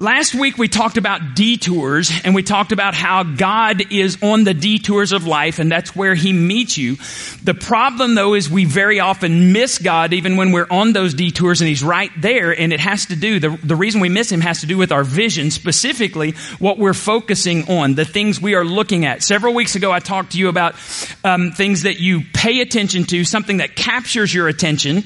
Last 0.00 0.34
week 0.34 0.56
we 0.56 0.66
talked 0.66 0.96
about 0.96 1.34
detours 1.34 2.10
and 2.24 2.34
we 2.34 2.42
talked 2.42 2.72
about 2.72 2.94
how 2.94 3.22
God 3.22 3.92
is 3.92 4.16
on 4.22 4.44
the 4.44 4.54
detours 4.54 5.12
of 5.12 5.26
life 5.26 5.58
and 5.58 5.70
that's 5.70 5.94
where 5.94 6.14
He 6.14 6.32
meets 6.32 6.78
you. 6.78 6.96
The 7.44 7.52
problem 7.52 8.14
though 8.14 8.32
is 8.32 8.48
we 8.48 8.64
very 8.64 8.98
often 8.98 9.52
miss 9.52 9.76
God 9.76 10.14
even 10.14 10.38
when 10.38 10.52
we're 10.52 10.66
on 10.70 10.94
those 10.94 11.12
detours 11.12 11.60
and 11.60 11.68
He's 11.68 11.84
right 11.84 12.10
there 12.16 12.58
and 12.58 12.72
it 12.72 12.80
has 12.80 13.04
to 13.06 13.16
do, 13.16 13.40
the, 13.40 13.50
the 13.62 13.76
reason 13.76 14.00
we 14.00 14.08
miss 14.08 14.32
Him 14.32 14.40
has 14.40 14.60
to 14.60 14.66
do 14.66 14.78
with 14.78 14.90
our 14.90 15.04
vision, 15.04 15.50
specifically 15.50 16.30
what 16.58 16.78
we're 16.78 16.94
focusing 16.94 17.68
on, 17.68 17.94
the 17.94 18.06
things 18.06 18.40
we 18.40 18.54
are 18.54 18.64
looking 18.64 19.04
at. 19.04 19.22
Several 19.22 19.52
weeks 19.52 19.74
ago 19.74 19.92
I 19.92 19.98
talked 19.98 20.32
to 20.32 20.38
you 20.38 20.48
about 20.48 20.76
um, 21.24 21.50
things 21.50 21.82
that 21.82 22.00
you 22.00 22.22
pay 22.32 22.62
attention 22.62 23.04
to, 23.04 23.22
something 23.24 23.58
that 23.58 23.76
captures 23.76 24.32
your 24.32 24.48
attention 24.48 25.04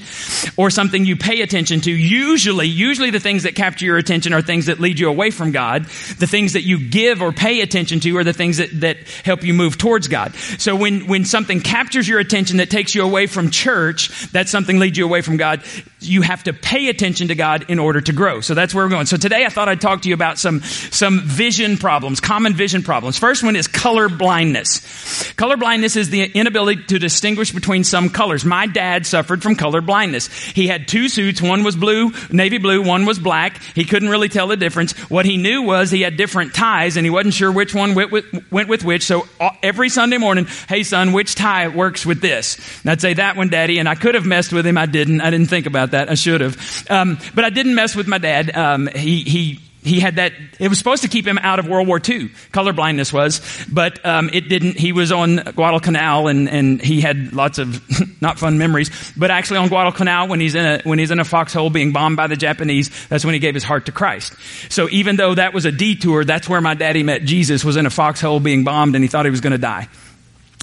or 0.55 0.69
something 0.69 1.03
you 1.03 1.17
pay 1.17 1.41
attention 1.41 1.81
to. 1.81 1.91
Usually, 1.91 2.67
usually 2.67 3.09
the 3.09 3.19
things 3.19 3.43
that 3.43 3.55
capture 3.55 3.83
your 3.83 3.97
attention 3.97 4.31
are 4.31 4.41
things 4.41 4.67
that 4.67 4.84
lead 4.85 4.99
you 4.99 5.09
away 5.09 5.31
from 5.31 5.51
God. 5.51 5.85
The 5.85 6.27
things 6.27 6.53
that 6.53 6.61
you 6.61 6.89
give 6.89 7.23
or 7.23 7.31
pay 7.31 7.61
attention 7.61 7.99
to 8.01 8.17
are 8.17 8.23
the 8.23 8.33
things 8.33 8.57
that, 8.57 8.69
that 8.81 8.97
help 9.23 9.43
you 9.43 9.53
move 9.53 9.79
towards 9.79 10.07
God. 10.07 10.35
So 10.59 10.75
when, 10.75 11.07
when 11.07 11.25
something 11.25 11.59
captures 11.59 12.07
your 12.07 12.19
attention 12.19 12.57
that 12.57 12.69
takes 12.69 12.93
you 12.93 13.03
away 13.03 13.25
from 13.25 13.49
church, 13.49 14.31
that 14.31 14.47
something 14.47 14.77
leads 14.77 14.95
you 14.95 15.05
away 15.05 15.21
from 15.21 15.37
God, 15.37 15.63
you 15.99 16.21
have 16.21 16.43
to 16.43 16.53
pay 16.53 16.89
attention 16.89 17.29
to 17.29 17.35
God 17.35 17.65
in 17.67 17.79
order 17.79 17.99
to 17.99 18.13
grow. 18.13 18.41
So 18.41 18.53
that's 18.53 18.75
where 18.75 18.85
we're 18.85 18.91
going. 18.91 19.07
So 19.07 19.17
today 19.17 19.43
I 19.43 19.49
thought 19.49 19.67
I'd 19.69 19.81
talk 19.81 20.03
to 20.03 20.09
you 20.09 20.13
about 20.13 20.37
some, 20.37 20.61
some 20.61 21.21
vision 21.21 21.77
problems, 21.77 22.19
common 22.19 22.53
vision 22.53 22.83
problems. 22.83 23.17
First 23.17 23.43
one 23.43 23.55
is 23.55 23.67
color 23.67 24.07
blindness. 24.07 25.33
Color 25.33 25.57
blindness 25.57 25.95
is 25.95 26.11
the 26.11 26.25
inability 26.25 26.83
to 26.85 26.99
distinguish 26.99 27.51
between 27.51 27.83
some 27.83 28.09
colors. 28.09 28.45
My 28.45 28.67
dad 28.67 29.07
suffered 29.07 29.41
from 29.41 29.55
color 29.55 29.81
blindness. 29.81 30.27
He 30.27 30.67
had 30.67 30.87
two 30.87 31.09
suits. 31.09 31.41
One 31.41 31.63
was 31.63 31.75
blue, 31.75 32.11
navy 32.31 32.59
blue. 32.59 32.83
One 32.83 33.05
was 33.05 33.17
black. 33.17 33.59
He 33.73 33.85
couldn't 33.85 34.09
really 34.09 34.29
tell 34.29 34.47
the 34.47 34.57
difference 34.57 34.74
difference. 34.75 35.09
What 35.09 35.25
he 35.25 35.37
knew 35.37 35.61
was 35.61 35.89
he 35.89 36.01
had 36.01 36.17
different 36.17 36.53
ties 36.53 36.97
and 36.97 37.05
he 37.05 37.09
wasn't 37.09 37.33
sure 37.33 37.49
which 37.49 37.73
one 37.73 37.95
went 37.95 38.11
with, 38.11 38.25
went 38.51 38.67
with 38.67 38.83
which. 38.83 39.03
So 39.03 39.25
uh, 39.39 39.51
every 39.63 39.87
Sunday 39.87 40.17
morning, 40.17 40.47
hey 40.67 40.83
son, 40.83 41.13
which 41.13 41.35
tie 41.35 41.69
works 41.69 42.05
with 42.05 42.19
this? 42.19 42.57
And 42.81 42.91
I'd 42.91 42.99
say 42.99 43.13
that 43.13 43.37
one, 43.37 43.47
daddy. 43.47 43.79
And 43.79 43.87
I 43.87 43.95
could 43.95 44.15
have 44.15 44.25
messed 44.25 44.51
with 44.51 44.67
him. 44.67 44.77
I 44.77 44.85
didn't. 44.85 45.21
I 45.21 45.29
didn't 45.29 45.47
think 45.47 45.65
about 45.65 45.91
that. 45.91 46.09
I 46.09 46.15
should 46.15 46.41
have. 46.41 46.85
Um, 46.89 47.17
but 47.33 47.45
I 47.45 47.49
didn't 47.49 47.75
mess 47.75 47.95
with 47.95 48.07
my 48.07 48.17
dad. 48.17 48.55
Um, 48.55 48.87
he, 48.87 49.23
he, 49.23 49.59
he 49.85 49.99
had 49.99 50.15
that, 50.15 50.33
it 50.59 50.67
was 50.67 50.77
supposed 50.77 51.03
to 51.03 51.09
keep 51.09 51.27
him 51.27 51.37
out 51.37 51.59
of 51.59 51.67
World 51.67 51.87
War 51.87 52.01
II. 52.05 52.29
Color 52.51 52.73
blindness 52.73 53.13
was, 53.13 53.65
but, 53.71 54.03
um, 54.05 54.29
it 54.33 54.49
didn't. 54.49 54.77
He 54.77 54.91
was 54.91 55.11
on 55.11 55.37
Guadalcanal 55.37 56.27
and, 56.27 56.49
and 56.49 56.81
he 56.81 57.01
had 57.01 57.33
lots 57.33 57.59
of 57.59 57.81
not 58.21 58.39
fun 58.39 58.57
memories, 58.57 59.13
but 59.15 59.31
actually 59.31 59.59
on 59.59 59.67
Guadalcanal 59.69 60.27
when 60.27 60.39
he's 60.39 60.55
in 60.55 60.65
a, 60.65 60.81
when 60.83 60.99
he's 60.99 61.11
in 61.11 61.19
a 61.19 61.25
foxhole 61.25 61.69
being 61.69 61.91
bombed 61.91 62.17
by 62.17 62.27
the 62.27 62.35
Japanese, 62.35 63.07
that's 63.07 63.23
when 63.23 63.33
he 63.33 63.39
gave 63.39 63.53
his 63.53 63.63
heart 63.63 63.85
to 63.85 63.91
Christ. 63.91 64.33
So 64.69 64.89
even 64.89 65.15
though 65.15 65.35
that 65.35 65.53
was 65.53 65.65
a 65.65 65.71
detour, 65.71 66.25
that's 66.25 66.49
where 66.49 66.61
my 66.61 66.73
daddy 66.73 67.03
met 67.03 67.23
Jesus, 67.23 67.63
was 67.63 67.77
in 67.77 67.85
a 67.85 67.91
foxhole 67.91 68.39
being 68.39 68.63
bombed 68.63 68.95
and 68.95 69.03
he 69.03 69.07
thought 69.07 69.25
he 69.25 69.31
was 69.31 69.41
going 69.41 69.51
to 69.51 69.57
die. 69.57 69.87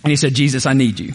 And 0.03 0.11
he 0.11 0.17
said, 0.17 0.35
Jesus, 0.35 0.67
I 0.67 0.73
need 0.73 0.99
you 0.99 1.15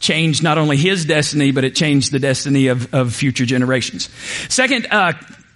changed 0.00 0.42
not 0.42 0.58
only 0.58 0.76
his 0.76 1.06
destiny, 1.06 1.50
but 1.50 1.64
it 1.64 1.74
changed 1.74 2.12
the 2.12 2.18
destiny 2.18 2.66
of, 2.66 2.92
of 2.92 3.14
future 3.14 3.46
generations. 3.46 4.10
Second, 4.48 4.86
uh, 4.90 5.14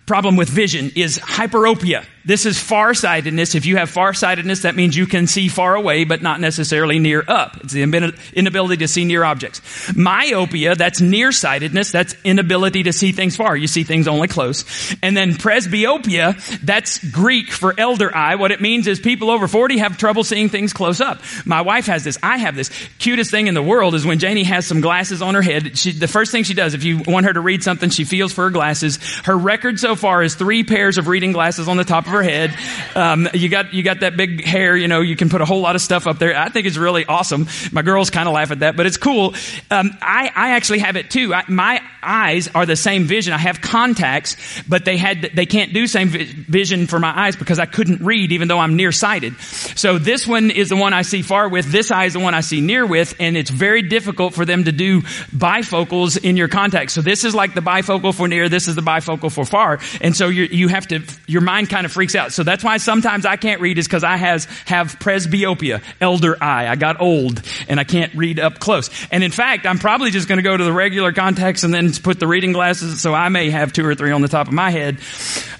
problem 0.08 0.36
with 0.36 0.48
vision 0.48 0.90
is 0.96 1.18
hyperopia. 1.18 2.04
This 2.24 2.46
is 2.46 2.58
farsightedness. 2.58 3.54
If 3.54 3.66
you 3.66 3.76
have 3.76 3.90
farsightedness, 3.90 4.62
that 4.62 4.74
means 4.74 4.96
you 4.96 5.06
can 5.06 5.26
see 5.26 5.48
far 5.48 5.74
away, 5.74 6.04
but 6.04 6.22
not 6.22 6.40
necessarily 6.40 6.98
near 6.98 7.24
up. 7.26 7.56
It's 7.62 7.72
the 7.72 7.82
inability 7.82 8.78
to 8.78 8.88
see 8.88 9.04
near 9.04 9.24
objects. 9.24 9.60
Myopia, 9.96 10.74
that's 10.74 11.00
nearsightedness. 11.00 11.90
That's 11.90 12.14
inability 12.24 12.84
to 12.84 12.92
see 12.92 13.12
things 13.12 13.36
far. 13.36 13.56
You 13.56 13.66
see 13.66 13.84
things 13.84 14.08
only 14.08 14.28
close. 14.28 14.64
And 15.02 15.16
then 15.16 15.32
presbyopia, 15.32 16.60
that's 16.60 16.98
Greek 17.10 17.50
for 17.50 17.74
elder 17.78 18.14
eye. 18.14 18.34
What 18.34 18.50
it 18.50 18.60
means 18.60 18.86
is 18.86 19.00
people 19.00 19.30
over 19.30 19.48
40 19.48 19.78
have 19.78 19.96
trouble 19.96 20.24
seeing 20.24 20.48
things 20.48 20.72
close 20.72 21.00
up. 21.00 21.20
My 21.46 21.62
wife 21.62 21.86
has 21.86 22.04
this. 22.04 22.18
I 22.22 22.38
have 22.38 22.56
this. 22.56 22.70
Cutest 22.98 23.30
thing 23.30 23.46
in 23.46 23.54
the 23.54 23.62
world 23.62 23.94
is 23.94 24.04
when 24.04 24.18
Janie 24.18 24.44
has 24.44 24.66
some 24.66 24.80
glasses 24.80 25.22
on 25.22 25.34
her 25.34 25.42
head. 25.42 25.78
She, 25.78 25.92
the 25.92 26.08
first 26.08 26.32
thing 26.32 26.44
she 26.44 26.54
does, 26.54 26.74
if 26.74 26.84
you 26.84 26.98
want 27.06 27.26
her 27.26 27.32
to 27.32 27.40
read 27.40 27.62
something, 27.62 27.90
she 27.90 28.04
feels 28.04 28.32
for 28.32 28.44
her 28.44 28.50
glasses. 28.50 28.98
Her 29.24 29.36
record 29.36 29.80
so 29.80 29.96
far 29.96 30.22
is 30.22 30.34
three 30.34 30.64
pairs 30.64 30.98
of 30.98 31.08
reading 31.08 31.32
glasses 31.32 31.68
on 31.68 31.76
the 31.76 31.84
top 31.84 32.06
of 32.06 32.12
her 32.12 32.17
head. 32.22 32.54
Um, 32.94 33.28
you 33.34 33.48
got 33.48 33.74
you 33.74 33.82
got 33.82 34.00
that 34.00 34.16
big 34.16 34.44
hair. 34.44 34.76
You 34.76 34.88
know, 34.88 35.00
you 35.00 35.16
can 35.16 35.28
put 35.28 35.40
a 35.40 35.44
whole 35.44 35.60
lot 35.60 35.74
of 35.74 35.80
stuff 35.80 36.06
up 36.06 36.18
there. 36.18 36.36
I 36.36 36.48
think 36.48 36.66
it's 36.66 36.76
really 36.76 37.04
awesome. 37.04 37.46
My 37.72 37.82
girls 37.82 38.10
kind 38.10 38.28
of 38.28 38.34
laugh 38.34 38.50
at 38.50 38.60
that, 38.60 38.76
but 38.76 38.86
it's 38.86 38.96
cool. 38.96 39.34
Um, 39.70 39.96
I 40.00 40.30
I 40.34 40.50
actually 40.50 40.80
have 40.80 40.96
it 40.96 41.10
too. 41.10 41.34
I, 41.34 41.44
my 41.48 41.80
eyes 42.02 42.48
are 42.54 42.66
the 42.66 42.76
same 42.76 43.04
vision. 43.04 43.32
I 43.32 43.38
have 43.38 43.60
contacts, 43.60 44.36
but 44.68 44.84
they 44.84 44.96
had 44.96 45.30
they 45.34 45.46
can't 45.46 45.72
do 45.72 45.86
same 45.86 46.08
vision 46.08 46.86
for 46.86 46.98
my 46.98 47.26
eyes 47.26 47.36
because 47.36 47.58
I 47.58 47.66
couldn't 47.66 48.02
read, 48.02 48.32
even 48.32 48.48
though 48.48 48.58
I'm 48.58 48.76
nearsighted. 48.76 49.38
So 49.40 49.98
this 49.98 50.26
one 50.26 50.50
is 50.50 50.68
the 50.68 50.76
one 50.76 50.92
I 50.92 51.02
see 51.02 51.22
far 51.22 51.48
with. 51.48 51.70
This 51.70 51.90
eye 51.90 52.06
is 52.06 52.12
the 52.14 52.20
one 52.20 52.34
I 52.34 52.40
see 52.40 52.60
near 52.60 52.86
with, 52.86 53.14
and 53.20 53.36
it's 53.36 53.50
very 53.50 53.82
difficult 53.82 54.34
for 54.34 54.44
them 54.44 54.64
to 54.64 54.72
do 54.72 55.02
bifocals 55.02 56.22
in 56.22 56.36
your 56.36 56.48
contacts. 56.48 56.94
So 56.94 57.02
this 57.02 57.24
is 57.24 57.34
like 57.34 57.54
the 57.54 57.60
bifocal 57.60 58.14
for 58.14 58.28
near. 58.28 58.48
This 58.48 58.68
is 58.68 58.74
the 58.74 58.82
bifocal 58.82 59.32
for 59.32 59.44
far, 59.44 59.78
and 60.00 60.16
so 60.16 60.28
you 60.28 60.44
you 60.44 60.68
have 60.68 60.86
to 60.88 61.02
your 61.26 61.42
mind 61.42 61.70
kind 61.70 61.84
of 61.86 61.92
freaks 61.98 62.14
out. 62.14 62.32
So 62.32 62.44
that's 62.44 62.62
why 62.62 62.76
sometimes 62.76 63.26
I 63.26 63.34
can't 63.34 63.60
read 63.60 63.76
is 63.76 63.88
because 63.88 64.04
I 64.04 64.18
has, 64.18 64.44
have 64.66 65.00
presbyopia, 65.00 65.82
elder 66.00 66.40
eye. 66.40 66.68
I 66.68 66.76
got 66.76 67.00
old 67.00 67.42
and 67.68 67.80
I 67.80 67.82
can't 67.82 68.14
read 68.14 68.38
up 68.38 68.60
close. 68.60 68.88
And 69.10 69.24
in 69.24 69.32
fact, 69.32 69.66
I'm 69.66 69.80
probably 69.80 70.12
just 70.12 70.28
going 70.28 70.36
to 70.36 70.44
go 70.44 70.56
to 70.56 70.62
the 70.62 70.72
regular 70.72 71.12
contacts 71.12 71.64
and 71.64 71.74
then 71.74 71.92
put 71.92 72.20
the 72.20 72.28
reading 72.28 72.52
glasses. 72.52 73.00
So 73.00 73.14
I 73.14 73.30
may 73.30 73.50
have 73.50 73.72
two 73.72 73.84
or 73.84 73.96
three 73.96 74.12
on 74.12 74.22
the 74.22 74.28
top 74.28 74.46
of 74.46 74.52
my 74.52 74.70
head. 74.70 74.98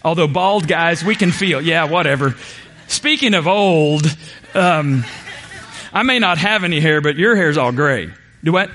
Although 0.05 0.29
bald 0.29 0.69
guys, 0.69 1.05
we 1.05 1.17
can 1.17 1.33
feel, 1.33 1.61
yeah, 1.61 1.87
whatever. 1.87 2.37
Speaking 2.87 3.35
of 3.35 3.49
old, 3.49 4.07
um, 4.55 5.05
I 5.93 6.05
may 6.05 6.21
not 6.21 6.39
have 6.39 6.63
any 6.63 6.79
hair, 6.79 7.01
but 7.01 7.17
your 7.17 7.35
hair's 7.35 7.59
all 7.59 7.73
gray. 7.73 8.13
Do 8.45 8.53
what? 8.53 8.71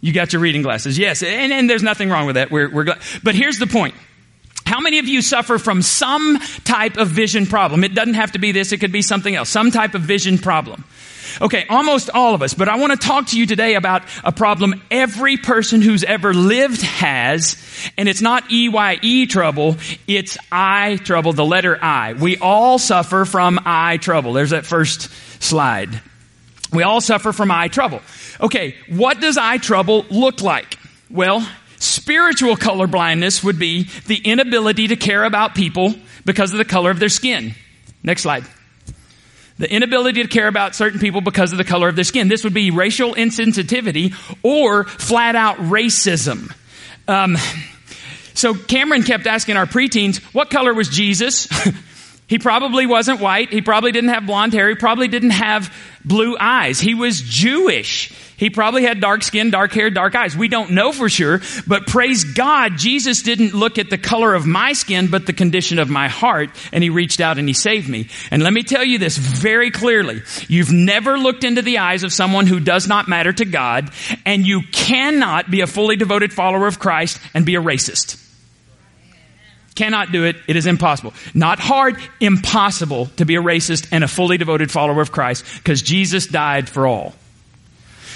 You 0.00 0.12
got 0.12 0.32
your 0.32 0.42
reading 0.42 0.62
glasses. 0.62 0.98
Yes. 0.98 1.22
And, 1.22 1.52
and 1.52 1.70
there's 1.70 1.84
nothing 1.84 2.10
wrong 2.10 2.26
with 2.26 2.34
that. 2.34 2.50
We're, 2.50 2.68
we're. 2.68 2.96
But 3.22 3.36
here's 3.36 3.60
the 3.60 3.68
point. 3.68 3.94
How 4.68 4.80
many 4.80 4.98
of 4.98 5.08
you 5.08 5.22
suffer 5.22 5.56
from 5.56 5.80
some 5.80 6.38
type 6.64 6.98
of 6.98 7.08
vision 7.08 7.46
problem? 7.46 7.84
It 7.84 7.94
doesn't 7.94 8.14
have 8.14 8.32
to 8.32 8.38
be 8.38 8.52
this, 8.52 8.70
it 8.70 8.80
could 8.80 8.92
be 8.92 9.00
something 9.00 9.34
else. 9.34 9.48
Some 9.48 9.70
type 9.70 9.94
of 9.94 10.02
vision 10.02 10.36
problem. 10.36 10.84
Okay, 11.40 11.64
almost 11.70 12.10
all 12.10 12.34
of 12.34 12.42
us, 12.42 12.52
but 12.52 12.68
I 12.68 12.76
want 12.76 12.92
to 12.92 13.06
talk 13.06 13.28
to 13.28 13.38
you 13.38 13.46
today 13.46 13.76
about 13.76 14.02
a 14.24 14.30
problem 14.32 14.82
every 14.90 15.38
person 15.38 15.80
who's 15.80 16.04
ever 16.04 16.34
lived 16.34 16.82
has, 16.82 17.56
and 17.96 18.10
it's 18.10 18.20
not 18.20 18.44
EYE 18.50 19.26
trouble, 19.30 19.76
it's 20.06 20.36
eye 20.52 20.98
trouble, 21.02 21.32
the 21.32 21.46
letter 21.46 21.78
I. 21.80 22.12
We 22.12 22.36
all 22.36 22.78
suffer 22.78 23.24
from 23.24 23.60
eye 23.64 23.96
trouble. 23.96 24.34
There's 24.34 24.50
that 24.50 24.66
first 24.66 25.10
slide. 25.42 26.02
We 26.74 26.82
all 26.82 27.00
suffer 27.00 27.32
from 27.32 27.50
eye 27.50 27.68
trouble. 27.68 28.02
Okay, 28.38 28.74
what 28.88 29.18
does 29.18 29.38
eye 29.38 29.58
trouble 29.58 30.04
look 30.10 30.42
like? 30.42 30.78
Well, 31.08 31.46
Spiritual 31.78 32.56
color 32.56 32.86
blindness 32.86 33.42
would 33.44 33.58
be 33.58 33.84
the 34.06 34.16
inability 34.16 34.88
to 34.88 34.96
care 34.96 35.24
about 35.24 35.54
people 35.54 35.94
because 36.24 36.52
of 36.52 36.58
the 36.58 36.64
color 36.64 36.90
of 36.90 36.98
their 36.98 37.08
skin. 37.08 37.54
Next 38.02 38.22
slide. 38.22 38.44
The 39.58 39.72
inability 39.72 40.22
to 40.22 40.28
care 40.28 40.48
about 40.48 40.74
certain 40.74 41.00
people 41.00 41.20
because 41.20 41.52
of 41.52 41.58
the 41.58 41.64
color 41.64 41.88
of 41.88 41.96
their 41.96 42.04
skin. 42.04 42.28
This 42.28 42.44
would 42.44 42.54
be 42.54 42.70
racial 42.70 43.14
insensitivity 43.14 44.14
or 44.42 44.84
flat 44.84 45.34
out 45.34 45.56
racism. 45.56 46.52
Um, 47.08 47.36
so 48.34 48.54
Cameron 48.54 49.02
kept 49.02 49.26
asking 49.26 49.56
our 49.56 49.66
preteens, 49.66 50.18
what 50.32 50.50
color 50.50 50.74
was 50.74 50.88
Jesus? 50.88 51.48
he 52.28 52.38
probably 52.38 52.86
wasn't 52.86 53.20
white. 53.20 53.50
He 53.50 53.62
probably 53.62 53.90
didn't 53.90 54.10
have 54.10 54.26
blonde 54.26 54.52
hair. 54.52 54.68
He 54.68 54.74
probably 54.74 55.08
didn't 55.08 55.30
have 55.30 55.74
blue 56.04 56.36
eyes. 56.38 56.78
He 56.78 56.94
was 56.94 57.22
Jewish. 57.22 58.12
He 58.36 58.50
probably 58.50 58.84
had 58.84 59.00
dark 59.00 59.24
skin, 59.24 59.50
dark 59.50 59.72
hair, 59.72 59.90
dark 59.90 60.14
eyes. 60.14 60.36
We 60.36 60.46
don't 60.46 60.70
know 60.70 60.92
for 60.92 61.08
sure, 61.08 61.40
but 61.66 61.88
praise 61.88 62.22
God, 62.22 62.76
Jesus 62.76 63.22
didn't 63.22 63.54
look 63.54 63.78
at 63.78 63.90
the 63.90 63.98
color 63.98 64.34
of 64.34 64.46
my 64.46 64.74
skin, 64.74 65.08
but 65.08 65.26
the 65.26 65.32
condition 65.32 65.80
of 65.80 65.88
my 65.88 66.08
heart, 66.08 66.50
and 66.70 66.84
He 66.84 66.90
reached 66.90 67.20
out 67.20 67.38
and 67.38 67.48
He 67.48 67.54
saved 67.54 67.88
me. 67.88 68.08
And 68.30 68.42
let 68.42 68.52
me 68.52 68.62
tell 68.62 68.84
you 68.84 68.98
this 68.98 69.16
very 69.16 69.72
clearly. 69.72 70.22
You've 70.46 70.70
never 70.70 71.18
looked 71.18 71.42
into 71.42 71.62
the 71.62 71.78
eyes 71.78 72.04
of 72.04 72.12
someone 72.12 72.46
who 72.46 72.60
does 72.60 72.86
not 72.86 73.08
matter 73.08 73.32
to 73.32 73.44
God, 73.44 73.90
and 74.24 74.46
you 74.46 74.62
cannot 74.70 75.50
be 75.50 75.62
a 75.62 75.66
fully 75.66 75.96
devoted 75.96 76.32
follower 76.32 76.68
of 76.68 76.78
Christ 76.78 77.18
and 77.34 77.44
be 77.44 77.56
a 77.56 77.62
racist. 77.62 78.22
Cannot 79.78 80.10
do 80.10 80.24
it. 80.24 80.34
It 80.48 80.56
is 80.56 80.66
impossible. 80.66 81.14
Not 81.34 81.60
hard, 81.60 81.98
impossible 82.18 83.06
to 83.16 83.24
be 83.24 83.36
a 83.36 83.40
racist 83.40 83.86
and 83.92 84.02
a 84.02 84.08
fully 84.08 84.36
devoted 84.36 84.72
follower 84.72 85.00
of 85.00 85.12
Christ 85.12 85.44
because 85.58 85.82
Jesus 85.82 86.26
died 86.26 86.68
for 86.68 86.88
all. 86.88 87.14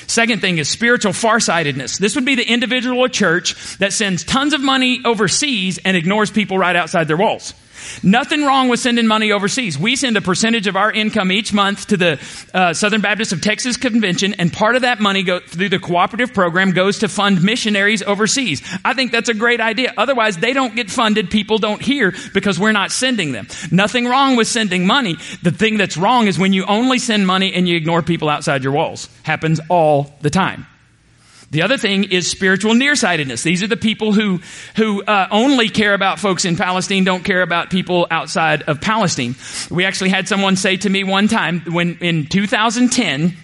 Second 0.08 0.40
thing 0.40 0.58
is 0.58 0.68
spiritual 0.68 1.12
farsightedness. 1.12 1.98
This 1.98 2.16
would 2.16 2.24
be 2.24 2.34
the 2.34 2.42
individual 2.42 2.98
or 2.98 3.08
church 3.08 3.78
that 3.78 3.92
sends 3.92 4.24
tons 4.24 4.54
of 4.54 4.60
money 4.60 5.02
overseas 5.04 5.78
and 5.84 5.96
ignores 5.96 6.32
people 6.32 6.58
right 6.58 6.74
outside 6.74 7.06
their 7.06 7.16
walls. 7.16 7.54
Nothing 8.02 8.44
wrong 8.44 8.68
with 8.68 8.80
sending 8.80 9.06
money 9.06 9.32
overseas. 9.32 9.78
We 9.78 9.96
send 9.96 10.16
a 10.16 10.20
percentage 10.20 10.66
of 10.66 10.76
our 10.76 10.90
income 10.90 11.32
each 11.32 11.52
month 11.52 11.88
to 11.88 11.96
the 11.96 12.20
uh, 12.54 12.74
Southern 12.74 13.00
Baptist 13.00 13.32
of 13.32 13.40
Texas 13.40 13.76
Convention, 13.76 14.34
and 14.34 14.52
part 14.52 14.76
of 14.76 14.82
that 14.82 15.00
money 15.00 15.22
go, 15.22 15.40
through 15.40 15.68
the 15.68 15.78
cooperative 15.78 16.34
program 16.34 16.72
goes 16.72 16.98
to 17.00 17.08
fund 17.08 17.42
missionaries 17.42 18.02
overseas. 18.02 18.62
I 18.84 18.94
think 18.94 19.12
that's 19.12 19.28
a 19.28 19.34
great 19.34 19.60
idea. 19.60 19.92
Otherwise, 19.96 20.38
they 20.38 20.52
don't 20.52 20.74
get 20.74 20.90
funded. 20.90 21.30
People 21.30 21.58
don't 21.58 21.82
hear 21.82 22.14
because 22.34 22.58
we're 22.58 22.72
not 22.72 22.92
sending 22.92 23.32
them. 23.32 23.46
Nothing 23.70 24.06
wrong 24.06 24.36
with 24.36 24.48
sending 24.48 24.86
money. 24.86 25.16
The 25.42 25.50
thing 25.50 25.76
that's 25.76 25.96
wrong 25.96 26.26
is 26.26 26.38
when 26.38 26.52
you 26.52 26.64
only 26.66 26.98
send 26.98 27.26
money 27.26 27.54
and 27.54 27.68
you 27.68 27.76
ignore 27.76 28.02
people 28.02 28.28
outside 28.28 28.62
your 28.62 28.72
walls. 28.72 29.08
Happens 29.22 29.60
all 29.68 30.14
the 30.20 30.30
time. 30.30 30.66
The 31.52 31.60
other 31.60 31.76
thing 31.76 32.04
is 32.04 32.30
spiritual 32.30 32.72
nearsightedness. 32.72 33.42
These 33.42 33.62
are 33.62 33.66
the 33.66 33.76
people 33.76 34.14
who, 34.14 34.40
who 34.74 35.02
uh, 35.04 35.28
only 35.30 35.68
care 35.68 35.92
about 35.92 36.18
folks 36.18 36.46
in 36.46 36.56
Palestine, 36.56 37.04
don't 37.04 37.24
care 37.24 37.42
about 37.42 37.68
people 37.68 38.06
outside 38.10 38.62
of 38.62 38.80
Palestine. 38.80 39.34
We 39.70 39.84
actually 39.84 40.08
had 40.08 40.28
someone 40.28 40.56
say 40.56 40.78
to 40.78 40.88
me 40.88 41.04
one 41.04 41.28
time 41.28 41.60
when 41.66 41.98
in 42.00 42.24
2010, 42.24 43.36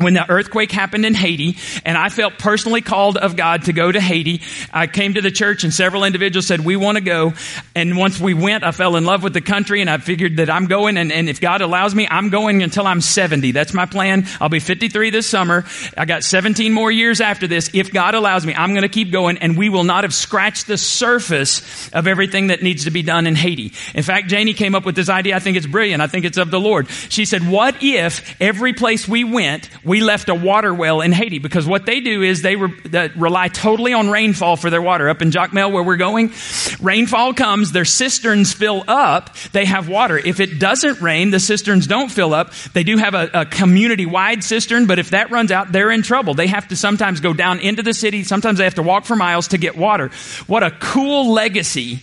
when 0.00 0.14
the 0.14 0.28
earthquake 0.28 0.72
happened 0.72 1.04
in 1.04 1.14
Haiti, 1.14 1.56
and 1.84 1.96
I 1.96 2.08
felt 2.08 2.38
personally 2.38 2.80
called 2.80 3.16
of 3.16 3.36
God 3.36 3.64
to 3.64 3.72
go 3.72 3.90
to 3.92 4.00
Haiti, 4.00 4.40
I 4.72 4.86
came 4.86 5.14
to 5.14 5.20
the 5.20 5.30
church 5.30 5.64
and 5.64 5.72
several 5.72 6.04
individuals 6.04 6.46
said, 6.46 6.60
we 6.60 6.76
want 6.76 6.96
to 6.96 7.04
go. 7.04 7.34
And 7.74 7.96
once 7.96 8.18
we 8.18 8.34
went, 8.34 8.64
I 8.64 8.72
fell 8.72 8.96
in 8.96 9.04
love 9.04 9.22
with 9.22 9.34
the 9.34 9.40
country 9.40 9.80
and 9.80 9.90
I 9.90 9.98
figured 9.98 10.38
that 10.38 10.48
I'm 10.48 10.66
going 10.66 10.96
and, 10.96 11.12
and 11.12 11.28
if 11.28 11.40
God 11.40 11.60
allows 11.60 11.94
me, 11.94 12.08
I'm 12.10 12.30
going 12.30 12.62
until 12.62 12.86
I'm 12.86 13.00
70. 13.00 13.52
That's 13.52 13.74
my 13.74 13.86
plan. 13.86 14.26
I'll 14.40 14.48
be 14.48 14.60
53 14.60 15.10
this 15.10 15.26
summer. 15.26 15.64
I 15.96 16.06
got 16.06 16.24
17 16.24 16.72
more 16.72 16.90
years 16.90 17.20
after 17.20 17.46
this. 17.46 17.70
If 17.74 17.92
God 17.92 18.14
allows 18.14 18.46
me, 18.46 18.54
I'm 18.54 18.70
going 18.70 18.82
to 18.82 18.88
keep 18.88 19.12
going 19.12 19.38
and 19.38 19.56
we 19.56 19.68
will 19.68 19.84
not 19.84 20.04
have 20.04 20.14
scratched 20.14 20.66
the 20.66 20.78
surface 20.78 21.90
of 21.90 22.06
everything 22.06 22.48
that 22.48 22.62
needs 22.62 22.84
to 22.84 22.90
be 22.90 23.02
done 23.02 23.26
in 23.26 23.34
Haiti. 23.34 23.72
In 23.94 24.02
fact, 24.02 24.28
Janie 24.28 24.54
came 24.54 24.74
up 24.74 24.86
with 24.86 24.96
this 24.96 25.08
idea. 25.08 25.36
I 25.36 25.40
think 25.40 25.56
it's 25.56 25.66
brilliant. 25.66 26.00
I 26.00 26.06
think 26.06 26.24
it's 26.24 26.38
of 26.38 26.50
the 26.50 26.60
Lord. 26.60 26.88
She 26.88 27.24
said, 27.24 27.46
what 27.46 27.82
if 27.82 28.40
every 28.40 28.72
place 28.72 29.06
we 29.06 29.24
went, 29.24 29.68
we 29.90 30.00
left 30.00 30.28
a 30.28 30.36
water 30.36 30.72
well 30.72 31.00
in 31.00 31.10
Haiti 31.10 31.40
because 31.40 31.66
what 31.66 31.84
they 31.84 31.98
do 32.00 32.22
is 32.22 32.42
they 32.42 32.54
re- 32.54 33.10
rely 33.16 33.48
totally 33.48 33.92
on 33.92 34.08
rainfall 34.08 34.56
for 34.56 34.70
their 34.70 34.80
water. 34.80 35.08
Up 35.08 35.20
in 35.20 35.32
Jacmel 35.32 35.72
where 35.72 35.82
we're 35.82 35.96
going, 35.96 36.30
rainfall 36.80 37.34
comes, 37.34 37.72
their 37.72 37.84
cisterns 37.84 38.52
fill 38.52 38.84
up, 38.86 39.34
they 39.50 39.64
have 39.64 39.88
water. 39.88 40.16
If 40.16 40.38
it 40.38 40.60
doesn't 40.60 41.00
rain, 41.00 41.32
the 41.32 41.40
cisterns 41.40 41.88
don't 41.88 42.08
fill 42.08 42.32
up. 42.34 42.52
They 42.72 42.84
do 42.84 42.98
have 42.98 43.14
a, 43.14 43.30
a 43.34 43.46
community 43.46 44.06
wide 44.06 44.44
cistern, 44.44 44.86
but 44.86 45.00
if 45.00 45.10
that 45.10 45.32
runs 45.32 45.50
out, 45.50 45.72
they're 45.72 45.90
in 45.90 46.02
trouble. 46.02 46.34
They 46.34 46.46
have 46.46 46.68
to 46.68 46.76
sometimes 46.76 47.18
go 47.18 47.32
down 47.32 47.58
into 47.58 47.82
the 47.82 47.92
city. 47.92 48.22
Sometimes 48.22 48.58
they 48.58 48.64
have 48.64 48.76
to 48.76 48.84
walk 48.84 49.06
for 49.06 49.16
miles 49.16 49.48
to 49.48 49.58
get 49.58 49.76
water. 49.76 50.12
What 50.46 50.62
a 50.62 50.70
cool 50.70 51.32
legacy 51.32 51.98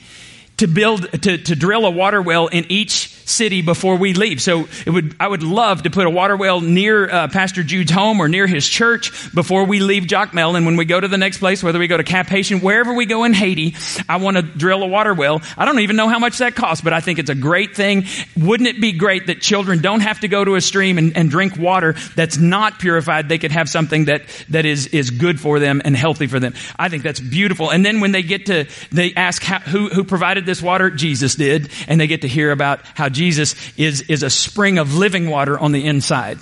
to 0.57 0.68
build, 0.68 1.12
to, 1.21 1.38
to 1.38 1.56
drill 1.56 1.86
a 1.86 1.92
water 1.92 2.21
well 2.21 2.48
in 2.48 2.65
each 2.69 3.15
city 3.27 3.62
before 3.62 3.98
we 3.98 4.13
leave. 4.13 4.42
So 4.42 4.68
it 4.86 4.89
would, 4.89 5.15
I 5.19 5.27
would 5.27 5.44
love 5.44 5.83
to 5.83 5.89
put 5.89 6.07
a 6.07 6.09
water 6.09 6.36
well 6.36 6.62
near 6.62 7.09
uh, 7.09 7.27
Pastor 7.27 7.62
Jude's 7.62 7.92
home 7.92 8.21
or 8.21 8.27
near 8.27 8.48
his 8.48 8.68
church 8.68 9.33
before 9.36 9.65
we 9.65 9.80
leave 9.80 10.04
Jacmel. 10.04 10.56
And 10.56 10.65
when 10.65 10.77
we 10.77 10.86
go 10.86 11.00
to 11.00 11.07
the 11.07 11.18
next 11.18 11.39
place, 11.39 11.62
whether 11.62 11.77
we 11.77 11.88
go 11.88 11.98
to 11.98 12.04
Cap 12.04 12.27
Haitian, 12.27 12.62
wherever 12.62 12.94
we 12.94 13.06
go 13.06 13.25
in 13.25 13.33
Haiti, 13.33 13.75
I 14.07 14.18
want 14.18 14.38
to 14.38 14.44
drill 14.44 14.81
a 14.81 14.88
water 14.88 15.13
well. 15.13 15.42
I 15.57 15.65
don't 15.65 15.80
even 15.80 15.95
know 15.98 16.07
how 16.07 16.19
much 16.19 16.38
that 16.39 16.56
costs, 16.56 16.83
but 16.83 16.94
I 16.94 17.01
think 17.01 17.19
it's 17.19 17.30
a 17.30 17.36
great 17.36 17.75
thing. 17.75 18.06
Wouldn't 18.38 18.68
it 18.68 18.80
be 18.80 18.94
great 18.94 19.27
that 19.27 19.42
children 19.42 19.81
don't 19.81 20.00
have 20.00 20.21
to 20.21 20.27
go 20.27 20.44
to 20.44 20.56
a 20.56 20.62
stream 20.62 20.98
and, 20.98 21.15
and 21.15 21.30
drink 21.30 21.57
water 21.57 21.95
that's 22.15 22.38
not 22.38 22.80
purified? 22.80 23.30
They 23.30 23.38
could 23.38 23.51
have 23.51 23.69
something 23.69 24.06
that, 24.06 24.24
that 24.50 24.65
is, 24.65 24.88
is 24.88 25.12
good 25.12 25.39
for 25.39 25.59
them 25.59 25.81
and 25.83 25.95
healthy 25.95 26.27
for 26.27 26.39
them. 26.39 26.54
I 26.80 26.88
think 26.89 27.04
that's 27.04 27.19
beautiful. 27.19 27.69
And 27.69 27.86
then 27.86 28.00
when 28.00 28.13
they 28.13 28.24
get 28.24 28.45
to, 28.48 28.68
they 28.92 29.13
ask 29.13 29.44
how, 29.44 29.59
who, 29.59 29.89
who 29.89 30.04
provided 30.06 30.46
this 30.47 30.61
water? 30.61 30.89
Jesus 30.89 31.35
did. 31.35 31.69
And 31.88 32.01
they 32.01 32.07
get 32.07 32.21
to 32.21 32.27
hear 32.27 32.51
about 32.51 32.81
how 32.95 33.09
Jesus 33.09 33.53
is, 33.77 34.01
is 34.09 34.23
a 34.23 34.29
spring 34.31 34.79
of 34.79 34.95
living 34.95 35.29
water 35.29 35.59
on 35.59 35.71
the 35.71 35.85
inside. 35.85 36.39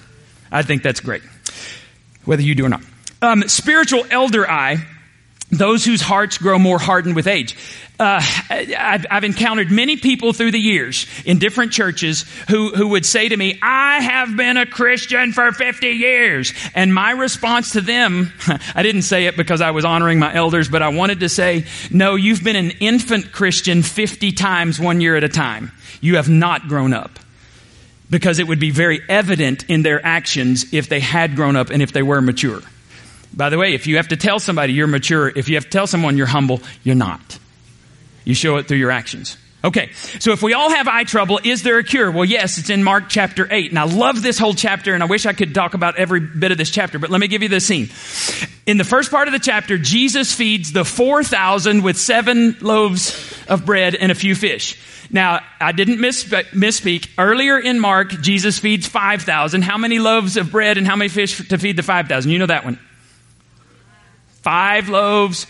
I 0.50 0.62
think 0.62 0.82
that's 0.82 1.02
great. 1.02 1.24
Whether 2.24 2.44
you 2.44 2.56
do 2.56 2.66
or 2.66 2.70
not. 2.70 2.82
Um, 3.22 3.48
spiritual 3.50 4.06
elder 4.10 4.50
eye, 4.50 4.86
those 5.58 5.86
whose 5.86 6.02
hearts 6.02 6.38
grow 6.38 6.60
more 6.60 6.80
hardened 6.80 7.16
with 7.16 7.28
age. 7.28 7.56
Uh, 7.98 8.22
I've, 8.50 9.06
I've, 9.10 9.24
encountered 9.24 9.72
many 9.72 9.96
people 9.96 10.34
through 10.34 10.52
the 10.52 10.60
years 10.60 11.08
in 11.24 11.40
different 11.40 11.72
churches 11.72 12.26
who, 12.50 12.76
who 12.76 12.90
would 12.90 13.06
say 13.06 13.30
to 13.30 13.38
me, 13.38 13.58
I 13.62 14.02
have 14.02 14.36
been 14.36 14.58
a 14.58 14.66
Christian 14.66 15.32
for 15.32 15.50
50 15.54 15.88
years. 15.88 16.54
And 16.74 16.94
my 16.94 17.12
response 17.12 17.72
to 17.72 17.82
them, 17.82 18.34
I 18.76 18.84
didn't 18.84 19.04
say 19.04 19.28
it 19.28 19.38
because 19.38 19.62
I 19.62 19.72
was 19.72 19.86
honoring 19.86 20.20
my 20.20 20.34
elders, 20.34 20.68
but 20.68 20.82
I 20.82 20.90
wanted 20.90 21.22
to 21.22 21.30
say, 21.30 21.66
no, 21.90 22.16
you've 22.16 22.44
been 22.44 22.58
an 22.58 22.72
infant 22.82 23.32
Christian 23.32 23.82
50 23.82 24.34
times 24.34 24.78
one 24.78 25.00
year 25.00 25.16
at 25.16 25.24
a 25.24 25.30
time. 25.30 25.72
You 26.02 26.18
have 26.18 26.28
not 26.28 26.68
grown 26.68 26.92
up. 26.92 27.18
Because 28.10 28.40
it 28.40 28.48
would 28.48 28.60
be 28.60 28.72
very 28.72 29.02
evident 29.10 29.68
in 29.70 29.82
their 29.82 30.06
actions 30.06 30.74
if 30.74 30.90
they 30.90 31.00
had 31.00 31.36
grown 31.36 31.56
up 31.56 31.70
and 31.70 31.82
if 31.82 31.92
they 31.92 32.04
were 32.04 32.22
mature. 32.22 32.62
By 33.36 33.50
the 33.50 33.58
way, 33.58 33.74
if 33.74 33.86
you 33.86 33.98
have 33.98 34.08
to 34.08 34.18
tell 34.18 34.40
somebody 34.40 34.74
you're 34.74 34.88
mature, 34.88 35.28
if 35.28 35.50
you 35.50 35.56
have 35.56 35.66
to 35.66 35.70
tell 35.70 35.88
someone 35.88 36.18
you're 36.18 36.26
humble, 36.26 36.62
you're 36.84 36.96
not. 36.96 37.38
You 38.24 38.34
show 38.34 38.58
it 38.58 38.68
through 38.68 38.78
your 38.78 38.92
actions. 38.92 39.38
Okay, 39.64 39.92
so 40.20 40.32
if 40.32 40.44
we 40.44 40.54
all 40.54 40.70
have 40.70 40.88
eye 40.88 41.06
trouble, 41.06 41.40
is 41.44 41.64
there 41.64 41.80
a 41.80 41.84
cure? 41.84 42.12
Well, 42.12 42.24
yes, 42.24 42.60
it's 42.60 42.70
in 42.70 42.84
Mark 42.84 43.06
chapter 43.10 43.48
8. 43.52 43.72
And 43.72 43.80
I 43.80 43.86
love 43.86 44.22
this 44.22 44.38
whole 44.38 44.54
chapter, 44.54 44.94
and 44.94 45.02
I 45.02 45.08
wish 45.08 45.26
I 45.26 45.34
could 45.34 45.56
talk 45.56 45.74
about 45.74 45.98
every 45.98 46.20
bit 46.20 46.52
of 46.52 46.60
this 46.60 46.70
chapter, 46.70 47.00
but 47.00 47.10
let 47.10 47.20
me 47.20 47.28
give 47.28 47.42
you 47.42 47.50
the 47.50 47.60
scene. 47.60 47.90
In 48.68 48.78
the 48.78 48.84
first 48.84 49.10
part 49.10 49.28
of 49.28 49.32
the 49.32 49.40
chapter, 49.40 49.80
Jesus 49.80 50.32
feeds 50.34 50.72
the 50.72 50.86
4,000 50.86 51.82
with 51.82 51.98
seven 51.98 52.56
loaves 52.62 53.44
of 53.48 53.66
bread 53.66 53.96
and 53.96 54.12
a 54.12 54.16
few 54.16 54.36
fish. 54.36 54.80
Now, 55.10 55.40
I 55.60 55.72
didn't 55.72 55.98
misspeak. 55.98 57.10
Earlier 57.18 57.58
in 57.58 57.80
Mark, 57.80 58.10
Jesus 58.22 58.60
feeds 58.60 58.88
5,000. 58.88 59.64
How 59.64 59.78
many 59.78 59.98
loaves 59.98 60.38
of 60.38 60.52
bread 60.52 60.78
and 60.78 60.86
how 60.86 60.96
many 60.96 61.10
fish 61.10 61.48
to 61.48 61.58
feed 61.58 61.76
the 61.76 61.84
5,000? 61.84 62.32
You 62.32 62.38
know 62.38 62.46
that 62.46 62.66
one. 62.66 62.80
Five 64.46 64.90
loaves, 64.90 65.48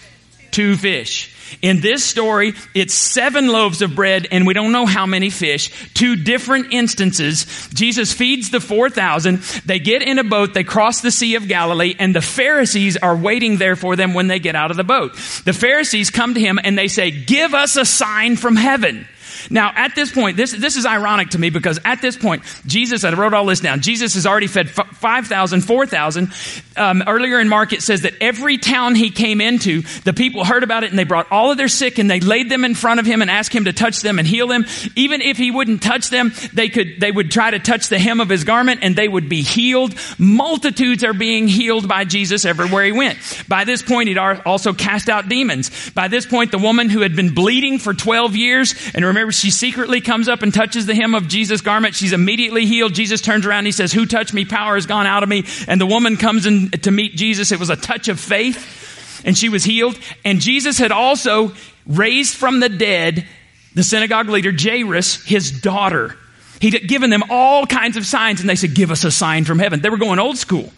two 0.51 0.77
fish. 0.77 1.57
In 1.61 1.81
this 1.81 2.01
story, 2.01 2.53
it's 2.73 2.93
seven 2.93 3.49
loaves 3.49 3.81
of 3.81 3.93
bread 3.93 4.25
and 4.31 4.47
we 4.47 4.53
don't 4.53 4.71
know 4.71 4.85
how 4.85 5.05
many 5.05 5.29
fish. 5.29 5.69
Two 5.93 6.15
different 6.15 6.71
instances. 6.71 7.45
Jesus 7.73 8.13
feeds 8.13 8.51
the 8.51 8.61
4,000. 8.61 9.39
They 9.65 9.79
get 9.79 10.01
in 10.01 10.17
a 10.17 10.23
boat. 10.23 10.53
They 10.53 10.63
cross 10.63 11.01
the 11.01 11.11
Sea 11.11 11.35
of 11.35 11.49
Galilee 11.49 11.95
and 11.99 12.15
the 12.15 12.21
Pharisees 12.21 12.95
are 12.95 13.17
waiting 13.17 13.57
there 13.57 13.75
for 13.75 13.97
them 13.97 14.13
when 14.13 14.27
they 14.27 14.39
get 14.39 14.55
out 14.55 14.71
of 14.71 14.77
the 14.77 14.85
boat. 14.85 15.11
The 15.43 15.51
Pharisees 15.51 16.09
come 16.09 16.33
to 16.33 16.39
him 16.39 16.57
and 16.63 16.77
they 16.77 16.87
say, 16.87 17.11
give 17.11 17.53
us 17.53 17.75
a 17.75 17.83
sign 17.83 18.37
from 18.37 18.55
heaven. 18.55 19.09
Now, 19.49 19.71
at 19.75 19.95
this 19.95 20.11
point, 20.11 20.37
this, 20.37 20.51
this 20.51 20.75
is 20.75 20.85
ironic 20.85 21.29
to 21.31 21.39
me 21.39 21.49
because 21.49 21.79
at 21.85 22.01
this 22.01 22.17
point, 22.17 22.43
Jesus, 22.65 23.03
I 23.03 23.13
wrote 23.13 23.33
all 23.33 23.45
this 23.45 23.59
down, 23.59 23.81
Jesus 23.81 24.15
has 24.15 24.25
already 24.25 24.47
fed 24.47 24.69
5,000, 24.69 25.61
4,000. 25.61 26.31
Um, 26.77 27.03
earlier 27.07 27.39
in 27.39 27.47
Mark, 27.47 27.73
it 27.73 27.81
says 27.81 28.01
that 28.01 28.13
every 28.19 28.57
town 28.57 28.95
he 28.95 29.09
came 29.09 29.41
into, 29.41 29.81
the 30.03 30.13
people 30.13 30.43
heard 30.43 30.63
about 30.63 30.83
it 30.83 30.89
and 30.89 30.99
they 30.99 31.03
brought 31.03 31.31
all 31.31 31.51
of 31.51 31.57
their 31.57 31.67
sick 31.67 31.99
and 31.99 32.09
they 32.09 32.19
laid 32.19 32.49
them 32.49 32.65
in 32.65 32.75
front 32.75 32.99
of 32.99 33.05
him 33.05 33.21
and 33.21 33.31
asked 33.31 33.53
him 33.53 33.65
to 33.65 33.73
touch 33.73 34.01
them 34.01 34.19
and 34.19 34.27
heal 34.27 34.47
them. 34.47 34.65
Even 34.95 35.21
if 35.21 35.37
he 35.37 35.51
wouldn't 35.51 35.81
touch 35.81 36.09
them, 36.09 36.33
they 36.53 36.69
could, 36.69 36.99
they 36.99 37.11
would 37.11 37.31
try 37.31 37.51
to 37.51 37.59
touch 37.59 37.87
the 37.87 37.99
hem 37.99 38.19
of 38.19 38.29
his 38.29 38.43
garment 38.43 38.81
and 38.83 38.95
they 38.95 39.07
would 39.07 39.29
be 39.29 39.41
healed. 39.41 39.95
Multitudes 40.17 41.03
are 41.03 41.13
being 41.13 41.47
healed 41.47 41.87
by 41.87 42.03
Jesus 42.03 42.45
everywhere 42.45 42.85
he 42.85 42.91
went. 42.91 43.17
By 43.47 43.63
this 43.63 43.81
point, 43.81 44.09
he'd 44.09 44.17
also 44.17 44.73
cast 44.73 45.09
out 45.09 45.29
demons. 45.29 45.91
By 45.91 46.07
this 46.07 46.25
point, 46.25 46.51
the 46.51 46.57
woman 46.57 46.89
who 46.89 47.01
had 47.01 47.15
been 47.15 47.33
bleeding 47.33 47.79
for 47.79 47.93
12 47.93 48.35
years, 48.35 48.75
and 48.93 49.05
remember, 49.05 49.31
she 49.37 49.51
secretly 49.51 50.01
comes 50.01 50.27
up 50.27 50.41
and 50.41 50.53
touches 50.53 50.85
the 50.85 50.95
hem 50.95 51.15
of 51.15 51.27
Jesus' 51.27 51.61
garment. 51.61 51.95
She's 51.95 52.13
immediately 52.13 52.65
healed. 52.65 52.93
Jesus 52.93 53.21
turns 53.21 53.45
around 53.45 53.59
and 53.59 53.67
he 53.67 53.71
says, 53.71 53.93
Who 53.93 54.05
touched 54.05 54.33
me? 54.33 54.45
Power 54.45 54.75
has 54.75 54.85
gone 54.85 55.05
out 55.05 55.23
of 55.23 55.29
me. 55.29 55.45
And 55.67 55.79
the 55.79 55.85
woman 55.85 56.17
comes 56.17 56.45
in 56.45 56.71
to 56.71 56.91
meet 56.91 57.15
Jesus. 57.15 57.51
It 57.51 57.59
was 57.59 57.69
a 57.69 57.75
touch 57.75 58.07
of 58.07 58.19
faith 58.19 59.21
and 59.25 59.37
she 59.37 59.49
was 59.49 59.63
healed. 59.63 59.97
And 60.23 60.39
Jesus 60.39 60.77
had 60.77 60.91
also 60.91 61.53
raised 61.85 62.35
from 62.35 62.59
the 62.59 62.69
dead 62.69 63.25
the 63.73 63.83
synagogue 63.83 64.29
leader, 64.29 64.53
Jairus, 64.57 65.23
his 65.25 65.51
daughter. 65.51 66.15
He'd 66.61 66.87
given 66.87 67.09
them 67.09 67.23
all 67.29 67.65
kinds 67.65 67.97
of 67.97 68.05
signs 68.05 68.39
and 68.39 68.49
they 68.49 68.55
said, 68.55 68.73
Give 68.73 68.91
us 68.91 69.03
a 69.03 69.11
sign 69.11 69.45
from 69.45 69.59
heaven. 69.59 69.81
They 69.81 69.89
were 69.89 69.97
going 69.97 70.19
old 70.19 70.37
school 70.37 70.71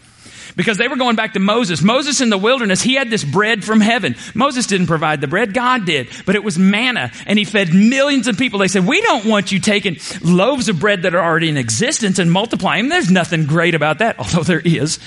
because 0.58 0.76
they 0.76 0.88
were 0.88 0.96
going 0.96 1.14
back 1.14 1.34
to 1.34 1.38
Moses. 1.38 1.80
Moses 1.80 2.20
in 2.20 2.30
the 2.30 2.36
wilderness, 2.36 2.82
he 2.82 2.94
had 2.94 3.08
this 3.08 3.22
bread 3.22 3.64
from 3.64 3.80
heaven. 3.80 4.16
Moses 4.34 4.66
didn't 4.66 4.88
provide 4.88 5.20
the 5.20 5.28
bread, 5.28 5.54
God 5.54 5.86
did, 5.86 6.08
but 6.26 6.34
it 6.34 6.42
was 6.42 6.58
manna 6.58 7.12
and 7.26 7.38
he 7.38 7.44
fed 7.44 7.72
millions 7.72 8.26
of 8.26 8.36
people. 8.36 8.58
They 8.58 8.66
said, 8.68 8.84
we 8.84 9.00
don't 9.00 9.24
want 9.24 9.52
you 9.52 9.60
taking 9.60 9.98
loaves 10.20 10.68
of 10.68 10.80
bread 10.80 11.02
that 11.02 11.14
are 11.14 11.24
already 11.24 11.48
in 11.48 11.56
existence 11.56 12.18
and 12.18 12.30
multiplying 12.30 12.84
them. 12.84 12.90
There's 12.90 13.10
nothing 13.10 13.46
great 13.46 13.76
about 13.76 14.00
that, 14.00 14.18
although 14.18 14.42
there 14.42 14.60
is. 14.60 14.98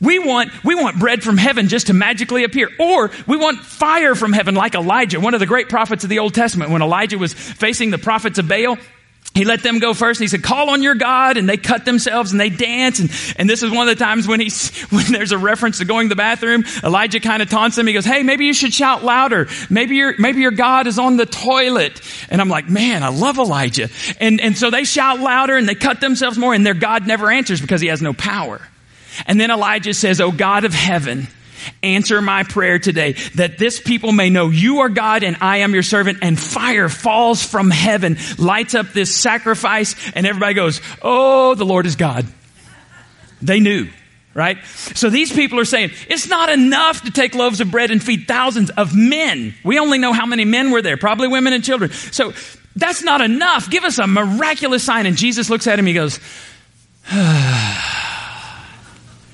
We 0.00 0.18
want, 0.18 0.50
we 0.64 0.74
want 0.74 0.98
bread 0.98 1.22
from 1.22 1.36
heaven 1.36 1.68
just 1.68 1.88
to 1.88 1.92
magically 1.92 2.44
appear. 2.44 2.70
Or 2.80 3.10
we 3.26 3.36
want 3.36 3.60
fire 3.60 4.14
from 4.14 4.32
heaven 4.32 4.54
like 4.54 4.74
Elijah, 4.74 5.20
one 5.20 5.34
of 5.34 5.40
the 5.40 5.46
great 5.46 5.68
prophets 5.68 6.04
of 6.04 6.10
the 6.10 6.20
Old 6.20 6.32
Testament. 6.32 6.70
When 6.70 6.80
Elijah 6.80 7.18
was 7.18 7.34
facing 7.34 7.90
the 7.90 7.98
prophets 7.98 8.38
of 8.38 8.48
Baal, 8.48 8.78
he 9.34 9.44
let 9.44 9.64
them 9.64 9.80
go 9.80 9.94
first 9.94 10.20
and 10.20 10.24
he 10.24 10.28
said, 10.28 10.44
call 10.44 10.70
on 10.70 10.82
your 10.82 10.94
God. 10.94 11.36
And 11.36 11.48
they 11.48 11.56
cut 11.56 11.84
themselves 11.84 12.30
and 12.30 12.40
they 12.40 12.50
dance. 12.50 13.00
And, 13.00 13.10
and 13.36 13.50
this 13.50 13.64
is 13.64 13.70
one 13.70 13.88
of 13.88 13.98
the 13.98 14.02
times 14.02 14.28
when 14.28 14.38
he's, 14.38 14.70
when 14.90 15.06
there's 15.10 15.32
a 15.32 15.38
reference 15.38 15.78
to 15.78 15.84
going 15.84 16.06
to 16.06 16.08
the 16.10 16.16
bathroom, 16.16 16.64
Elijah 16.84 17.18
kind 17.18 17.42
of 17.42 17.50
taunts 17.50 17.76
him. 17.76 17.88
He 17.88 17.92
goes, 17.92 18.04
Hey, 18.04 18.22
maybe 18.22 18.46
you 18.46 18.54
should 18.54 18.72
shout 18.72 19.02
louder. 19.02 19.48
Maybe 19.68 19.96
your, 19.96 20.14
maybe 20.18 20.40
your 20.40 20.52
God 20.52 20.86
is 20.86 21.00
on 21.00 21.16
the 21.16 21.26
toilet. 21.26 22.00
And 22.30 22.40
I'm 22.40 22.48
like, 22.48 22.68
man, 22.68 23.02
I 23.02 23.08
love 23.08 23.38
Elijah. 23.38 23.88
And, 24.20 24.40
and 24.40 24.56
so 24.56 24.70
they 24.70 24.84
shout 24.84 25.18
louder 25.18 25.56
and 25.56 25.68
they 25.68 25.74
cut 25.74 26.00
themselves 26.00 26.38
more 26.38 26.54
and 26.54 26.64
their 26.64 26.74
God 26.74 27.06
never 27.06 27.28
answers 27.28 27.60
because 27.60 27.80
he 27.80 27.88
has 27.88 28.00
no 28.00 28.12
power. 28.12 28.60
And 29.26 29.40
then 29.40 29.50
Elijah 29.50 29.94
says, 29.94 30.20
Oh 30.20 30.30
God 30.30 30.64
of 30.64 30.72
heaven, 30.72 31.26
Answer 31.82 32.20
my 32.20 32.42
prayer 32.42 32.78
today 32.78 33.12
that 33.34 33.58
this 33.58 33.80
people 33.80 34.12
may 34.12 34.30
know 34.30 34.50
you 34.50 34.80
are 34.80 34.88
God 34.88 35.22
and 35.22 35.36
I 35.40 35.58
am 35.58 35.74
your 35.74 35.82
servant 35.82 36.18
and 36.22 36.38
fire 36.38 36.88
falls 36.88 37.42
from 37.42 37.70
heaven, 37.70 38.18
lights 38.38 38.74
up 38.74 38.92
this 38.92 39.14
sacrifice 39.14 39.94
and 40.14 40.26
everybody 40.26 40.54
goes, 40.54 40.80
Oh, 41.02 41.54
the 41.54 41.64
Lord 41.64 41.86
is 41.86 41.96
God. 41.96 42.26
They 43.42 43.60
knew, 43.60 43.88
right? 44.32 44.64
So 44.64 45.10
these 45.10 45.32
people 45.32 45.60
are 45.60 45.64
saying, 45.64 45.90
it's 46.08 46.28
not 46.28 46.48
enough 46.48 47.02
to 47.02 47.10
take 47.10 47.34
loaves 47.34 47.60
of 47.60 47.70
bread 47.70 47.90
and 47.90 48.02
feed 48.02 48.26
thousands 48.26 48.70
of 48.70 48.96
men. 48.96 49.54
We 49.64 49.78
only 49.78 49.98
know 49.98 50.12
how 50.12 50.24
many 50.24 50.44
men 50.46 50.70
were 50.70 50.80
there, 50.80 50.96
probably 50.96 51.28
women 51.28 51.52
and 51.52 51.62
children. 51.62 51.90
So 51.90 52.32
that's 52.76 53.02
not 53.02 53.20
enough. 53.20 53.70
Give 53.70 53.84
us 53.84 53.98
a 53.98 54.06
miraculous 54.06 54.82
sign. 54.82 55.06
And 55.06 55.16
Jesus 55.16 55.50
looks 55.50 55.66
at 55.66 55.78
him, 55.78 55.86
he 55.86 55.92
goes, 55.92 56.18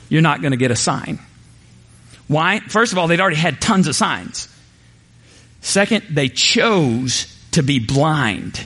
You're 0.09 0.23
not 0.23 0.43
going 0.43 0.51
to 0.51 0.57
get 0.57 0.73
a 0.73 0.77
sign. 0.77 1.21
Why? 2.31 2.61
First 2.61 2.93
of 2.93 2.99
all, 2.99 3.09
they'd 3.09 3.21
already 3.21 3.35
had 3.35 3.61
tons 3.61 3.89
of 3.89 3.97
signs. 3.97 4.49
Second, 5.63 6.05
they 6.11 6.29
chose 6.29 7.27
to 7.51 7.65
be 7.65 7.81
blind. 7.81 8.65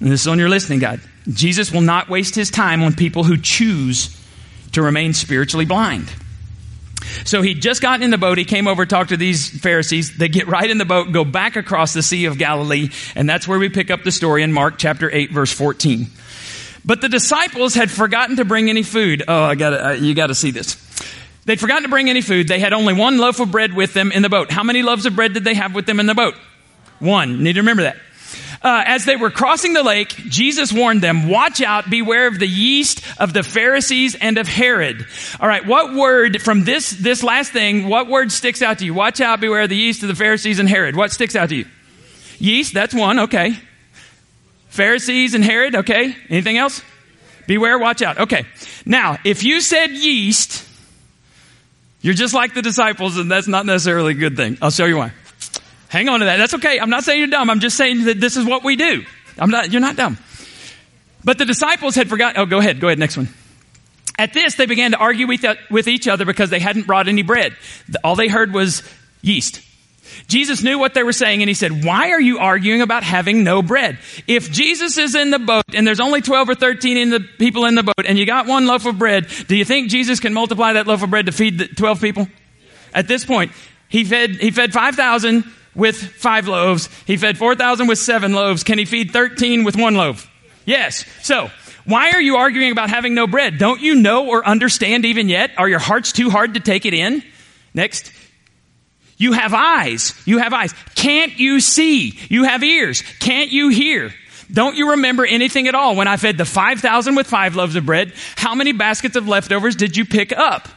And 0.00 0.10
this 0.10 0.22
is 0.22 0.28
on 0.28 0.38
your 0.38 0.48
listening 0.48 0.78
guide. 0.78 1.02
Jesus 1.28 1.70
will 1.70 1.82
not 1.82 2.08
waste 2.08 2.34
his 2.34 2.50
time 2.50 2.82
on 2.82 2.94
people 2.94 3.22
who 3.22 3.36
choose 3.36 4.16
to 4.72 4.80
remain 4.80 5.12
spiritually 5.12 5.66
blind. 5.66 6.10
So 7.26 7.42
he'd 7.42 7.60
just 7.60 7.82
gotten 7.82 8.02
in 8.02 8.10
the 8.10 8.16
boat. 8.16 8.38
He 8.38 8.46
came 8.46 8.66
over, 8.66 8.86
talked 8.86 9.10
to 9.10 9.18
these 9.18 9.50
Pharisees. 9.50 10.16
They 10.16 10.28
get 10.28 10.46
right 10.46 10.70
in 10.70 10.78
the 10.78 10.86
boat, 10.86 11.12
go 11.12 11.26
back 11.26 11.56
across 11.56 11.92
the 11.92 12.02
Sea 12.02 12.24
of 12.24 12.38
Galilee, 12.38 12.88
and 13.14 13.28
that's 13.28 13.46
where 13.46 13.58
we 13.58 13.68
pick 13.68 13.90
up 13.90 14.04
the 14.04 14.10
story 14.10 14.42
in 14.42 14.54
Mark 14.54 14.78
chapter 14.78 15.14
8, 15.14 15.32
verse 15.32 15.52
14. 15.52 16.06
But 16.82 17.02
the 17.02 17.10
disciples 17.10 17.74
had 17.74 17.90
forgotten 17.90 18.36
to 18.36 18.46
bring 18.46 18.70
any 18.70 18.84
food. 18.84 19.24
Oh, 19.28 19.44
I 19.44 19.54
got 19.54 20.00
you 20.00 20.14
got 20.14 20.28
to 20.28 20.34
see 20.34 20.50
this. 20.50 20.87
They'd 21.48 21.58
forgotten 21.58 21.84
to 21.84 21.88
bring 21.88 22.10
any 22.10 22.20
food. 22.20 22.46
They 22.46 22.58
had 22.58 22.74
only 22.74 22.92
one 22.92 23.16
loaf 23.16 23.40
of 23.40 23.50
bread 23.50 23.72
with 23.72 23.94
them 23.94 24.12
in 24.12 24.20
the 24.20 24.28
boat. 24.28 24.50
How 24.50 24.62
many 24.62 24.82
loaves 24.82 25.06
of 25.06 25.16
bread 25.16 25.32
did 25.32 25.44
they 25.44 25.54
have 25.54 25.74
with 25.74 25.86
them 25.86 25.98
in 25.98 26.04
the 26.04 26.14
boat? 26.14 26.34
One. 26.98 27.42
Need 27.42 27.54
to 27.54 27.60
remember 27.60 27.84
that. 27.84 27.96
Uh, 28.60 28.82
as 28.84 29.06
they 29.06 29.16
were 29.16 29.30
crossing 29.30 29.72
the 29.72 29.82
lake, 29.82 30.10
Jesus 30.10 30.74
warned 30.74 31.00
them, 31.00 31.30
watch 31.30 31.62
out, 31.62 31.88
beware 31.88 32.26
of 32.26 32.38
the 32.38 32.46
yeast 32.46 33.00
of 33.18 33.32
the 33.32 33.42
Pharisees 33.42 34.14
and 34.14 34.36
of 34.36 34.46
Herod. 34.46 35.06
All 35.40 35.48
right, 35.48 35.66
what 35.66 35.94
word 35.94 36.42
from 36.42 36.64
this, 36.64 36.90
this 36.90 37.22
last 37.22 37.50
thing, 37.50 37.88
what 37.88 38.08
word 38.08 38.30
sticks 38.30 38.60
out 38.60 38.80
to 38.80 38.84
you? 38.84 38.92
Watch 38.92 39.22
out, 39.22 39.40
beware 39.40 39.62
of 39.62 39.70
the 39.70 39.76
yeast 39.76 40.02
of 40.02 40.08
the 40.08 40.14
Pharisees 40.14 40.58
and 40.58 40.68
Herod. 40.68 40.96
What 40.96 41.12
sticks 41.12 41.34
out 41.34 41.48
to 41.48 41.56
you? 41.56 41.66
Yeast, 42.38 42.74
that's 42.74 42.92
one, 42.92 43.20
okay. 43.20 43.58
Pharisees 44.68 45.32
and 45.32 45.42
Herod, 45.42 45.76
okay. 45.76 46.14
Anything 46.28 46.58
else? 46.58 46.82
Beware, 47.46 47.78
watch 47.78 48.02
out. 48.02 48.18
Okay. 48.18 48.44
Now, 48.84 49.16
if 49.24 49.44
you 49.44 49.62
said 49.62 49.92
yeast, 49.92 50.67
you're 52.00 52.14
just 52.14 52.34
like 52.34 52.54
the 52.54 52.62
disciples, 52.62 53.16
and 53.16 53.30
that's 53.30 53.48
not 53.48 53.66
necessarily 53.66 54.12
a 54.12 54.16
good 54.16 54.36
thing. 54.36 54.58
I'll 54.62 54.70
show 54.70 54.86
you 54.86 54.96
why. 54.96 55.12
Hang 55.88 56.08
on 56.08 56.20
to 56.20 56.26
that. 56.26 56.36
That's 56.36 56.54
okay. 56.54 56.78
I'm 56.78 56.90
not 56.90 57.04
saying 57.04 57.18
you're 57.18 57.28
dumb. 57.28 57.50
I'm 57.50 57.60
just 57.60 57.76
saying 57.76 58.04
that 58.04 58.20
this 58.20 58.36
is 58.36 58.44
what 58.44 58.62
we 58.62 58.76
do. 58.76 59.04
I'm 59.38 59.50
not, 59.50 59.72
you're 59.72 59.80
not 59.80 59.96
dumb. 59.96 60.18
But 61.24 61.38
the 61.38 61.44
disciples 61.44 61.94
had 61.94 62.08
forgotten. 62.08 62.40
Oh, 62.40 62.46
go 62.46 62.58
ahead. 62.58 62.80
Go 62.80 62.88
ahead. 62.88 62.98
Next 62.98 63.16
one. 63.16 63.28
At 64.18 64.32
this, 64.32 64.56
they 64.56 64.66
began 64.66 64.92
to 64.92 64.96
argue 64.96 65.26
with, 65.26 65.44
with 65.70 65.88
each 65.88 66.08
other 66.08 66.24
because 66.24 66.50
they 66.50 66.58
hadn't 66.58 66.86
brought 66.86 67.08
any 67.08 67.22
bread. 67.22 67.56
All 68.02 68.16
they 68.16 68.28
heard 68.28 68.52
was 68.52 68.82
yeast. 69.22 69.62
Jesus 70.26 70.62
knew 70.62 70.78
what 70.78 70.94
they 70.94 71.02
were 71.02 71.12
saying 71.12 71.42
and 71.42 71.48
he 71.48 71.54
said, 71.54 71.84
why 71.84 72.10
are 72.10 72.20
you 72.20 72.38
arguing 72.38 72.80
about 72.80 73.02
having 73.02 73.44
no 73.44 73.62
bread? 73.62 73.98
If 74.26 74.50
Jesus 74.50 74.98
is 74.98 75.14
in 75.14 75.30
the 75.30 75.38
boat 75.38 75.64
and 75.72 75.86
there's 75.86 76.00
only 76.00 76.20
12 76.20 76.50
or 76.50 76.54
13 76.54 76.96
in 76.96 77.10
the 77.10 77.20
people 77.20 77.64
in 77.64 77.74
the 77.74 77.82
boat 77.82 78.04
and 78.04 78.18
you 78.18 78.26
got 78.26 78.46
one 78.46 78.66
loaf 78.66 78.86
of 78.86 78.98
bread, 78.98 79.26
do 79.46 79.56
you 79.56 79.64
think 79.64 79.90
Jesus 79.90 80.20
can 80.20 80.34
multiply 80.34 80.74
that 80.74 80.86
loaf 80.86 81.02
of 81.02 81.10
bread 81.10 81.26
to 81.26 81.32
feed 81.32 81.58
the 81.58 81.68
12 81.68 82.00
people? 82.00 82.28
At 82.94 83.08
this 83.08 83.24
point, 83.24 83.52
he 83.88 84.04
fed, 84.04 84.36
he 84.36 84.50
fed 84.50 84.72
5,000 84.72 85.44
with 85.74 85.96
five 85.96 86.48
loaves. 86.48 86.88
He 87.06 87.16
fed 87.16 87.38
4,000 87.38 87.86
with 87.86 87.98
seven 87.98 88.32
loaves. 88.32 88.64
Can 88.64 88.78
he 88.78 88.84
feed 88.84 89.12
13 89.12 89.64
with 89.64 89.76
one 89.76 89.94
loaf? 89.94 90.30
Yes. 90.64 91.04
So, 91.22 91.50
why 91.84 92.10
are 92.10 92.20
you 92.20 92.36
arguing 92.36 92.72
about 92.72 92.90
having 92.90 93.14
no 93.14 93.26
bread? 93.26 93.56
Don't 93.56 93.80
you 93.80 93.94
know 93.94 94.28
or 94.28 94.46
understand 94.46 95.06
even 95.06 95.28
yet? 95.30 95.52
Are 95.56 95.68
your 95.68 95.78
hearts 95.78 96.12
too 96.12 96.28
hard 96.28 96.54
to 96.54 96.60
take 96.60 96.84
it 96.84 96.92
in? 96.92 97.22
Next. 97.72 98.12
You 99.18 99.32
have 99.32 99.52
eyes. 99.52 100.14
You 100.24 100.38
have 100.38 100.54
eyes. 100.54 100.72
Can't 100.94 101.38
you 101.38 101.60
see? 101.60 102.18
You 102.28 102.44
have 102.44 102.62
ears. 102.62 103.02
Can't 103.18 103.50
you 103.50 103.68
hear? 103.68 104.14
Don't 104.50 104.76
you 104.76 104.92
remember 104.92 105.26
anything 105.26 105.68
at 105.68 105.74
all 105.74 105.94
when 105.94 106.08
I 106.08 106.16
fed 106.16 106.38
the 106.38 106.44
5,000 106.44 107.14
with 107.14 107.26
five 107.26 107.54
loaves 107.54 107.76
of 107.76 107.84
bread? 107.84 108.14
How 108.36 108.54
many 108.54 108.72
baskets 108.72 109.16
of 109.16 109.28
leftovers 109.28 109.76
did 109.76 109.96
you 109.96 110.06
pick 110.06 110.32
up? 110.32 110.68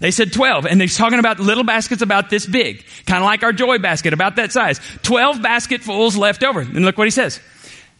They 0.00 0.10
said 0.10 0.32
12. 0.32 0.66
And 0.66 0.80
he's 0.80 0.96
talking 0.96 1.18
about 1.18 1.38
little 1.38 1.62
baskets 1.62 2.02
about 2.02 2.30
this 2.30 2.46
big. 2.46 2.84
Kind 3.06 3.22
of 3.22 3.26
like 3.26 3.42
our 3.42 3.52
joy 3.52 3.78
basket, 3.78 4.14
about 4.14 4.36
that 4.36 4.50
size. 4.50 4.80
12 5.02 5.42
basketfuls 5.42 6.16
left 6.16 6.42
over. 6.42 6.60
And 6.60 6.84
look 6.84 6.98
what 6.98 7.06
he 7.06 7.10
says. 7.10 7.38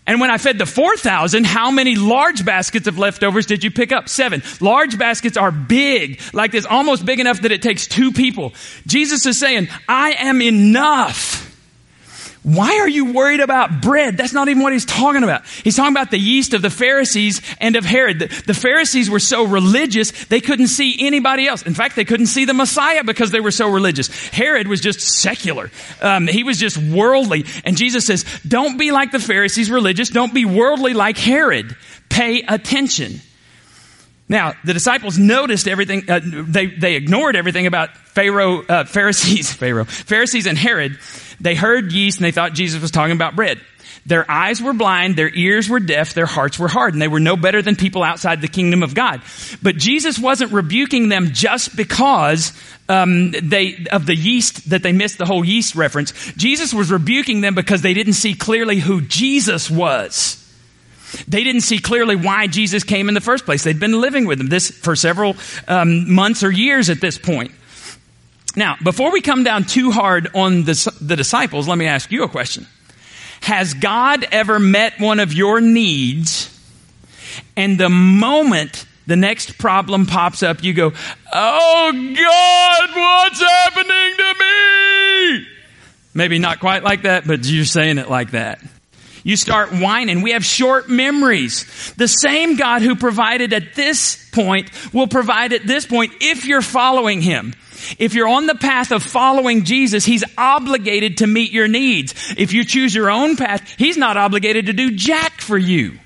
And 0.07 0.21
when 0.21 0.30
I 0.30 0.38
fed 0.38 0.59
the 0.59 0.66
4,000, 0.66 1.45
how 1.47 1.71
many 1.71 1.95
large 1.95 2.45
baskets 2.45 2.87
of 2.88 2.99
leftovers 2.99 3.47
did 3.47 3.62
you 3.62 3.71
pick 3.71 3.92
up? 3.92 4.09
Seven. 4.09 4.42
Large 4.61 4.99
baskets 4.99 5.37
are 5.37 5.52
big, 5.52 6.21
like 6.33 6.52
this, 6.52 6.66
almost 6.66 7.04
big 7.04 7.21
enough 7.21 7.42
that 7.42 7.52
it 7.52 7.62
takes 7.62 7.87
two 7.87 8.11
people. 8.11 8.52
Jesus 8.87 9.26
is 9.26 9.38
saying, 9.38 9.69
I 9.88 10.12
am 10.19 10.42
enough. 10.42 11.50
Why 12.42 12.78
are 12.78 12.88
you 12.88 13.12
worried 13.12 13.40
about 13.40 13.82
bread? 13.82 14.16
That's 14.16 14.32
not 14.32 14.49
even 14.49 14.62
what 14.62 14.73
he's 14.73 14.87
talking 14.87 15.23
about. 15.23 15.44
He's 15.47 15.76
talking 15.76 15.92
about 15.92 16.11
the 16.11 16.18
yeast 16.18 16.54
of 16.54 16.62
the 16.62 16.70
Pharisees 16.70 17.42
and 17.61 17.76
of 17.76 17.85
Herod. 17.85 18.18
The, 18.18 18.42
the, 18.47 18.54
Pharisees 18.54 19.11
were 19.11 19.18
so 19.18 19.44
religious, 19.44 20.11
they 20.26 20.40
couldn't 20.40 20.68
see 20.68 21.06
anybody 21.06 21.47
else. 21.47 21.62
In 21.62 21.75
fact, 21.75 21.97
they 21.97 22.06
couldn't 22.06 22.26
see 22.26 22.47
the 22.47 22.54
Messiah 22.54 23.04
because 23.04 23.30
they 23.30 23.40
were 23.40 23.50
so 23.50 23.68
religious. 23.68 24.09
Herod 24.28 24.68
was 24.68 24.80
just 24.80 25.00
secular. 25.00 25.70
Um, 26.00 26.26
he 26.28 26.42
was 26.42 26.59
just 26.59 26.78
worldly. 26.78 27.44
And 27.64 27.76
Jesus 27.76 28.06
says, 28.06 28.25
don't 28.49 28.78
be 28.78 28.90
like 28.90 29.12
the 29.12 29.20
Pharisees 29.20 29.70
religious. 29.70 30.09
Don't 30.09 30.32
be 30.32 30.47
worldly 30.47 30.94
like 30.94 31.18
Herod. 31.18 31.76
Pay 32.09 32.40
attention. 32.49 33.20
Now, 34.30 34.54
the 34.64 34.73
disciples 34.73 35.18
noticed 35.18 35.66
everything, 35.66 36.09
uh, 36.09 36.20
they, 36.23 36.66
they 36.66 36.94
ignored 36.94 37.35
everything 37.35 37.66
about 37.66 37.97
Pharaoh, 37.97 38.62
uh, 38.62 38.85
Pharisees, 38.85 39.52
Pharaoh, 39.54 39.85
Pharisees 39.85 40.47
and 40.47 40.56
Herod. 40.56 40.99
They 41.40 41.54
heard 41.54 41.92
yeast 41.92 42.18
and 42.18 42.25
they 42.25 42.32
thought 42.32 42.52
Jesus 42.52 42.80
was 42.80 42.90
talking 42.90 43.16
about 43.16 43.37
bread. 43.37 43.61
Their 44.06 44.28
eyes 44.30 44.62
were 44.62 44.73
blind, 44.73 45.16
their 45.16 45.32
ears 45.35 45.68
were 45.68 45.80
deaf, 45.80 46.14
their 46.14 46.26
hearts 46.26 46.59
were 46.59 46.68
hard, 46.68 46.94
and 46.94 47.02
they 47.02 47.09
were 47.09 47.20
no 47.20 47.37
better 47.37 47.61
than 47.61 47.76
people 47.76 48.02
outside 48.02 48.40
the 48.40 48.49
kingdom 48.49 48.82
of 48.82 48.94
God. 48.94 49.20
But 49.62 49.76
Jesus 49.76 50.18
wasn't 50.18 50.52
rebuking 50.52 51.11
them 51.11 51.30
just 51.32 51.76
because 51.76 52.52
um, 52.88 53.32
they 53.32 53.87
of 53.92 54.06
the 54.06 54.14
yeast 54.14 54.70
that 54.70 54.82
they 54.82 54.92
missed 54.92 55.18
the 55.18 55.26
whole 55.26 55.44
yeast 55.44 55.75
reference. 55.75 56.12
Jesus 56.32 56.73
was 56.73 56.90
rebuking 56.90 57.40
them 57.40 57.54
because 57.54 57.82
they 57.82 57.94
didn't 57.94 58.14
see 58.14 58.35
clearly 58.35 58.78
who 58.78 59.00
Jesus 59.00 59.70
was. 59.70 60.37
They 61.26 61.44
didn't 61.44 61.62
see 61.62 61.78
clearly 61.78 62.16
why 62.16 62.47
Jesus 62.47 62.85
came 62.85 63.09
in 63.09 63.14
the 63.14 63.20
first 63.20 63.44
place. 63.44 63.64
They'd 63.64 63.80
been 63.80 64.00
living 64.00 64.26
with 64.26 64.40
him 64.40 64.49
this 64.49 64.70
for 64.70 64.94
several 64.94 65.37
um, 65.66 66.12
months 66.12 66.42
or 66.42 66.50
years 66.50 66.88
at 66.88 67.00
this 67.00 67.18
point. 67.18 67.52
Now, 68.57 68.76
before 68.83 69.12
we 69.12 69.21
come 69.21 69.45
down 69.45 69.64
too 69.64 69.90
hard 69.90 70.28
on 70.35 70.64
the, 70.64 70.92
the 71.00 71.16
disciples, 71.16 71.69
let 71.69 71.78
me 71.78 71.87
ask 71.87 72.11
you 72.11 72.25
a 72.25 72.28
question. 72.28 72.66
Has 73.42 73.75
God 73.75 74.26
ever 74.33 74.59
met 74.59 75.00
one 75.00 75.21
of 75.21 75.33
your 75.33 75.61
needs 75.61 76.57
and 77.57 77.78
the 77.78 77.88
moment 77.88 78.87
the 79.07 79.16
next 79.16 79.59
problem 79.59 80.07
pops 80.07 80.42
up, 80.42 80.62
you 80.62 80.73
go, 80.73 80.92
Oh 81.33 81.92
God, 81.92 82.90
what's 82.95 83.40
happening 83.40 84.16
to 84.16 84.35
me? 84.38 85.47
Maybe 86.14 86.38
not 86.38 86.61
quite 86.61 86.83
like 86.83 87.02
that, 87.02 87.26
but 87.26 87.45
you're 87.47 87.64
saying 87.64 87.99
it 87.99 88.11
like 88.11 88.33
that. 88.33 88.61
You 89.23 89.37
start 89.37 89.71
whining. 89.73 90.23
We 90.23 90.33
have 90.33 90.45
short 90.45 90.88
memories. 90.88 91.92
The 91.97 92.09
same 92.09 92.57
God 92.57 92.83
who 92.83 92.97
provided 92.97 93.52
at 93.52 93.75
this 93.75 94.28
point 94.30 94.71
will 94.95 95.07
provide 95.07 95.52
at 95.52 95.66
this 95.66 95.87
point 95.87 96.12
if 96.21 96.47
you're 96.47 96.62
following 96.62 97.21
Him. 97.21 97.54
If 97.99 98.14
you're 98.14 98.28
on 98.28 98.46
the 98.46 98.54
path 98.54 98.92
of 98.92 99.02
following 99.02 99.64
Jesus, 99.64 100.04
He's 100.04 100.25
obligated 100.37 101.18
to 101.18 101.26
meet 101.26 101.52
your 101.52 101.68
needs. 101.68 102.14
If 102.37 102.52
you 102.52 102.64
choose 102.64 102.94
your 102.94 103.10
own 103.10 103.37
path, 103.37 103.75
He's 103.78 103.96
not 103.96 104.16
obligated 104.16 104.66
to 104.66 104.72
do 104.72 104.92
jack 104.92 105.40
for 105.40 105.58
you. 105.58 105.99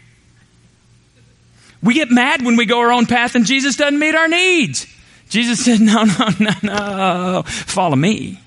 We 1.83 1.95
get 1.95 2.11
mad 2.11 2.43
when 2.43 2.57
we 2.57 2.65
go 2.65 2.81
our 2.81 2.93
own 2.93 3.07
path 3.07 3.35
and 3.35 3.45
Jesus 3.45 3.77
doesn't 3.77 3.99
meet 3.99 4.15
our 4.15 4.29
needs. 4.29 4.87
Jesus 5.29 5.65
said, 5.65 5.81
no, 5.81 6.05
no, 6.05 6.29
no, 6.41 6.53
no. 6.63 7.43
Follow 7.45 7.97
me 7.97 8.41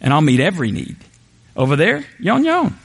and 0.00 0.12
I'll 0.12 0.20
meet 0.22 0.40
every 0.40 0.72
need. 0.72 0.96
Over 1.54 1.76
there, 1.76 2.04
yon 2.18 2.44
yon. 2.44 2.78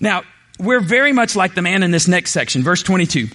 Now, 0.00 0.22
we're 0.58 0.80
very 0.80 1.12
much 1.12 1.36
like 1.36 1.54
the 1.54 1.62
man 1.62 1.82
in 1.82 1.90
this 1.90 2.08
next 2.08 2.32
section, 2.32 2.62
verse 2.62 2.82
22. 2.82 3.28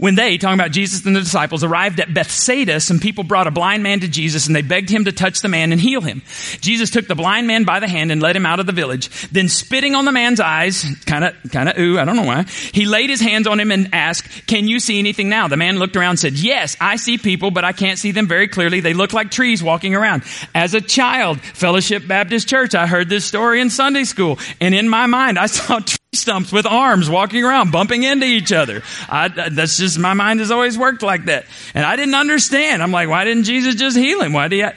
When 0.00 0.14
they, 0.14 0.38
talking 0.38 0.58
about 0.58 0.70
Jesus 0.70 1.04
and 1.04 1.14
the 1.14 1.20
disciples, 1.20 1.62
arrived 1.62 2.00
at 2.00 2.14
Bethsaida, 2.14 2.80
some 2.80 3.00
people 3.00 3.22
brought 3.22 3.46
a 3.46 3.50
blind 3.50 3.82
man 3.82 4.00
to 4.00 4.08
Jesus 4.08 4.46
and 4.46 4.56
they 4.56 4.62
begged 4.62 4.88
him 4.88 5.04
to 5.04 5.12
touch 5.12 5.42
the 5.42 5.48
man 5.48 5.72
and 5.72 5.80
heal 5.80 6.00
him. 6.00 6.22
Jesus 6.62 6.88
took 6.88 7.06
the 7.06 7.14
blind 7.14 7.46
man 7.46 7.64
by 7.64 7.80
the 7.80 7.88
hand 7.88 8.10
and 8.10 8.22
led 8.22 8.34
him 8.34 8.46
out 8.46 8.60
of 8.60 8.66
the 8.66 8.72
village. 8.72 9.10
Then 9.28 9.50
spitting 9.50 9.94
on 9.94 10.06
the 10.06 10.12
man's 10.12 10.40
eyes, 10.40 10.86
kind 11.04 11.24
of, 11.24 11.34
kind 11.52 11.68
of, 11.68 11.78
ooh, 11.78 11.98
I 11.98 12.06
don't 12.06 12.16
know 12.16 12.24
why, 12.24 12.44
he 12.72 12.86
laid 12.86 13.10
his 13.10 13.20
hands 13.20 13.46
on 13.46 13.60
him 13.60 13.70
and 13.70 13.90
asked, 13.92 14.46
can 14.46 14.68
you 14.68 14.80
see 14.80 14.98
anything 14.98 15.28
now? 15.28 15.48
The 15.48 15.58
man 15.58 15.78
looked 15.78 15.96
around 15.96 16.10
and 16.10 16.18
said, 16.18 16.32
yes, 16.32 16.78
I 16.80 16.96
see 16.96 17.18
people, 17.18 17.50
but 17.50 17.66
I 17.66 17.72
can't 17.72 17.98
see 17.98 18.12
them 18.12 18.26
very 18.26 18.48
clearly. 18.48 18.80
They 18.80 18.94
look 18.94 19.12
like 19.12 19.30
trees 19.30 19.62
walking 19.62 19.94
around. 19.94 20.22
As 20.54 20.72
a 20.72 20.80
child, 20.80 21.42
Fellowship 21.42 22.06
Baptist 22.06 22.48
Church, 22.48 22.74
I 22.74 22.86
heard 22.86 23.10
this 23.10 23.26
story 23.26 23.60
in 23.60 23.68
Sunday 23.68 24.04
school. 24.04 24.38
And 24.62 24.74
in 24.74 24.88
my 24.88 25.04
mind, 25.04 25.38
I 25.38 25.44
saw 25.44 25.80
stumps 26.12 26.50
with 26.50 26.66
arms 26.66 27.08
walking 27.08 27.44
around, 27.44 27.70
bumping 27.70 28.02
into 28.02 28.26
each 28.26 28.52
other. 28.52 28.82
I, 29.08 29.28
that's 29.28 29.78
just, 29.78 29.96
my 29.96 30.12
mind 30.12 30.40
has 30.40 30.50
always 30.50 30.76
worked 30.76 31.02
like 31.02 31.26
that. 31.26 31.46
And 31.72 31.84
I 31.84 31.94
didn't 31.94 32.16
understand. 32.16 32.82
I'm 32.82 32.90
like, 32.90 33.08
why 33.08 33.24
didn't 33.24 33.44
Jesus 33.44 33.76
just 33.76 33.96
heal 33.96 34.20
him? 34.20 34.32
Why 34.32 34.48
do 34.48 34.56
you, 34.56 34.68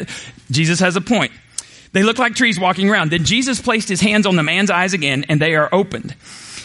Jesus 0.52 0.80
has 0.80 0.96
a 0.96 1.02
point. 1.02 1.32
They 1.92 2.04
look 2.04 2.20
like 2.20 2.36
trees 2.36 2.60
walking 2.60 2.88
around. 2.90 3.12
Then 3.12 3.24
Jesus 3.24 3.60
placed 3.60 3.90
his 3.90 4.00
hands 4.00 4.28
on 4.28 4.36
the 4.36 4.44
man's 4.44 4.70
eyes 4.70 4.94
again 4.94 5.26
and 5.28 5.42
they 5.42 5.56
are 5.56 5.70
opened. 5.74 6.16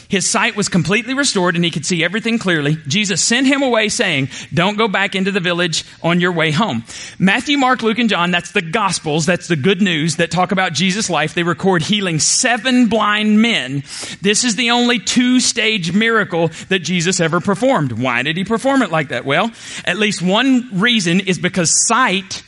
His 0.09 0.29
sight 0.29 0.57
was 0.57 0.71
completely 0.71 1.13
restored 1.13 1.55
and 1.55 1.63
he 1.63 1.71
could 1.71 1.85
see 1.85 2.03
everything 2.03 2.39
clearly. 2.39 2.77
Jesus 2.87 3.23
sent 3.23 3.47
him 3.47 3.63
away 3.63 3.91
saying, 3.91 4.31
don't 4.55 4.79
go 4.79 4.89
back 4.89 5.15
into 5.15 5.31
the 5.31 5.41
village 5.41 5.85
on 6.03 6.19
your 6.19 6.33
way 6.33 6.51
home. 6.51 6.83
Matthew, 7.19 7.59
Mark, 7.59 7.83
Luke, 7.83 7.99
and 7.99 8.09
John, 8.09 8.31
that's 8.31 8.53
the 8.53 8.63
gospels. 8.63 9.27
That's 9.27 9.49
the 9.49 9.57
good 9.57 9.83
news 9.83 10.17
that 10.17 10.31
talk 10.31 10.51
about 10.51 10.73
Jesus' 10.73 11.11
life. 11.11 11.35
They 11.35 11.43
record 11.43 11.83
healing 11.83 12.21
seven 12.21 12.89
blind 12.89 13.43
men. 13.43 13.83
This 14.23 14.45
is 14.45 14.57
the 14.57 14.71
only 14.71 14.99
two 14.99 15.41
stage 15.41 15.93
miracle 15.93 16.49
that 16.71 16.79
Jesus 16.79 17.21
ever 17.21 17.41
performed. 17.41 17.93
Why 17.93 18.23
did 18.23 18.39
he 18.39 18.45
perform 18.45 18.81
it 18.81 18.91
like 18.91 19.09
that? 19.11 19.27
Well, 19.27 19.51
at 19.85 19.99
least 19.99 20.23
one 20.23 20.81
reason 20.81 21.21
is 21.21 21.39
because 21.39 21.87
sight 21.87 22.43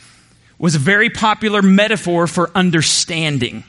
was 0.58 0.76
a 0.76 0.78
very 0.78 1.10
popular 1.10 1.60
metaphor 1.60 2.26
for 2.26 2.50
understanding. 2.54 3.64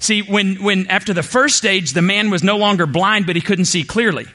See, 0.00 0.22
when, 0.22 0.62
when 0.62 0.88
after 0.88 1.14
the 1.14 1.22
first 1.22 1.56
stage, 1.56 1.92
the 1.92 2.02
man 2.02 2.30
was 2.30 2.42
no 2.42 2.56
longer 2.56 2.86
blind, 2.86 3.26
but 3.26 3.36
he 3.36 3.42
couldn't 3.42 3.66
see 3.66 3.84
clearly. 3.84 4.26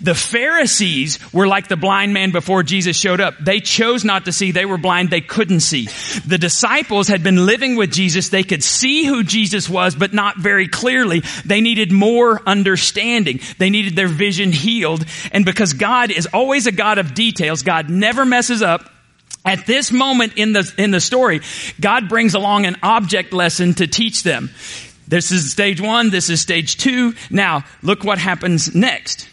The 0.00 0.14
Pharisees 0.14 1.18
were 1.32 1.46
like 1.46 1.68
the 1.68 1.76
blind 1.76 2.12
man 2.12 2.30
before 2.30 2.62
Jesus 2.62 2.96
showed 2.96 3.20
up. 3.20 3.34
They 3.40 3.60
chose 3.60 4.04
not 4.04 4.26
to 4.26 4.32
see. 4.32 4.52
They 4.52 4.64
were 4.64 4.78
blind. 4.78 5.10
They 5.10 5.20
couldn't 5.20 5.60
see. 5.60 5.88
The 6.26 6.38
disciples 6.38 7.08
had 7.08 7.22
been 7.22 7.46
living 7.46 7.76
with 7.76 7.92
Jesus. 7.92 8.28
They 8.28 8.42
could 8.42 8.62
see 8.62 9.04
who 9.04 9.24
Jesus 9.24 9.68
was, 9.68 9.94
but 9.94 10.12
not 10.12 10.38
very 10.38 10.68
clearly. 10.68 11.22
They 11.44 11.60
needed 11.60 11.92
more 11.92 12.40
understanding. 12.46 13.40
They 13.58 13.70
needed 13.70 13.96
their 13.96 14.08
vision 14.08 14.52
healed. 14.52 15.04
And 15.32 15.44
because 15.44 15.72
God 15.72 16.10
is 16.10 16.26
always 16.26 16.66
a 16.66 16.72
God 16.72 16.98
of 16.98 17.14
details, 17.14 17.62
God 17.62 17.90
never 17.90 18.24
messes 18.24 18.62
up. 18.62 18.88
At 19.44 19.66
this 19.66 19.90
moment 19.90 20.34
in 20.36 20.52
the, 20.52 20.72
in 20.78 20.92
the 20.92 21.00
story, 21.00 21.40
God 21.80 22.08
brings 22.08 22.34
along 22.34 22.64
an 22.64 22.76
object 22.82 23.32
lesson 23.32 23.74
to 23.74 23.88
teach 23.88 24.22
them. 24.22 24.50
This 25.12 25.30
is 25.30 25.50
stage 25.52 25.78
one. 25.78 26.08
This 26.08 26.30
is 26.30 26.40
stage 26.40 26.78
two. 26.78 27.12
Now, 27.28 27.64
look 27.82 28.02
what 28.02 28.16
happens 28.16 28.74
next. 28.74 29.28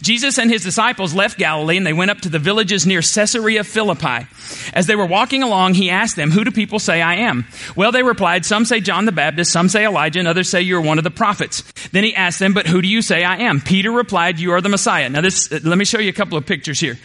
Jesus 0.00 0.38
and 0.38 0.50
his 0.50 0.62
disciples 0.62 1.12
left 1.12 1.36
Galilee 1.36 1.76
and 1.76 1.86
they 1.86 1.92
went 1.92 2.10
up 2.10 2.22
to 2.22 2.30
the 2.30 2.38
villages 2.38 2.86
near 2.86 3.02
Caesarea 3.02 3.62
Philippi. 3.62 4.26
As 4.72 4.86
they 4.86 4.96
were 4.96 5.04
walking 5.04 5.42
along, 5.42 5.74
he 5.74 5.90
asked 5.90 6.16
them, 6.16 6.30
Who 6.30 6.44
do 6.44 6.50
people 6.50 6.78
say 6.78 7.02
I 7.02 7.16
am? 7.16 7.46
Well, 7.76 7.92
they 7.92 8.02
replied, 8.02 8.46
Some 8.46 8.64
say 8.64 8.80
John 8.80 9.04
the 9.04 9.12
Baptist, 9.12 9.52
some 9.52 9.68
say 9.68 9.84
Elijah, 9.84 10.18
and 10.18 10.28
others 10.28 10.48
say 10.48 10.62
you're 10.62 10.80
one 10.80 10.96
of 10.96 11.04
the 11.04 11.10
prophets. 11.10 11.62
Then 11.90 12.04
he 12.04 12.14
asked 12.14 12.38
them, 12.38 12.54
But 12.54 12.66
who 12.66 12.80
do 12.80 12.88
you 12.88 13.02
say 13.02 13.22
I 13.22 13.36
am? 13.36 13.60
Peter 13.60 13.90
replied, 13.92 14.38
You 14.38 14.52
are 14.52 14.62
the 14.62 14.70
Messiah. 14.70 15.10
Now, 15.10 15.20
this, 15.20 15.50
let 15.50 15.76
me 15.76 15.84
show 15.84 15.98
you 15.98 16.08
a 16.08 16.14
couple 16.14 16.38
of 16.38 16.46
pictures 16.46 16.80
here. 16.80 16.98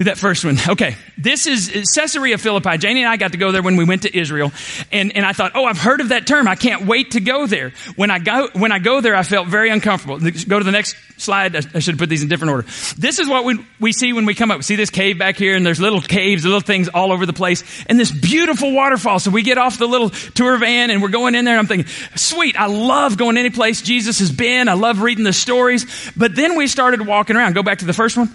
That 0.00 0.16
first 0.16 0.44
one. 0.44 0.56
Okay. 0.70 0.96
This 1.18 1.46
is 1.46 1.68
Caesarea 1.94 2.38
Philippi. 2.38 2.78
Janie 2.78 3.00
and 3.00 3.08
I 3.08 3.16
got 3.16 3.32
to 3.32 3.38
go 3.38 3.50
there 3.50 3.62
when 3.62 3.76
we 3.76 3.84
went 3.84 4.02
to 4.02 4.16
Israel. 4.16 4.52
And, 4.92 5.14
and 5.16 5.26
I 5.26 5.32
thought, 5.32 5.52
oh, 5.54 5.64
I've 5.64 5.78
heard 5.78 6.00
of 6.00 6.10
that 6.10 6.26
term. 6.26 6.46
I 6.46 6.54
can't 6.54 6.86
wait 6.86 7.12
to 7.12 7.20
go 7.20 7.46
there. 7.46 7.72
When 7.96 8.10
I 8.10 8.20
go, 8.20 8.48
when 8.54 8.70
I 8.70 8.78
go 8.78 9.00
there, 9.00 9.16
I 9.16 9.24
felt 9.24 9.48
very 9.48 9.68
uncomfortable. 9.68 10.18
Go 10.18 10.58
to 10.58 10.64
the 10.64 10.70
next 10.70 10.96
slide. 11.18 11.56
I 11.56 11.80
should 11.80 11.94
have 11.94 11.98
put 11.98 12.08
these 12.08 12.22
in 12.22 12.28
different 12.28 12.52
order. 12.52 12.68
This 12.96 13.18
is 13.18 13.28
what 13.28 13.44
we, 13.44 13.58
we 13.80 13.92
see 13.92 14.12
when 14.12 14.26
we 14.26 14.34
come 14.34 14.50
up. 14.50 14.62
See 14.62 14.76
this 14.76 14.90
cave 14.90 15.18
back 15.18 15.36
here 15.36 15.56
and 15.56 15.66
there's 15.66 15.80
little 15.80 16.00
caves, 16.00 16.44
little 16.44 16.60
things 16.60 16.88
all 16.88 17.12
over 17.12 17.26
the 17.26 17.32
place 17.32 17.64
and 17.86 17.98
this 17.98 18.12
beautiful 18.12 18.72
waterfall. 18.72 19.18
So 19.18 19.30
we 19.30 19.42
get 19.42 19.58
off 19.58 19.76
the 19.78 19.88
little 19.88 20.10
tour 20.10 20.56
van 20.58 20.90
and 20.90 21.02
we're 21.02 21.08
going 21.08 21.34
in 21.34 21.44
there 21.44 21.54
and 21.54 21.60
I'm 21.60 21.66
thinking, 21.66 21.88
sweet. 22.14 22.58
I 22.58 22.66
love 22.66 23.18
going 23.18 23.36
any 23.36 23.50
place 23.50 23.82
Jesus 23.82 24.20
has 24.20 24.30
been. 24.30 24.68
I 24.68 24.74
love 24.74 25.02
reading 25.02 25.24
the 25.24 25.32
stories. 25.32 26.12
But 26.16 26.36
then 26.36 26.56
we 26.56 26.68
started 26.68 27.06
walking 27.06 27.36
around. 27.36 27.54
Go 27.54 27.62
back 27.62 27.80
to 27.80 27.86
the 27.86 27.92
first 27.92 28.16
one. 28.16 28.30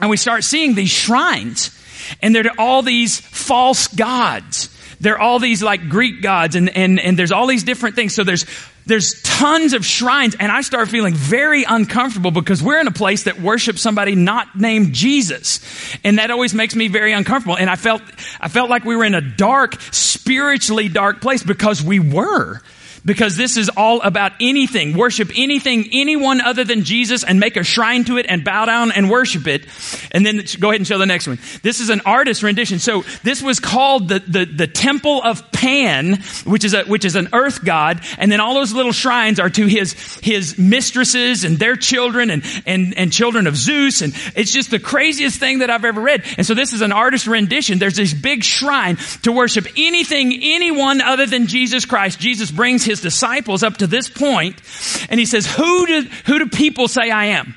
And 0.00 0.10
we 0.10 0.16
start 0.16 0.44
seeing 0.44 0.74
these 0.74 0.90
shrines. 0.90 1.74
And 2.22 2.34
they're 2.34 2.50
all 2.58 2.82
these 2.82 3.20
false 3.20 3.88
gods. 3.88 4.74
They're 5.00 5.18
all 5.18 5.38
these 5.38 5.62
like 5.62 5.88
Greek 5.88 6.22
gods 6.22 6.56
and, 6.56 6.76
and, 6.76 6.98
and 6.98 7.18
there's 7.18 7.30
all 7.30 7.46
these 7.46 7.62
different 7.62 7.94
things. 7.94 8.14
So 8.14 8.24
there's, 8.24 8.46
there's 8.86 9.20
tons 9.22 9.72
of 9.72 9.86
shrines 9.86 10.34
and 10.38 10.50
I 10.50 10.62
start 10.62 10.88
feeling 10.88 11.14
very 11.14 11.62
uncomfortable 11.62 12.32
because 12.32 12.62
we're 12.62 12.80
in 12.80 12.88
a 12.88 12.92
place 12.92 13.24
that 13.24 13.40
worships 13.40 13.80
somebody 13.80 14.16
not 14.16 14.56
named 14.56 14.94
Jesus. 14.94 15.60
And 16.02 16.18
that 16.18 16.30
always 16.32 16.52
makes 16.52 16.74
me 16.74 16.88
very 16.88 17.12
uncomfortable. 17.12 17.56
And 17.56 17.70
I 17.70 17.76
felt, 17.76 18.02
I 18.40 18.48
felt 18.48 18.70
like 18.70 18.84
we 18.84 18.96
were 18.96 19.04
in 19.04 19.14
a 19.14 19.20
dark, 19.20 19.80
spiritually 19.92 20.88
dark 20.88 21.20
place 21.20 21.44
because 21.44 21.80
we 21.80 22.00
were 22.00 22.60
because 23.08 23.38
this 23.38 23.56
is 23.56 23.70
all 23.70 24.02
about 24.02 24.32
anything. 24.38 24.94
Worship 24.94 25.30
anything, 25.34 25.88
anyone 25.92 26.42
other 26.42 26.62
than 26.62 26.84
Jesus 26.84 27.24
and 27.24 27.40
make 27.40 27.56
a 27.56 27.64
shrine 27.64 28.04
to 28.04 28.18
it 28.18 28.26
and 28.28 28.44
bow 28.44 28.66
down 28.66 28.92
and 28.92 29.10
worship 29.10 29.46
it. 29.46 29.64
And 30.12 30.26
then 30.26 30.42
go 30.60 30.68
ahead 30.68 30.80
and 30.80 30.86
show 30.86 30.98
the 30.98 31.06
next 31.06 31.26
one. 31.26 31.38
This 31.62 31.80
is 31.80 31.88
an 31.88 32.02
artist 32.04 32.42
rendition. 32.42 32.78
So 32.78 33.04
this 33.22 33.42
was 33.42 33.60
called 33.60 34.08
the, 34.10 34.18
the, 34.18 34.44
the 34.44 34.66
temple 34.66 35.22
of 35.22 35.50
Pan, 35.52 36.22
which 36.44 36.64
is 36.64 36.74
a, 36.74 36.84
which 36.84 37.06
is 37.06 37.16
an 37.16 37.30
earth 37.32 37.64
god. 37.64 38.02
And 38.18 38.30
then 38.30 38.40
all 38.40 38.52
those 38.52 38.74
little 38.74 38.92
shrines 38.92 39.40
are 39.40 39.48
to 39.48 39.66
his, 39.66 39.94
his 40.22 40.58
mistresses 40.58 41.44
and 41.44 41.58
their 41.58 41.76
children 41.76 42.28
and, 42.28 42.44
and, 42.66 42.92
and 42.98 43.10
children 43.10 43.46
of 43.46 43.56
Zeus. 43.56 44.02
And 44.02 44.12
it's 44.36 44.52
just 44.52 44.70
the 44.70 44.78
craziest 44.78 45.40
thing 45.40 45.60
that 45.60 45.70
I've 45.70 45.86
ever 45.86 46.02
read. 46.02 46.24
And 46.36 46.46
so 46.46 46.52
this 46.52 46.74
is 46.74 46.82
an 46.82 46.92
artist 46.92 47.26
rendition. 47.26 47.78
There's 47.78 47.96
this 47.96 48.12
big 48.12 48.44
shrine 48.44 48.96
to 49.22 49.32
worship 49.32 49.66
anything, 49.78 50.38
anyone 50.42 51.00
other 51.00 51.24
than 51.24 51.46
Jesus 51.46 51.86
Christ. 51.86 52.20
Jesus 52.20 52.50
brings 52.50 52.84
his 52.84 52.97
disciples 53.00 53.62
up 53.62 53.78
to 53.78 53.86
this 53.86 54.08
point, 54.08 54.60
and 55.08 55.18
he 55.18 55.26
says, 55.26 55.46
who 55.46 55.86
do, 55.86 56.02
who 56.26 56.38
do 56.38 56.48
people 56.48 56.88
say 56.88 57.10
I 57.10 57.26
am? 57.26 57.54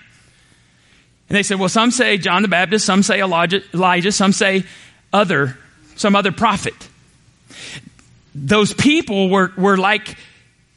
And 1.30 1.38
they 1.38 1.43
said, 1.43 1.60
well, 1.60 1.69
some 1.69 1.91
say 1.91 2.17
John 2.17 2.41
the 2.41 2.47
Baptist, 2.47 2.86
some 2.86 3.04
say 3.04 3.21
Elijah, 3.21 3.62
Elijah 3.73 4.12
some 4.12 4.34
say 4.34 4.65
other, 5.13 5.58
some 5.95 6.15
other 6.15 6.32
prophet. 6.32 6.75
Those 8.36 8.73
people 8.73 9.30
were, 9.30 9.51
were 9.58 9.77
like, 9.77 10.15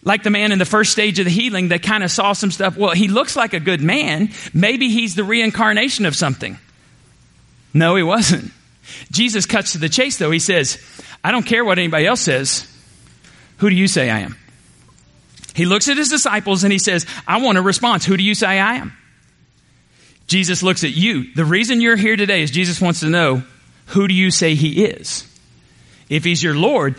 like 0.05 0.23
the 0.23 0.31
man 0.31 0.53
in 0.53 0.59
the 0.59 0.65
first 0.65 0.93
stage 0.93 1.19
of 1.19 1.25
the 1.25 1.31
healing 1.31 1.69
that 1.69 1.83
kind 1.83 2.05
of 2.05 2.11
saw 2.11 2.35
some 2.35 2.51
stuff. 2.51 2.77
Well, 2.77 2.93
he 2.93 3.09
looks 3.09 3.37
like 3.37 3.55
a 3.55 3.61
good 3.61 3.81
man. 3.81 4.31
Maybe 4.53 4.91
he's 4.91 5.15
the 5.15 5.25
reincarnation 5.25 6.07
of 6.07 6.15
something. 6.15 6.59
No, 7.73 7.97
he 7.97 8.03
wasn't. 8.03 8.53
Jesus 9.11 9.47
cuts 9.47 9.73
to 9.73 9.79
the 9.79 9.89
chase 9.89 10.19
though. 10.19 10.31
He 10.31 10.39
says, 10.39 10.79
I 11.25 11.33
don't 11.33 11.47
care 11.47 11.65
what 11.65 11.79
anybody 11.79 12.07
else 12.07 12.21
says. 12.21 12.71
Who 13.59 13.71
do 13.71 13.75
you 13.77 13.89
say 13.89 14.11
I 14.11 14.21
am? 14.21 14.37
He 15.55 15.67
looks 15.67 15.89
at 15.89 15.97
his 15.97 16.09
disciples 16.09 16.65
and 16.65 16.73
he 16.73 16.79
says, 16.79 17.07
I 17.27 17.41
want 17.41 17.59
a 17.59 17.63
response. 17.63 18.05
Who 18.05 18.17
do 18.17 18.25
you 18.25 18.35
say 18.35 18.59
I 18.59 18.75
am? 18.75 18.93
Jesus 20.27 20.63
looks 20.63 20.85
at 20.85 20.91
you. 20.91 21.33
The 21.35 21.45
reason 21.45 21.81
you're 21.81 21.97
here 21.97 22.17
today 22.17 22.43
is 22.43 22.51
Jesus 22.51 22.81
wants 22.81 23.01
to 23.01 23.09
know, 23.09 23.43
who 23.87 24.09
do 24.09 24.15
you 24.15 24.31
say 24.31 24.55
he 24.55 24.85
is? 24.85 25.31
If 26.09 26.25
he's 26.25 26.43
your 26.43 26.55
Lord, 26.55 26.97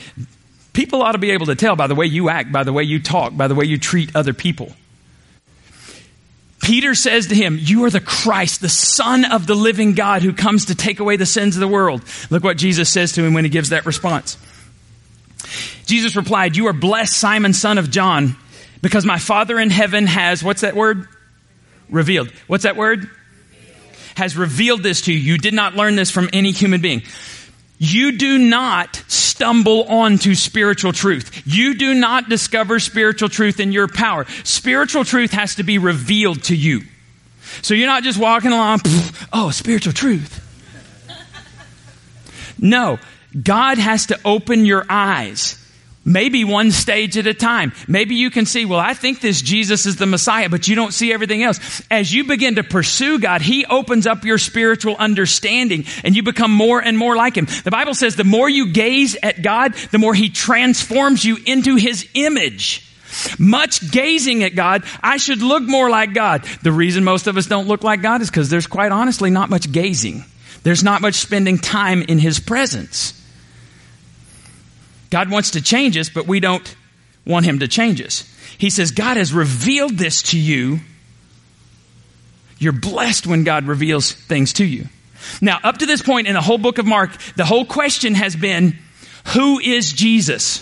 people 0.73 1.01
ought 1.01 1.13
to 1.13 1.17
be 1.17 1.31
able 1.31 1.47
to 1.47 1.55
tell 1.55 1.75
by 1.75 1.87
the 1.87 1.95
way 1.95 2.05
you 2.05 2.29
act, 2.29 2.51
by 2.51 2.63
the 2.63 2.73
way 2.73 2.83
you 2.83 3.01
talk, 3.01 3.35
by 3.35 3.47
the 3.47 3.55
way 3.55 3.65
you 3.65 3.77
treat 3.77 4.15
other 4.15 4.33
people. 4.33 4.71
Peter 6.61 6.95
says 6.95 7.27
to 7.27 7.35
him, 7.35 7.57
You 7.59 7.83
are 7.83 7.89
the 7.89 7.99
Christ, 7.99 8.61
the 8.61 8.69
Son 8.69 9.25
of 9.25 9.45
the 9.45 9.53
living 9.53 9.93
God 9.93 10.21
who 10.21 10.33
comes 10.33 10.65
to 10.65 10.75
take 10.75 10.99
away 10.99 11.15
the 11.15 11.25
sins 11.25 11.55
of 11.55 11.59
the 11.59 11.67
world. 11.67 12.01
Look 12.31 12.43
what 12.43 12.57
Jesus 12.57 12.89
says 12.89 13.11
to 13.13 13.23
him 13.23 13.33
when 13.33 13.43
he 13.43 13.49
gives 13.49 13.69
that 13.69 13.85
response. 13.85 14.37
Jesus 15.85 16.15
replied, 16.15 16.55
You 16.55 16.67
are 16.67 16.73
blessed, 16.73 17.15
Simon, 17.15 17.53
son 17.53 17.77
of 17.77 17.91
John 17.91 18.35
because 18.85 19.03
my 19.03 19.17
Father 19.17 19.59
in 19.59 19.71
heaven 19.71 20.05
has, 20.05 20.43
what's 20.43 20.61
that 20.61 20.75
word? 20.75 21.07
Revealed. 21.89 22.29
What's 22.45 22.65
that 22.65 22.75
word? 22.75 23.09
Has 24.15 24.37
revealed 24.37 24.83
this 24.83 25.01
to 25.01 25.11
you. 25.11 25.17
You 25.17 25.39
did 25.39 25.55
not 25.55 25.73
learn 25.73 25.95
this 25.95 26.11
from 26.11 26.29
any 26.33 26.51
human 26.51 26.81
being. 26.81 27.01
You 27.79 28.15
do 28.15 28.37
not 28.37 29.03
stumble 29.07 29.85
onto 29.85 30.35
spiritual 30.35 30.93
truth. 30.93 31.41
You 31.47 31.73
do 31.73 31.95
not 31.95 32.29
discover 32.29 32.79
spiritual 32.79 33.27
truth 33.27 33.59
in 33.59 33.71
your 33.71 33.87
power. 33.87 34.27
Spiritual 34.43 35.03
truth 35.03 35.31
has 35.31 35.55
to 35.55 35.63
be 35.63 35.79
revealed 35.79 36.43
to 36.43 36.55
you. 36.55 36.81
So 37.63 37.73
you're 37.73 37.87
not 37.87 38.03
just 38.03 38.19
walking 38.19 38.51
along, 38.51 38.81
oh, 39.33 39.49
spiritual 39.49 39.93
truth. 39.93 40.43
No, 42.59 42.99
God 43.41 43.79
has 43.79 44.05
to 44.05 44.19
open 44.23 44.67
your 44.67 44.85
eyes 44.87 45.59
Maybe 46.07 46.43
one 46.43 46.69
stage 46.69 47.17
at 47.17 47.25
a 47.25 47.33
time. 47.33 47.73
Maybe 47.87 48.13
you 48.13 48.29
can 48.29 48.45
see, 48.45 48.65
well, 48.65 48.79
I 48.79 48.93
think 48.93 49.21
this 49.21 49.41
Jesus 49.41 49.87
is 49.87 49.95
the 49.95 50.05
Messiah, 50.05 50.49
but 50.49 50.67
you 50.67 50.75
don't 50.75 50.93
see 50.93 51.11
everything 51.11 51.41
else. 51.41 51.81
As 51.89 52.13
you 52.13 52.25
begin 52.25 52.55
to 52.55 52.63
pursue 52.63 53.17
God, 53.17 53.41
He 53.41 53.65
opens 53.65 54.05
up 54.05 54.23
your 54.23 54.37
spiritual 54.37 54.95
understanding 54.97 55.85
and 56.03 56.15
you 56.15 56.21
become 56.21 56.51
more 56.51 56.79
and 56.79 56.95
more 56.95 57.15
like 57.15 57.35
Him. 57.35 57.47
The 57.63 57.71
Bible 57.71 57.95
says 57.95 58.15
the 58.15 58.23
more 58.23 58.47
you 58.47 58.71
gaze 58.71 59.17
at 59.23 59.41
God, 59.41 59.73
the 59.91 59.97
more 59.97 60.13
He 60.13 60.29
transforms 60.29 61.25
you 61.25 61.39
into 61.43 61.75
His 61.75 62.07
image. 62.13 62.83
Much 63.39 63.91
gazing 63.91 64.43
at 64.43 64.55
God, 64.55 64.83
I 65.01 65.17
should 65.17 65.41
look 65.41 65.63
more 65.63 65.89
like 65.89 66.13
God. 66.13 66.43
The 66.61 66.71
reason 66.71 67.03
most 67.03 67.25
of 67.25 67.35
us 67.35 67.47
don't 67.47 67.67
look 67.67 67.83
like 67.83 68.03
God 68.03 68.21
is 68.21 68.29
because 68.29 68.49
there's 68.49 68.67
quite 68.67 68.91
honestly 68.91 69.31
not 69.31 69.49
much 69.49 69.71
gazing. 69.71 70.23
There's 70.61 70.83
not 70.83 71.01
much 71.01 71.15
spending 71.15 71.57
time 71.57 72.03
in 72.03 72.19
His 72.19 72.39
presence. 72.39 73.24
God 75.09 75.29
wants 75.29 75.51
to 75.51 75.61
change 75.61 75.97
us, 75.97 76.09
but 76.09 76.27
we 76.27 76.39
don't 76.39 76.75
want 77.25 77.45
Him 77.45 77.59
to 77.59 77.67
change 77.67 78.01
us. 78.01 78.29
He 78.57 78.69
says, 78.69 78.91
God 78.91 79.17
has 79.17 79.33
revealed 79.33 79.97
this 79.97 80.21
to 80.23 80.39
you. 80.39 80.79
You're 82.57 82.73
blessed 82.73 83.27
when 83.27 83.43
God 83.43 83.65
reveals 83.65 84.11
things 84.11 84.53
to 84.53 84.65
you. 84.65 84.85
Now, 85.41 85.59
up 85.63 85.79
to 85.79 85.85
this 85.85 86.01
point 86.01 86.27
in 86.27 86.33
the 86.33 86.41
whole 86.41 86.57
book 86.57 86.77
of 86.77 86.85
Mark, 86.85 87.11
the 87.35 87.45
whole 87.45 87.65
question 87.65 88.15
has 88.15 88.35
been, 88.35 88.77
who 89.33 89.59
is 89.59 89.91
Jesus? 89.91 90.61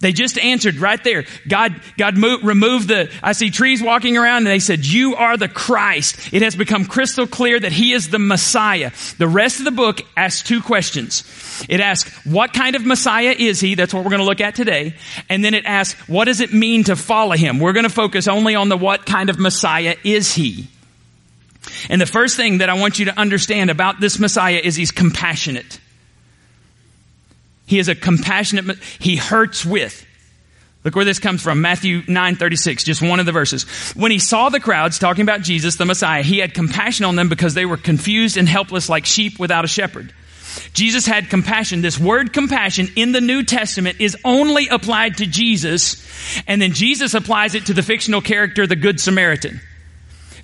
They 0.00 0.12
just 0.12 0.38
answered 0.38 0.76
right 0.76 1.02
there. 1.02 1.24
God, 1.48 1.80
God 1.96 2.16
moved, 2.16 2.44
removed 2.44 2.88
the, 2.88 3.10
I 3.22 3.32
see 3.32 3.50
trees 3.50 3.82
walking 3.82 4.16
around 4.16 4.38
and 4.38 4.46
they 4.48 4.58
said, 4.58 4.84
you 4.84 5.16
are 5.16 5.36
the 5.36 5.48
Christ. 5.48 6.32
It 6.32 6.42
has 6.42 6.54
become 6.54 6.84
crystal 6.84 7.26
clear 7.26 7.58
that 7.58 7.72
he 7.72 7.92
is 7.92 8.10
the 8.10 8.18
Messiah. 8.18 8.90
The 9.18 9.28
rest 9.28 9.58
of 9.58 9.64
the 9.64 9.70
book 9.70 10.02
asks 10.16 10.46
two 10.46 10.60
questions. 10.60 11.24
It 11.68 11.80
asks, 11.80 12.10
what 12.26 12.52
kind 12.52 12.76
of 12.76 12.84
Messiah 12.84 13.34
is 13.36 13.60
he? 13.60 13.74
That's 13.74 13.94
what 13.94 14.04
we're 14.04 14.10
going 14.10 14.20
to 14.20 14.26
look 14.26 14.42
at 14.42 14.54
today. 14.54 14.94
And 15.28 15.44
then 15.44 15.54
it 15.54 15.64
asks, 15.64 15.98
what 16.08 16.26
does 16.26 16.40
it 16.40 16.52
mean 16.52 16.84
to 16.84 16.96
follow 16.96 17.34
him? 17.34 17.58
We're 17.58 17.72
going 17.72 17.84
to 17.84 17.90
focus 17.90 18.28
only 18.28 18.54
on 18.54 18.68
the 18.68 18.76
what 18.76 19.06
kind 19.06 19.30
of 19.30 19.38
Messiah 19.38 19.96
is 20.04 20.34
he? 20.34 20.68
And 21.88 22.00
the 22.00 22.06
first 22.06 22.36
thing 22.36 22.58
that 22.58 22.68
I 22.68 22.74
want 22.74 22.98
you 22.98 23.06
to 23.06 23.18
understand 23.18 23.70
about 23.70 24.00
this 24.00 24.18
Messiah 24.18 24.60
is 24.62 24.76
he's 24.76 24.92
compassionate. 24.92 25.80
He 27.66 27.78
is 27.78 27.88
a 27.88 27.94
compassionate, 27.94 28.78
he 28.98 29.16
hurts 29.16 29.64
with. 29.64 30.04
Look 30.84 30.94
where 30.94 31.04
this 31.04 31.18
comes 31.18 31.42
from. 31.42 31.62
Matthew 31.62 32.02
9 32.06 32.36
36, 32.36 32.84
just 32.84 33.02
one 33.02 33.18
of 33.18 33.26
the 33.26 33.32
verses. 33.32 33.64
When 33.96 34.12
he 34.12 34.20
saw 34.20 34.50
the 34.50 34.60
crowds 34.60 35.00
talking 35.00 35.22
about 35.22 35.42
Jesus, 35.42 35.74
the 35.74 35.84
Messiah, 35.84 36.22
he 36.22 36.38
had 36.38 36.54
compassion 36.54 37.04
on 37.04 37.16
them 37.16 37.28
because 37.28 37.54
they 37.54 37.66
were 37.66 37.76
confused 37.76 38.36
and 38.36 38.48
helpless 38.48 38.88
like 38.88 39.04
sheep 39.04 39.40
without 39.40 39.64
a 39.64 39.68
shepherd. 39.68 40.12
Jesus 40.72 41.04
had 41.04 41.28
compassion. 41.28 41.82
This 41.82 41.98
word 41.98 42.32
compassion 42.32 42.88
in 42.94 43.10
the 43.10 43.20
New 43.20 43.42
Testament 43.42 44.00
is 44.00 44.16
only 44.24 44.68
applied 44.68 45.16
to 45.16 45.26
Jesus, 45.26 46.40
and 46.46 46.62
then 46.62 46.72
Jesus 46.72 47.14
applies 47.14 47.56
it 47.56 47.66
to 47.66 47.74
the 47.74 47.82
fictional 47.82 48.20
character, 48.20 48.64
the 48.64 48.76
Good 48.76 49.00
Samaritan. 49.00 49.60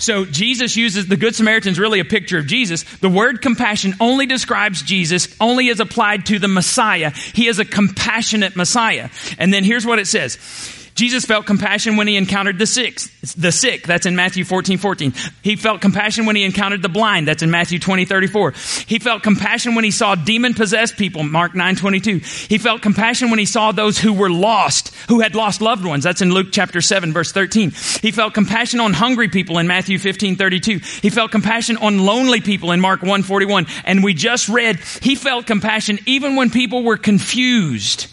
So 0.02 0.24
Jesus 0.24 0.76
uses 0.76 1.06
the 1.06 1.16
Good 1.16 1.36
Samaritan 1.36 1.70
is 1.70 1.78
really 1.78 2.00
a 2.00 2.04
picture 2.04 2.36
of 2.36 2.48
Jesus. 2.48 2.82
The 2.82 3.08
word 3.08 3.40
compassion 3.40 3.94
only 4.00 4.26
describes 4.26 4.82
Jesus, 4.82 5.28
only 5.40 5.68
is 5.68 5.78
applied 5.78 6.26
to 6.26 6.40
the 6.40 6.48
Messiah. 6.48 7.10
He 7.10 7.46
is 7.46 7.60
a 7.60 7.64
compassionate 7.64 8.56
Messiah. 8.56 9.10
And 9.38 9.54
then 9.54 9.62
here's 9.62 9.86
what 9.86 10.00
it 10.00 10.08
says. 10.08 10.81
Jesus 10.94 11.24
felt 11.24 11.46
compassion 11.46 11.96
when 11.96 12.06
he 12.06 12.16
encountered 12.16 12.58
the 12.58 12.66
sick. 12.66 13.00
The 13.36 13.52
sick, 13.52 13.86
that's 13.86 14.06
in 14.06 14.16
Matthew 14.16 14.44
14, 14.44 14.78
14. 14.78 15.14
He 15.42 15.56
felt 15.56 15.80
compassion 15.80 16.26
when 16.26 16.36
he 16.36 16.44
encountered 16.44 16.82
the 16.82 16.88
blind, 16.88 17.28
that's 17.28 17.42
in 17.42 17.50
Matthew 17.50 17.78
20, 17.78 18.04
34. 18.04 18.52
He 18.86 18.98
felt 18.98 19.22
compassion 19.22 19.74
when 19.74 19.84
he 19.84 19.90
saw 19.90 20.14
demon 20.14 20.54
possessed 20.54 20.96
people, 20.96 21.22
Mark 21.22 21.54
9, 21.54 21.76
22. 21.76 22.18
He 22.48 22.58
felt 22.58 22.82
compassion 22.82 23.30
when 23.30 23.38
he 23.38 23.46
saw 23.46 23.72
those 23.72 23.98
who 23.98 24.12
were 24.12 24.30
lost, 24.30 24.94
who 25.08 25.20
had 25.20 25.34
lost 25.34 25.62
loved 25.62 25.84
ones, 25.84 26.04
that's 26.04 26.20
in 26.20 26.32
Luke 26.32 26.48
chapter 26.52 26.80
7, 26.80 27.12
verse 27.12 27.32
13. 27.32 27.70
He 27.70 28.10
felt 28.10 28.34
compassion 28.34 28.80
on 28.80 28.92
hungry 28.92 29.28
people 29.28 29.58
in 29.58 29.66
Matthew 29.66 29.98
15, 29.98 30.36
32. 30.36 30.78
He 31.00 31.10
felt 31.10 31.30
compassion 31.30 31.76
on 31.78 31.98
lonely 32.04 32.40
people 32.40 32.72
in 32.72 32.80
Mark 32.80 33.02
1, 33.02 33.22
41. 33.22 33.66
And 33.84 34.04
we 34.04 34.14
just 34.14 34.48
read, 34.48 34.80
he 35.00 35.14
felt 35.14 35.46
compassion 35.46 35.98
even 36.06 36.36
when 36.36 36.50
people 36.50 36.82
were 36.82 36.98
confused. 36.98 38.11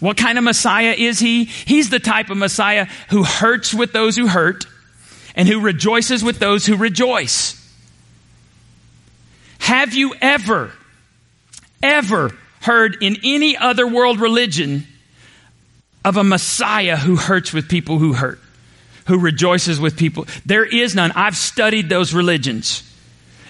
What 0.00 0.16
kind 0.16 0.38
of 0.38 0.44
Messiah 0.44 0.94
is 0.96 1.18
he? 1.18 1.44
He's 1.44 1.90
the 1.90 1.98
type 1.98 2.30
of 2.30 2.36
Messiah 2.36 2.86
who 3.10 3.22
hurts 3.22 3.74
with 3.74 3.92
those 3.92 4.16
who 4.16 4.26
hurt 4.26 4.66
and 5.34 5.48
who 5.48 5.60
rejoices 5.60 6.22
with 6.22 6.38
those 6.38 6.64
who 6.66 6.76
rejoice. 6.76 7.60
Have 9.58 9.94
you 9.94 10.14
ever, 10.20 10.72
ever 11.82 12.30
heard 12.60 12.98
in 13.02 13.16
any 13.24 13.56
other 13.56 13.86
world 13.86 14.20
religion 14.20 14.86
of 16.04 16.16
a 16.16 16.24
Messiah 16.24 16.96
who 16.96 17.16
hurts 17.16 17.52
with 17.52 17.68
people 17.68 17.98
who 17.98 18.12
hurt, 18.12 18.40
who 19.06 19.18
rejoices 19.18 19.80
with 19.80 19.96
people? 19.96 20.26
There 20.44 20.64
is 20.64 20.94
none. 20.94 21.12
I've 21.12 21.36
studied 21.36 21.88
those 21.88 22.14
religions. 22.14 22.82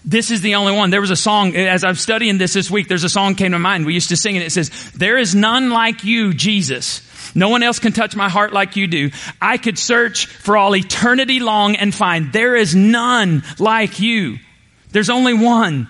This 0.05 0.31
is 0.31 0.43
the 0.43 0.57
only 0.57 0.73
one. 0.73 0.91
There 0.91 1.01
was 1.01 1.11
a 1.11 1.17
song, 1.17 1.57
as 1.57 1.83
I'm 1.83 1.95
studying 1.95 2.37
this 2.37 2.53
this 2.53 2.71
week, 2.71 2.89
there's 2.89 3.05
a 3.05 3.09
song 3.09 3.35
came 3.37 3.53
to 3.53 3.59
mind. 3.59 3.87
We 3.87 3.95
used 3.95 4.11
to 4.11 4.17
sing 4.17 4.37
it. 4.37 4.43
It 4.43 4.53
says, 4.53 4.71
There 4.93 5.17
is 5.17 5.35
none 5.35 5.71
like 5.71 6.05
you, 6.05 6.35
Jesus. 6.35 7.01
No 7.35 7.49
one 7.49 7.63
else 7.63 7.79
can 7.79 7.93
touch 7.93 8.15
my 8.15 8.29
heart 8.29 8.53
like 8.53 8.77
you 8.77 8.87
do. 8.87 9.11
I 9.41 9.57
could 9.57 9.79
search 9.79 10.27
for 10.27 10.57
all 10.59 10.77
eternity 10.77 11.41
long 11.41 11.77
and 11.77 11.95
find 11.95 12.33
there 12.33 12.55
is 12.55 12.75
none 12.75 13.43
like 13.59 13.99
you. 13.99 14.39
There's 14.91 15.11
only 15.11 15.33
one 15.33 15.89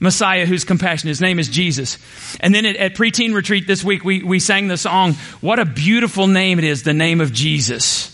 Messiah 0.00 0.44
who's 0.44 0.64
compassionate. 0.64 1.12
His 1.12 1.20
name 1.20 1.38
is 1.38 1.48
Jesus. 1.48 1.98
And 2.40 2.52
then 2.52 2.66
at, 2.66 2.76
at 2.76 2.94
preteen 2.94 3.32
retreat 3.32 3.68
this 3.68 3.84
week, 3.84 4.04
we, 4.04 4.24
we 4.24 4.40
sang 4.40 4.66
the 4.66 4.76
song, 4.76 5.12
What 5.40 5.60
a 5.60 5.64
beautiful 5.64 6.26
name 6.26 6.58
it 6.58 6.64
is, 6.64 6.82
the 6.82 6.92
name 6.92 7.20
of 7.20 7.32
Jesus. 7.32 8.11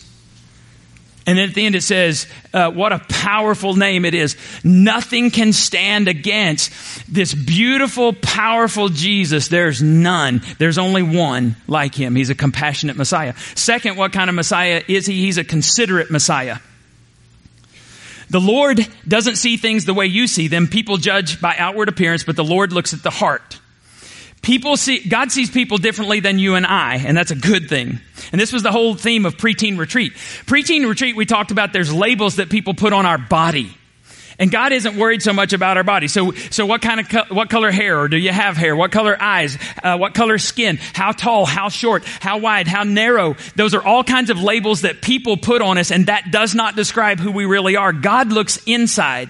And 1.29 1.39
at 1.39 1.53
the 1.53 1.67
end 1.67 1.75
it 1.75 1.83
says, 1.83 2.27
uh, 2.55 2.71
what 2.71 2.91
a 2.91 3.01
powerful 3.01 3.77
name 3.77 4.07
it 4.07 4.15
is. 4.15 4.35
Nothing 4.65 5.31
can 5.31 5.53
stand 5.53 6.09
against 6.09 6.73
this 7.07 7.35
beautiful, 7.35 8.15
powerful 8.15 8.89
Jesus. 8.89 9.49
There's 9.49 9.83
none. 9.83 10.41
There's 10.59 10.79
only 10.79 11.03
one 11.03 11.57
like 11.67 11.95
him. 11.95 12.17
He's 12.17 12.31
a 12.31 12.35
compassionate 12.35 12.97
Messiah. 12.97 13.35
Second, 13.55 13.99
what 13.99 14.15
kind 14.15 14.31
of 14.31 14.37
Messiah 14.37 14.83
is 14.89 15.05
he? 15.05 15.21
He's 15.21 15.37
a 15.37 15.45
considerate 15.45 16.11
Messiah. 16.11 16.57
The 18.31 18.41
Lord 18.41 18.87
doesn't 19.07 19.37
see 19.37 19.59
things 19.59 19.85
the 19.85 19.93
way 19.93 20.07
you 20.07 20.27
see 20.29 20.49
them. 20.49 20.67
People 20.67 20.97
judge 20.97 21.43
by 21.43 21.57
outward 21.59 21.91
appearance, 21.91 22.25
but 22.25 22.37
the 22.37 22.45
Lord 22.45 22.73
looks 22.73 22.95
at 22.95 23.03
the 23.03 23.11
heart. 23.11 23.61
People 24.49 24.79
see, 24.79 25.07
God 25.07 25.31
sees 25.31 25.51
people 25.51 25.77
differently 25.77 26.21
than 26.21 26.39
you 26.39 26.55
and 26.55 26.65
I, 26.65 26.95
and 26.95 27.15
that's 27.15 27.31
a 27.31 27.37
good 27.37 27.69
thing. 27.69 28.01
And 28.33 28.41
this 28.41 28.51
was 28.51 28.63
the 28.63 28.73
whole 28.73 28.95
theme 28.95 29.27
of 29.27 29.37
preteen 29.37 29.77
retreat. 29.77 30.15
Preteen 30.15 30.89
retreat, 30.89 31.17
we 31.17 31.27
talked 31.27 31.51
about 31.51 31.75
there's 31.75 31.93
labels 31.93 32.37
that 32.37 32.49
people 32.49 32.73
put 32.73 32.95
on 32.95 33.05
our 33.05 33.19
body. 33.19 33.71
And 34.39 34.51
God 34.51 34.73
isn't 34.73 34.97
worried 34.97 35.21
so 35.21 35.35
much 35.35 35.53
about 35.53 35.77
our 35.77 35.85
body. 35.85 36.09
So, 36.09 36.33
so 36.33 36.65
what 36.65 36.81
kind 36.81 36.99
of, 36.99 37.11
co- 37.11 37.35
what 37.35 37.51
color 37.51 37.71
hair, 37.71 38.01
or 38.01 38.09
do 38.09 38.17
you 38.17 38.33
have 38.33 38.57
hair? 38.57 38.75
What 38.75 38.91
color 38.91 39.21
eyes? 39.21 39.59
Uh, 39.83 39.99
what 39.99 40.15
color 40.15 40.39
skin? 40.39 40.79
How 40.95 41.13
tall? 41.13 41.45
How 41.45 41.69
short? 41.69 42.07
How 42.07 42.39
wide? 42.39 42.69
How 42.69 42.85
narrow? 42.85 43.37
Those 43.55 43.75
are 43.75 43.83
all 43.83 44.03
kinds 44.03 44.31
of 44.31 44.41
labels 44.41 44.81
that 44.81 45.03
people 45.03 45.37
put 45.37 45.61
on 45.61 45.77
us, 45.77 45.91
and 45.91 46.07
that 46.07 46.31
does 46.31 46.55
not 46.55 46.75
describe 46.75 47.21
who 47.21 47.33
we 47.33 47.45
really 47.45 47.77
are. 47.77 47.93
God 47.93 48.33
looks 48.33 48.63
inside. 48.65 49.29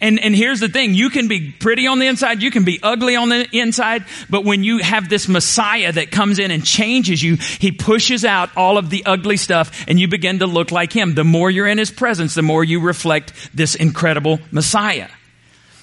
And, 0.00 0.18
and 0.18 0.34
here's 0.34 0.60
the 0.60 0.68
thing. 0.68 0.94
You 0.94 1.10
can 1.10 1.28
be 1.28 1.50
pretty 1.52 1.86
on 1.86 1.98
the 1.98 2.06
inside. 2.06 2.42
You 2.42 2.50
can 2.50 2.64
be 2.64 2.78
ugly 2.82 3.16
on 3.16 3.28
the 3.28 3.48
inside. 3.52 4.04
But 4.28 4.44
when 4.44 4.64
you 4.64 4.78
have 4.78 5.08
this 5.08 5.28
Messiah 5.28 5.92
that 5.92 6.10
comes 6.10 6.38
in 6.38 6.50
and 6.50 6.64
changes 6.64 7.22
you, 7.22 7.36
He 7.36 7.72
pushes 7.72 8.24
out 8.24 8.50
all 8.56 8.78
of 8.78 8.90
the 8.90 9.04
ugly 9.06 9.36
stuff 9.36 9.84
and 9.88 9.98
you 9.98 10.08
begin 10.08 10.40
to 10.40 10.46
look 10.46 10.70
like 10.70 10.92
Him. 10.92 11.14
The 11.14 11.24
more 11.24 11.50
you're 11.50 11.66
in 11.66 11.78
His 11.78 11.90
presence, 11.90 12.34
the 12.34 12.42
more 12.42 12.64
you 12.64 12.80
reflect 12.80 13.32
this 13.54 13.74
incredible 13.74 14.40
Messiah. 14.50 15.08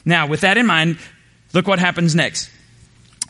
Now, 0.05 0.27
with 0.27 0.41
that 0.41 0.57
in 0.57 0.65
mind, 0.65 0.97
look 1.53 1.67
what 1.67 1.79
happens 1.79 2.15
next. 2.15 2.49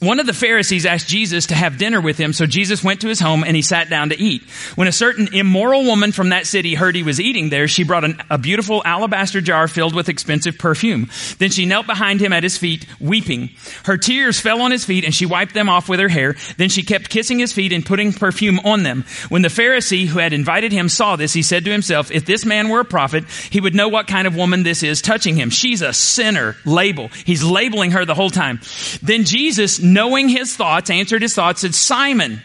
One 0.04 0.20
of 0.20 0.26
the 0.26 0.34
Pharisees 0.34 0.86
asked 0.86 1.08
Jesus 1.08 1.46
to 1.46 1.56
have 1.56 1.78
dinner 1.78 2.02
with 2.02 2.18
him, 2.18 2.34
so 2.34 2.46
Jesus 2.46 2.84
went 2.84 3.00
to 3.02 3.08
his 3.08 3.22
home 3.22 3.46
and 3.46 3.56
he 3.56 3.62
sat 3.62 3.90
down 3.90 4.10
to 4.10 4.20
eat. 4.20 4.44
When 4.76 4.90
a 4.90 4.92
certain 4.92 5.34
immoral 5.34 5.86
woman 5.86 6.12
from 6.12 6.30
that 6.30 6.46
city 6.46 6.76
heard 6.76 6.94
he 6.94 7.04
was 7.04 7.22
eating 7.22 7.48
there, 7.48 7.70
she 7.70 7.86
brought 7.86 8.04
an, 8.04 8.22
a 8.30 8.38
beautiful 8.38 8.82
alabaster 8.84 9.40
jar 9.40 9.70
filled 9.70 9.96
with 9.96 10.10
expensive 10.10 10.58
perfume. 10.58 11.10
Then 11.38 11.52
she 11.52 11.66
knelt 11.66 11.88
behind 11.88 12.20
him 12.20 12.34
at 12.34 12.44
his 12.44 12.58
feet, 12.58 12.86
weeping. 13.00 13.52
Her 13.86 13.96
tears 13.96 14.42
fell 14.42 14.62
on 14.62 14.72
his 14.72 14.84
feet 14.84 15.06
and 15.06 15.16
she 15.16 15.26
wiped 15.26 15.54
them 15.54 15.70
off 15.70 15.88
with 15.88 16.02
her 16.02 16.10
hair. 16.10 16.36
Then 16.58 16.68
she 16.68 16.84
kept 16.84 17.10
kissing 17.10 17.40
his 17.40 17.54
feet 17.54 17.72
and 17.72 17.86
putting 17.86 18.12
perfume 18.12 18.60
on 18.66 18.84
them. 18.84 19.06
When 19.30 19.42
the 19.42 19.48
Pharisee 19.48 20.08
who 20.08 20.20
had 20.20 20.34
invited 20.34 20.74
him 20.74 20.90
saw 20.90 21.16
this, 21.16 21.32
he 21.32 21.44
said 21.44 21.64
to 21.64 21.72
himself, 21.72 22.12
if 22.12 22.26
this 22.26 22.46
man 22.46 22.68
were 22.68 22.82
a 22.82 22.86
prophet, 22.86 23.24
he 23.30 23.62
would 23.62 23.74
know 23.74 23.88
what 23.88 24.08
kind 24.08 24.28
of 24.28 24.36
woman 24.36 24.64
this 24.64 24.84
is 24.84 25.02
touching 25.02 25.38
him. 25.38 25.50
She's 25.50 25.82
a 25.82 25.94
sinner. 25.94 26.58
Label. 26.66 27.08
He's 27.08 27.42
labeling 27.42 27.92
her 27.92 28.04
the 28.04 28.16
whole 28.16 28.30
time. 28.30 28.60
Then 29.02 29.24
Jesus 29.24 29.80
knowing 29.94 30.30
his 30.30 30.56
thoughts, 30.56 30.90
answered 30.90 31.22
his 31.22 31.34
thoughts, 31.34 31.62
said, 31.62 31.76
Simon. 31.76 32.42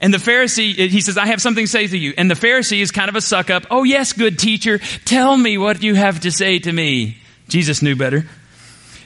And 0.00 0.14
the 0.14 0.18
Pharisee, 0.18 0.78
eh, 0.78 0.86
he 0.86 1.00
says, 1.00 1.18
I 1.18 1.26
have 1.26 1.42
something 1.42 1.64
to 1.64 1.70
say 1.70 1.86
to 1.86 1.98
you. 1.98 2.14
And 2.16 2.30
the 2.30 2.34
Pharisee 2.34 2.80
is 2.80 2.90
kind 2.90 3.08
of 3.08 3.16
a 3.16 3.20
suck 3.20 3.50
up. 3.50 3.66
Oh 3.70 3.84
yes, 3.84 4.12
good 4.12 4.38
teacher. 4.38 4.78
Tell 5.04 5.36
me 5.36 5.58
what 5.58 5.82
you 5.82 5.94
have 5.94 6.20
to 6.20 6.32
say 6.32 6.58
to 6.60 6.72
me. 6.72 7.18
Jesus 7.48 7.82
knew 7.82 7.96
better. 7.96 8.24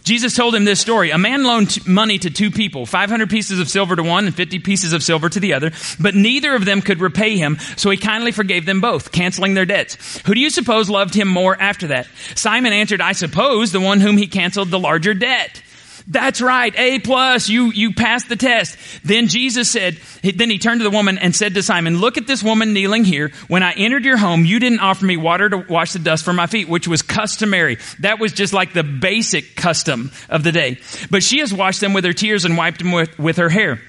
Jesus 0.04 0.36
told 0.36 0.54
him 0.54 0.66
this 0.66 0.80
story. 0.80 1.10
A 1.10 1.18
man 1.18 1.44
loaned 1.44 1.86
money 1.86 2.18
to 2.18 2.30
two 2.30 2.50
people, 2.50 2.84
500 2.84 3.30
pieces 3.30 3.58
of 3.58 3.70
silver 3.70 3.96
to 3.96 4.02
one 4.02 4.26
and 4.26 4.34
50 4.34 4.58
pieces 4.58 4.92
of 4.92 5.02
silver 5.02 5.30
to 5.30 5.40
the 5.40 5.54
other, 5.54 5.72
but 5.98 6.14
neither 6.14 6.54
of 6.54 6.66
them 6.66 6.82
could 6.82 7.00
repay 7.00 7.38
him, 7.38 7.58
so 7.76 7.88
he 7.88 7.96
kindly 7.96 8.30
forgave 8.30 8.66
them 8.66 8.82
both, 8.82 9.12
canceling 9.12 9.54
their 9.54 9.64
debts. 9.64 10.18
Who 10.26 10.34
do 10.34 10.40
you 10.40 10.50
suppose 10.50 10.90
loved 10.90 11.14
him 11.14 11.28
more 11.28 11.58
after 11.58 11.86
that? 11.86 12.06
Simon 12.34 12.74
answered, 12.74 13.00
I 13.00 13.12
suppose 13.12 13.72
the 13.72 13.80
one 13.80 14.00
whom 14.00 14.18
he 14.18 14.26
canceled 14.26 14.70
the 14.70 14.78
larger 14.78 15.14
debt. 15.14 15.62
That's 16.06 16.42
right. 16.42 16.74
A 16.78 16.98
plus. 16.98 17.48
You, 17.48 17.72
you 17.72 17.94
passed 17.94 18.28
the 18.28 18.36
test. 18.36 18.76
Then 19.04 19.28
Jesus 19.28 19.70
said, 19.70 19.98
then 20.22 20.50
he 20.50 20.58
turned 20.58 20.80
to 20.80 20.84
the 20.84 20.90
woman 20.90 21.16
and 21.16 21.34
said 21.34 21.54
to 21.54 21.62
Simon, 21.62 21.98
look 21.98 22.18
at 22.18 22.26
this 22.26 22.42
woman 22.42 22.74
kneeling 22.74 23.04
here. 23.04 23.30
When 23.48 23.62
I 23.62 23.72
entered 23.72 24.04
your 24.04 24.18
home, 24.18 24.44
you 24.44 24.58
didn't 24.58 24.80
offer 24.80 25.06
me 25.06 25.16
water 25.16 25.48
to 25.48 25.58
wash 25.68 25.92
the 25.94 25.98
dust 25.98 26.24
from 26.24 26.36
my 26.36 26.46
feet, 26.46 26.68
which 26.68 26.86
was 26.86 27.00
customary. 27.00 27.78
That 28.00 28.18
was 28.18 28.32
just 28.32 28.52
like 28.52 28.74
the 28.74 28.82
basic 28.82 29.56
custom 29.56 30.10
of 30.28 30.44
the 30.44 30.52
day. 30.52 30.78
But 31.10 31.22
she 31.22 31.38
has 31.38 31.54
washed 31.54 31.80
them 31.80 31.94
with 31.94 32.04
her 32.04 32.12
tears 32.12 32.44
and 32.44 32.56
wiped 32.56 32.80
them 32.80 32.92
with, 32.92 33.18
with 33.18 33.38
her 33.38 33.48
hair. 33.48 33.80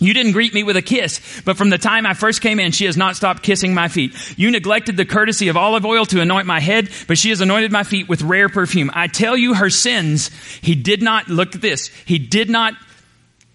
You 0.00 0.14
didn't 0.14 0.32
greet 0.32 0.54
me 0.54 0.62
with 0.62 0.76
a 0.76 0.82
kiss, 0.82 1.20
but 1.44 1.56
from 1.56 1.70
the 1.70 1.78
time 1.78 2.06
I 2.06 2.14
first 2.14 2.40
came 2.40 2.60
in, 2.60 2.70
she 2.70 2.84
has 2.84 2.96
not 2.96 3.16
stopped 3.16 3.42
kissing 3.42 3.74
my 3.74 3.88
feet. 3.88 4.14
You 4.38 4.50
neglected 4.50 4.96
the 4.96 5.04
courtesy 5.04 5.48
of 5.48 5.56
olive 5.56 5.84
oil 5.84 6.06
to 6.06 6.20
anoint 6.20 6.46
my 6.46 6.60
head, 6.60 6.88
but 7.08 7.18
she 7.18 7.30
has 7.30 7.40
anointed 7.40 7.72
my 7.72 7.82
feet 7.82 8.08
with 8.08 8.22
rare 8.22 8.48
perfume. 8.48 8.92
I 8.94 9.08
tell 9.08 9.36
you 9.36 9.54
her 9.54 9.70
sins, 9.70 10.30
he 10.60 10.76
did 10.76 11.02
not, 11.02 11.28
look 11.28 11.56
at 11.56 11.60
this, 11.60 11.88
he 11.88 12.18
did 12.18 12.48
not 12.48 12.74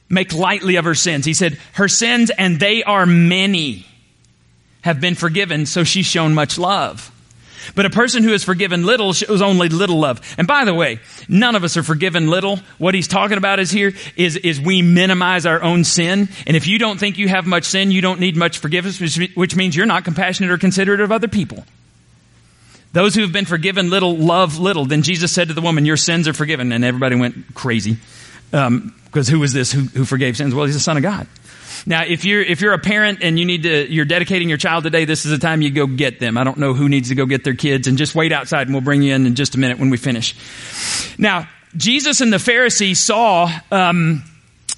make 0.10 0.34
lightly 0.34 0.76
of 0.76 0.86
her 0.86 0.96
sins. 0.96 1.26
He 1.26 1.34
said, 1.34 1.58
her 1.74 1.88
sins, 1.88 2.30
and 2.30 2.60
they 2.60 2.84
are 2.84 3.06
many, 3.06 3.86
have 4.82 5.00
been 5.00 5.16
forgiven, 5.16 5.66
so 5.66 5.86
she's 5.86 6.06
shown 6.06 6.34
much 6.34 6.58
love. 6.58 7.10
But 7.76 7.86
a 7.86 7.90
person 7.90 8.24
who 8.24 8.34
is 8.34 8.44
forgiven 8.44 8.86
little 8.86 9.14
shows 9.14 9.42
only 9.42 9.70
little 9.70 10.00
love. 10.00 10.22
And 10.38 10.48
by 10.48 10.66
the 10.66 10.74
way, 10.74 11.00
none 11.28 11.56
of 11.56 11.64
us 11.64 11.78
are 11.78 11.84
forgiven 11.84 12.28
little. 12.30 12.60
What 12.78 12.96
he's 12.96 13.08
talking 13.08 13.38
about 13.38 13.60
is 13.60 13.72
here 13.72 13.94
is, 14.16 14.36
is 14.38 14.60
we 14.60 14.82
minimize 14.82 15.46
our 15.46 15.62
own 15.62 15.84
sin. 15.84 16.30
And 16.48 16.58
if 16.58 16.68
you 16.68 16.80
don't 16.80 17.00
think 17.00 17.18
you 17.18 17.28
have 17.28 17.46
much 17.46 17.66
sin, 17.66 17.92
you 17.92 18.02
don't 18.02 18.20
need 18.20 18.36
much 18.36 18.60
forgiveness, 18.60 19.00
which, 19.00 19.32
which 19.36 19.56
means 19.56 19.76
you're 19.76 19.86
not 19.86 20.04
compassionate 20.04 20.52
or 20.52 20.58
considerate 20.58 21.02
of 21.02 21.12
other 21.12 21.28
people. 21.28 21.66
Those 22.94 23.16
who 23.16 23.22
have 23.22 23.32
been 23.32 23.46
forgiven 23.46 23.90
little 23.90 24.16
love 24.16 24.60
little. 24.60 24.86
Then 24.86 25.02
Jesus 25.02 25.32
said 25.32 25.48
to 25.48 25.56
the 25.56 25.62
woman, 25.62 25.86
Your 25.86 25.98
sins 25.98 26.28
are 26.28 26.34
forgiven. 26.34 26.72
And 26.72 26.86
everybody 26.86 27.16
went 27.16 27.56
crazy. 27.56 27.98
Because 28.52 28.68
um, 28.68 28.94
who 29.32 29.40
was 29.40 29.52
this 29.52 29.72
who, 29.72 29.82
who 29.82 30.06
forgave 30.06 30.38
sins? 30.38 30.54
Well, 30.54 30.66
he's 30.66 30.76
the 30.76 30.80
Son 30.80 30.96
of 30.96 31.04
God. 31.04 31.28
Now, 31.86 32.04
if 32.04 32.24
you're, 32.24 32.42
if 32.42 32.62
you're 32.62 32.74
a 32.74 32.80
parent 32.80 33.20
and 33.22 33.38
you 33.38 33.46
need 33.46 33.64
to, 33.64 33.92
you're 33.92 34.06
dedicating 34.06 34.48
your 34.48 34.58
child 34.58 34.86
today, 34.86 35.06
this 35.06 35.26
is 35.26 35.32
the 35.32 35.38
time 35.38 35.62
you 35.62 35.70
go 35.70 35.86
get 35.86 36.20
them. 36.20 36.38
I 36.38 36.44
don't 36.44 36.58
know 36.58 36.74
who 36.74 36.88
needs 36.88 37.10
to 37.10 37.16
go 37.16 37.26
get 37.26 37.44
their 37.44 37.56
kids 37.56 37.88
and 37.88 37.98
just 37.98 38.16
wait 38.16 38.32
outside 38.32 38.68
and 38.68 38.74
we'll 38.74 38.82
bring 38.82 39.02
you 39.02 39.14
in 39.14 39.26
in 39.26 39.36
just 39.36 39.56
a 39.56 39.60
minute 39.60 39.80
when 39.80 39.90
we 39.90 39.98
finish. 39.98 40.36
Now, 41.18 41.48
Jesus 41.76 42.22
and 42.22 42.32
the 42.32 42.40
Pharisees 42.40 43.00
saw, 43.00 43.52
um, 43.72 44.24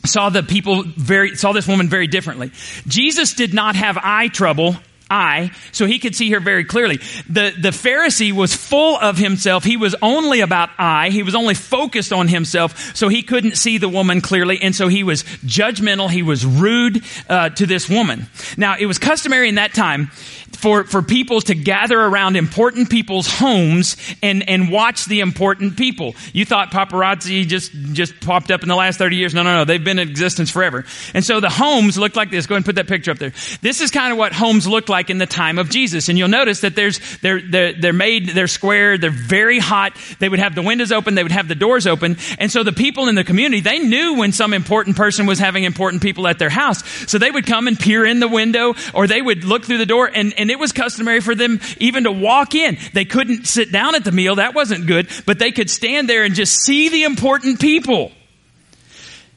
saw 0.06 0.30
the 0.30 0.44
people 0.44 0.84
very, 0.84 1.36
saw 1.36 1.52
this 1.52 1.68
woman 1.68 1.90
very 1.90 2.08
differently. 2.08 2.52
Jesus 2.88 3.34
did 3.34 3.54
not 3.54 3.76
have 3.76 3.98
eye 4.02 4.30
trouble 4.30 4.76
eye, 5.10 5.52
so 5.72 5.86
he 5.86 6.00
could 6.00 6.16
see 6.16 6.32
her 6.32 6.40
very 6.40 6.66
clearly. 6.66 6.98
The, 7.30 7.54
the 7.60 7.70
Pharisee 7.70 8.32
was 8.32 8.54
full 8.54 8.98
of 8.98 9.18
himself. 9.18 9.64
He 9.64 9.78
was 9.78 9.96
only 10.02 10.42
about 10.42 10.70
eye. 10.78 11.10
He 11.10 11.24
was 11.24 11.36
only 11.36 11.54
focused 11.54 12.12
on 12.12 12.28
himself, 12.28 12.96
so 12.96 13.08
he 13.08 13.22
couldn't 13.22 13.58
see 13.58 13.78
the 13.78 13.90
woman 13.90 14.22
clearly, 14.22 14.62
and 14.62 14.76
so 14.76 14.88
he 14.88 15.04
was 15.04 15.24
judgmental. 15.46 16.10
He 16.10 16.24
was 16.24 16.46
rude 16.46 17.04
uh, 17.30 17.50
to 17.50 17.66
this 17.66 17.90
woman. 17.90 18.28
Now, 18.58 18.76
it 18.78 18.86
was 18.86 18.98
customary 18.98 19.50
in 19.50 19.56
that 19.56 19.74
time 19.74 20.12
for, 20.56 20.84
for 20.84 21.02
people 21.02 21.42
to 21.42 21.56
gather 21.56 22.00
around 22.00 22.36
important 22.36 22.90
people's 22.90 23.28
homes 23.28 23.98
and, 24.22 24.48
and 24.50 24.72
watch 24.72 25.06
the 25.06 25.20
important 25.20 25.78
people. 25.78 26.16
You 26.34 26.46
thought 26.46 26.72
paparazzi 26.72 27.46
just, 27.46 27.72
just 27.94 28.20
popped 28.22 28.52
up 28.52 28.64
in 28.64 28.70
the 28.70 28.76
last 28.76 28.98
30 28.98 29.16
years. 29.16 29.34
No, 29.34 29.44
no, 29.44 29.56
no. 29.58 29.66
They've 29.66 29.84
been 29.84 30.00
in 30.00 30.10
existence 30.10 30.50
forever. 30.50 30.86
And 31.14 31.24
so 31.24 31.40
the 31.40 31.50
homes 31.50 31.98
looked 31.98 32.16
like 32.16 32.32
this. 32.32 32.48
Go 32.48 32.56
ahead 32.56 32.60
and 32.60 32.66
put 32.66 32.76
that 32.76 32.88
picture 32.88 33.12
up 33.12 33.18
there. 33.18 33.34
This 33.62 33.82
is 33.82 33.92
kind 33.92 34.12
of 34.12 34.18
what 34.18 34.34
homes 34.34 34.68
looked 34.68 34.90
like 34.90 35.10
in 35.10 35.18
the 35.18 35.26
time 35.26 35.60
of 35.60 35.70
Jesus. 35.70 36.10
And 36.10 36.18
you'll 36.18 36.28
notice 36.28 36.62
that 36.62 36.76
there's, 36.76 37.00
they're, 37.20 37.42
they're, 37.42 37.74
they're 37.74 37.94
made, 37.94 38.30
they're 38.30 38.48
square, 38.48 38.98
they're 38.98 39.10
very 39.12 39.60
hot. 39.60 39.98
They 40.20 40.30
would 40.30 40.40
have 40.40 40.56
the 40.56 40.62
windows 40.62 40.92
open, 40.92 41.16
they 41.16 41.24
would 41.24 41.32
have 41.32 41.48
the 41.48 41.56
doors 41.56 41.88
open. 41.88 42.18
And 42.40 42.52
so 42.52 42.64
the 42.64 42.74
people 42.74 43.08
in 43.08 43.16
the 43.16 43.24
community, 43.24 43.62
they 43.62 43.80
knew 43.80 44.16
when 44.16 44.32
some 44.32 44.54
important 44.54 44.96
person 44.96 45.26
was 45.26 45.40
having 45.40 45.64
important 45.64 46.02
people 46.02 46.28
at 46.28 46.40
their 46.40 46.50
house. 46.50 46.88
So 47.10 47.18
they 47.18 47.32
would 47.32 47.46
come 47.46 47.68
and 47.68 47.80
peer 47.80 48.06
in 48.06 48.20
the 48.20 48.28
window 48.28 48.74
or 48.94 49.08
they 49.08 49.22
would 49.22 49.44
look 49.44 49.66
through 49.66 49.80
the 49.80 49.86
door 49.86 50.10
and, 50.14 50.34
and 50.38 50.45
it 50.50 50.60
was 50.60 50.72
customary 50.72 51.22
for 51.22 51.36
them 51.36 51.60
even 51.80 52.04
to 52.04 52.12
walk 52.12 52.56
in. 52.56 52.78
They 52.94 53.06
couldn't 53.06 53.46
sit 53.46 53.72
down 53.72 53.96
at 53.96 54.04
the 54.04 54.12
meal. 54.12 54.36
That 54.36 54.56
wasn't 54.56 54.88
good, 54.88 55.10
but 55.26 55.40
they 55.40 55.52
could 55.52 55.70
stand 55.70 56.10
there 56.10 56.24
and 56.24 56.36
just 56.36 56.56
see 56.56 56.90
the 56.90 57.04
important 57.04 57.60
people. 57.60 58.12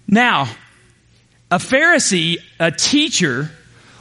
Now, 0.07 0.49
a 1.51 1.59
Pharisee, 1.59 2.39
a 2.59 2.71
teacher, 2.71 3.51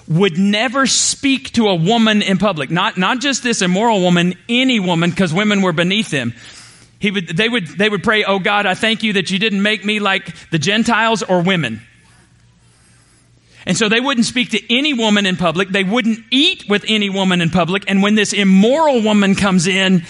would 0.08 0.38
never 0.38 0.88
speak 0.88 1.52
to 1.54 1.67
a 1.67 1.76
woman 1.76 2.22
in 2.22 2.38
public. 2.38 2.72
Not, 2.72 2.98
not 2.98 3.20
just 3.20 3.43
this 3.43 3.62
immoral 3.62 4.02
woman, 4.02 4.36
any 4.48 4.80
woman, 4.80 5.10
because 5.10 5.34
women 5.34 5.62
were 5.62 5.74
beneath 5.74 6.10
them. 6.10 6.34
He 7.00 7.12
would, 7.12 7.28
they 7.28 7.48
would, 7.48 7.67
they 7.67 7.89
would 7.89 8.04
pray, 8.04 8.24
Oh 8.24 8.39
God, 8.39 8.65
I 8.65 8.74
thank 8.74 9.04
you 9.04 9.13
that 9.13 9.30
you 9.30 9.38
didn't 9.38 9.62
make 9.62 9.86
me 9.86 10.00
like 10.00 10.34
the 10.50 10.60
Gentiles 10.60 11.24
or 11.24 11.41
women. 11.41 11.82
And 13.68 13.76
so 13.76 13.90
they 13.90 14.00
wouldn't 14.00 14.26
speak 14.26 14.52
to 14.52 14.74
any 14.74 14.94
woman 14.94 15.26
in 15.26 15.36
public. 15.36 15.68
They 15.68 15.84
wouldn't 15.84 16.20
eat 16.32 16.70
with 16.70 16.86
any 16.88 17.10
woman 17.10 17.42
in 17.42 17.50
public. 17.50 17.84
And 17.90 18.02
when 18.02 18.16
this 18.16 18.32
immoral 18.32 19.02
woman 19.02 19.36
comes 19.36 19.68
in, 19.68 20.06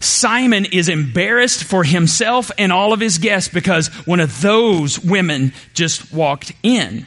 Simon 0.00 0.64
is 0.64 0.88
embarrassed 0.88 1.62
for 1.62 1.84
himself 1.84 2.50
and 2.58 2.72
all 2.72 2.92
of 2.92 2.98
his 2.98 3.18
guests 3.18 3.48
because 3.48 3.86
one 4.06 4.18
of 4.18 4.40
those 4.40 4.98
women 4.98 5.52
just 5.72 6.12
walked 6.12 6.52
in. 6.64 7.06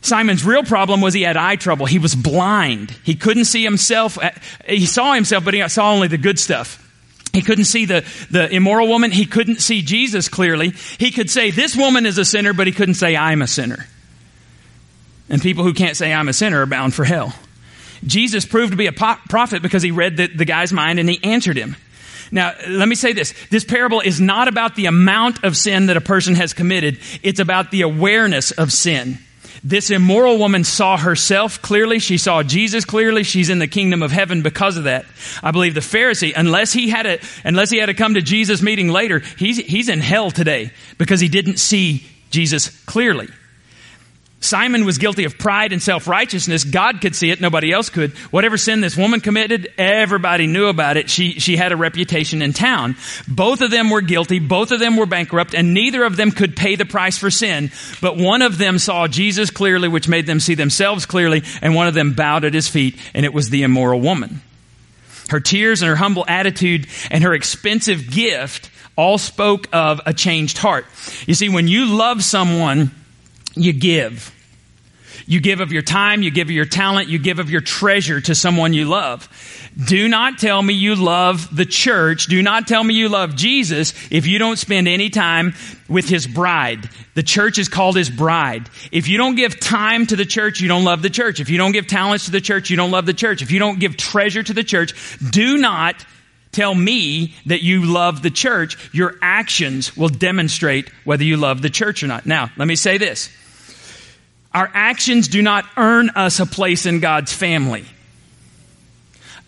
Simon's 0.00 0.44
real 0.44 0.64
problem 0.64 1.00
was 1.00 1.14
he 1.14 1.22
had 1.22 1.36
eye 1.36 1.56
trouble. 1.56 1.86
He 1.86 2.00
was 2.00 2.16
blind. 2.16 2.90
He 3.04 3.14
couldn't 3.14 3.44
see 3.44 3.62
himself. 3.62 4.18
Uh, 4.18 4.32
he 4.66 4.84
saw 4.84 5.14
himself, 5.14 5.44
but 5.44 5.54
he 5.54 5.66
saw 5.68 5.92
only 5.92 6.08
the 6.08 6.18
good 6.18 6.40
stuff. 6.40 6.80
He 7.32 7.40
couldn't 7.40 7.66
see 7.66 7.84
the, 7.84 8.04
the 8.32 8.52
immoral 8.52 8.88
woman. 8.88 9.12
He 9.12 9.26
couldn't 9.26 9.60
see 9.60 9.80
Jesus 9.80 10.28
clearly. 10.28 10.70
He 10.98 11.12
could 11.12 11.30
say, 11.30 11.52
this 11.52 11.76
woman 11.76 12.04
is 12.04 12.18
a 12.18 12.24
sinner, 12.24 12.52
but 12.52 12.66
he 12.66 12.72
couldn't 12.72 12.94
say, 12.94 13.16
I'm 13.16 13.40
a 13.40 13.46
sinner. 13.46 13.86
And 15.28 15.40
people 15.40 15.64
who 15.64 15.72
can't 15.72 15.96
say 15.96 16.12
I'm 16.12 16.28
a 16.28 16.32
sinner 16.32 16.62
are 16.62 16.66
bound 16.66 16.94
for 16.94 17.04
hell. 17.04 17.34
Jesus 18.04 18.44
proved 18.44 18.72
to 18.72 18.76
be 18.76 18.86
a 18.86 18.92
prophet 18.92 19.62
because 19.62 19.82
he 19.82 19.90
read 19.90 20.16
the, 20.16 20.26
the 20.26 20.44
guy's 20.44 20.72
mind 20.72 20.98
and 20.98 21.08
he 21.08 21.22
answered 21.24 21.56
him. 21.56 21.76
Now, 22.30 22.52
let 22.68 22.88
me 22.88 22.94
say 22.94 23.12
this. 23.12 23.34
This 23.50 23.64
parable 23.64 24.00
is 24.00 24.20
not 24.20 24.48
about 24.48 24.74
the 24.74 24.86
amount 24.86 25.44
of 25.44 25.56
sin 25.56 25.86
that 25.86 25.96
a 25.96 26.00
person 26.00 26.34
has 26.34 26.52
committed. 26.52 26.98
It's 27.22 27.40
about 27.40 27.70
the 27.70 27.82
awareness 27.82 28.50
of 28.50 28.72
sin. 28.72 29.18
This 29.62 29.90
immoral 29.90 30.38
woman 30.38 30.64
saw 30.64 30.98
herself 30.98 31.62
clearly. 31.62 31.98
She 31.98 32.18
saw 32.18 32.42
Jesus 32.42 32.84
clearly. 32.84 33.22
She's 33.22 33.48
in 33.48 33.60
the 33.60 33.68
kingdom 33.68 34.02
of 34.02 34.10
heaven 34.10 34.42
because 34.42 34.76
of 34.76 34.84
that. 34.84 35.06
I 35.42 35.52
believe 35.52 35.74
the 35.74 35.80
Pharisee, 35.80 36.34
unless 36.36 36.72
he 36.72 36.90
had 36.90 37.06
a, 37.06 37.18
unless 37.44 37.70
he 37.70 37.78
had 37.78 37.86
to 37.86 37.94
come 37.94 38.14
to 38.14 38.22
Jesus 38.22 38.60
meeting 38.60 38.90
later, 38.90 39.20
he's, 39.38 39.56
he's 39.56 39.88
in 39.88 40.00
hell 40.00 40.30
today 40.30 40.70
because 40.98 41.20
he 41.20 41.28
didn't 41.28 41.56
see 41.56 42.06
Jesus 42.30 42.68
clearly. 42.84 43.28
Simon 44.44 44.84
was 44.84 44.98
guilty 44.98 45.24
of 45.24 45.38
pride 45.38 45.72
and 45.72 45.82
self-righteousness. 45.82 46.64
God 46.64 47.00
could 47.00 47.16
see 47.16 47.30
it. 47.30 47.40
Nobody 47.40 47.72
else 47.72 47.88
could. 47.88 48.12
Whatever 48.30 48.56
sin 48.56 48.80
this 48.80 48.96
woman 48.96 49.20
committed, 49.20 49.72
everybody 49.78 50.46
knew 50.46 50.66
about 50.66 50.96
it. 50.96 51.08
She, 51.08 51.40
she 51.40 51.56
had 51.56 51.72
a 51.72 51.76
reputation 51.76 52.42
in 52.42 52.52
town. 52.52 52.96
Both 53.26 53.62
of 53.62 53.70
them 53.70 53.90
were 53.90 54.02
guilty. 54.02 54.38
Both 54.38 54.70
of 54.70 54.80
them 54.80 54.96
were 54.96 55.06
bankrupt 55.06 55.54
and 55.54 55.72
neither 55.72 56.04
of 56.04 56.16
them 56.16 56.30
could 56.30 56.56
pay 56.56 56.76
the 56.76 56.84
price 56.84 57.16
for 57.16 57.30
sin. 57.30 57.70
But 58.00 58.16
one 58.16 58.42
of 58.42 58.58
them 58.58 58.78
saw 58.78 59.08
Jesus 59.08 59.50
clearly, 59.50 59.88
which 59.88 60.08
made 60.08 60.26
them 60.26 60.40
see 60.40 60.54
themselves 60.54 61.06
clearly. 61.06 61.42
And 61.62 61.74
one 61.74 61.88
of 61.88 61.94
them 61.94 62.12
bowed 62.12 62.44
at 62.44 62.54
his 62.54 62.68
feet 62.68 62.96
and 63.14 63.24
it 63.24 63.32
was 63.32 63.50
the 63.50 63.62
immoral 63.62 64.00
woman. 64.00 64.42
Her 65.30 65.40
tears 65.40 65.80
and 65.80 65.88
her 65.88 65.96
humble 65.96 66.24
attitude 66.28 66.86
and 67.10 67.24
her 67.24 67.32
expensive 67.32 68.10
gift 68.10 68.70
all 68.94 69.18
spoke 69.18 69.68
of 69.72 70.00
a 70.04 70.12
changed 70.12 70.58
heart. 70.58 70.86
You 71.26 71.34
see, 71.34 71.48
when 71.48 71.66
you 71.66 71.86
love 71.86 72.22
someone, 72.22 72.90
you 73.54 73.72
give. 73.72 74.32
You 75.26 75.40
give 75.40 75.60
of 75.60 75.72
your 75.72 75.82
time, 75.82 76.22
you 76.22 76.30
give 76.30 76.48
of 76.48 76.50
your 76.50 76.66
talent, 76.66 77.08
you 77.08 77.18
give 77.18 77.38
of 77.38 77.48
your 77.48 77.60
treasure 77.60 78.20
to 78.20 78.34
someone 78.34 78.74
you 78.74 78.84
love. 78.84 79.28
Do 79.86 80.08
not 80.08 80.38
tell 80.38 80.60
me 80.60 80.74
you 80.74 80.96
love 80.96 81.54
the 81.54 81.64
church. 81.64 82.26
Do 82.26 82.42
not 82.42 82.66
tell 82.66 82.84
me 82.84 82.94
you 82.94 83.08
love 83.08 83.34
Jesus 83.34 83.94
if 84.10 84.26
you 84.26 84.38
don't 84.38 84.58
spend 84.58 84.86
any 84.86 85.10
time 85.10 85.54
with 85.88 86.08
his 86.08 86.26
bride. 86.26 86.90
The 87.14 87.22
church 87.22 87.58
is 87.58 87.68
called 87.68 87.96
his 87.96 88.10
bride. 88.10 88.68
If 88.92 89.08
you 89.08 89.16
don't 89.16 89.34
give 89.34 89.58
time 89.58 90.06
to 90.06 90.16
the 90.16 90.26
church, 90.26 90.60
you 90.60 90.68
don't 90.68 90.84
love 90.84 91.02
the 91.02 91.10
church. 91.10 91.40
If 91.40 91.48
you 91.48 91.58
don't 91.58 91.72
give 91.72 91.86
talents 91.86 92.26
to 92.26 92.30
the 92.30 92.40
church, 92.40 92.70
you 92.70 92.76
don't 92.76 92.90
love 92.90 93.06
the 93.06 93.14
church. 93.14 93.40
If 93.40 93.50
you 93.50 93.58
don't 93.58 93.80
give 93.80 93.96
treasure 93.96 94.42
to 94.42 94.52
the 94.52 94.64
church, 94.64 95.18
do 95.30 95.56
not 95.56 96.04
tell 96.52 96.74
me 96.74 97.34
that 97.46 97.62
you 97.62 97.84
love 97.84 98.22
the 98.22 98.30
church. 98.30 98.76
Your 98.92 99.16
actions 99.22 99.96
will 99.96 100.08
demonstrate 100.08 100.88
whether 101.04 101.24
you 101.24 101.36
love 101.36 101.62
the 101.62 101.70
church 101.70 102.02
or 102.02 102.06
not. 102.06 102.26
Now, 102.26 102.50
let 102.56 102.68
me 102.68 102.76
say 102.76 102.98
this. 102.98 103.30
Our 104.54 104.70
actions 104.72 105.26
do 105.26 105.42
not 105.42 105.66
earn 105.76 106.10
us 106.10 106.38
a 106.38 106.46
place 106.46 106.86
in 106.86 107.00
God's 107.00 107.32
family. 107.32 107.84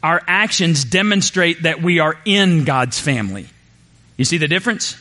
Our 0.02 0.20
actions 0.26 0.84
demonstrate 0.84 1.62
that 1.62 1.80
we 1.80 2.00
are 2.00 2.16
in 2.24 2.64
God's 2.64 2.98
family. 2.98 3.46
You 4.16 4.24
see 4.24 4.38
the 4.38 4.48
difference? 4.48 4.96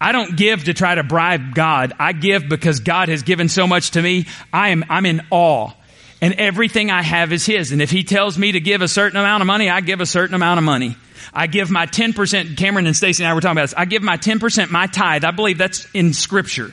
I 0.00 0.12
don't 0.12 0.36
give 0.36 0.64
to 0.64 0.74
try 0.74 0.94
to 0.96 1.02
bribe 1.02 1.54
God. 1.54 1.92
I 1.98 2.12
give 2.12 2.48
because 2.48 2.80
God 2.80 3.08
has 3.08 3.22
given 3.22 3.48
so 3.48 3.66
much 3.66 3.92
to 3.92 4.02
me. 4.02 4.26
I 4.52 4.70
am, 4.70 4.84
I'm 4.88 5.06
in 5.06 5.20
awe. 5.30 5.70
And 6.20 6.34
everything 6.34 6.90
I 6.90 7.02
have 7.02 7.32
is 7.32 7.46
His. 7.46 7.70
And 7.70 7.82
if 7.82 7.90
He 7.90 8.04
tells 8.04 8.38
me 8.38 8.52
to 8.52 8.60
give 8.60 8.80
a 8.80 8.88
certain 8.88 9.18
amount 9.18 9.42
of 9.42 9.46
money, 9.46 9.68
I 9.68 9.80
give 9.80 10.00
a 10.00 10.06
certain 10.06 10.34
amount 10.34 10.58
of 10.58 10.64
money. 10.64 10.96
I 11.32 11.46
give 11.46 11.70
my 11.70 11.86
10%, 11.86 12.56
Cameron 12.56 12.86
and 12.86 12.96
Stacy 12.96 13.22
and 13.22 13.30
I 13.30 13.34
were 13.34 13.40
talking 13.40 13.52
about 13.52 13.62
this. 13.62 13.74
I 13.76 13.84
give 13.84 14.02
my 14.02 14.16
10%, 14.16 14.70
my 14.70 14.86
tithe. 14.86 15.24
I 15.24 15.30
believe 15.30 15.58
that's 15.58 15.86
in 15.92 16.12
scripture. 16.12 16.72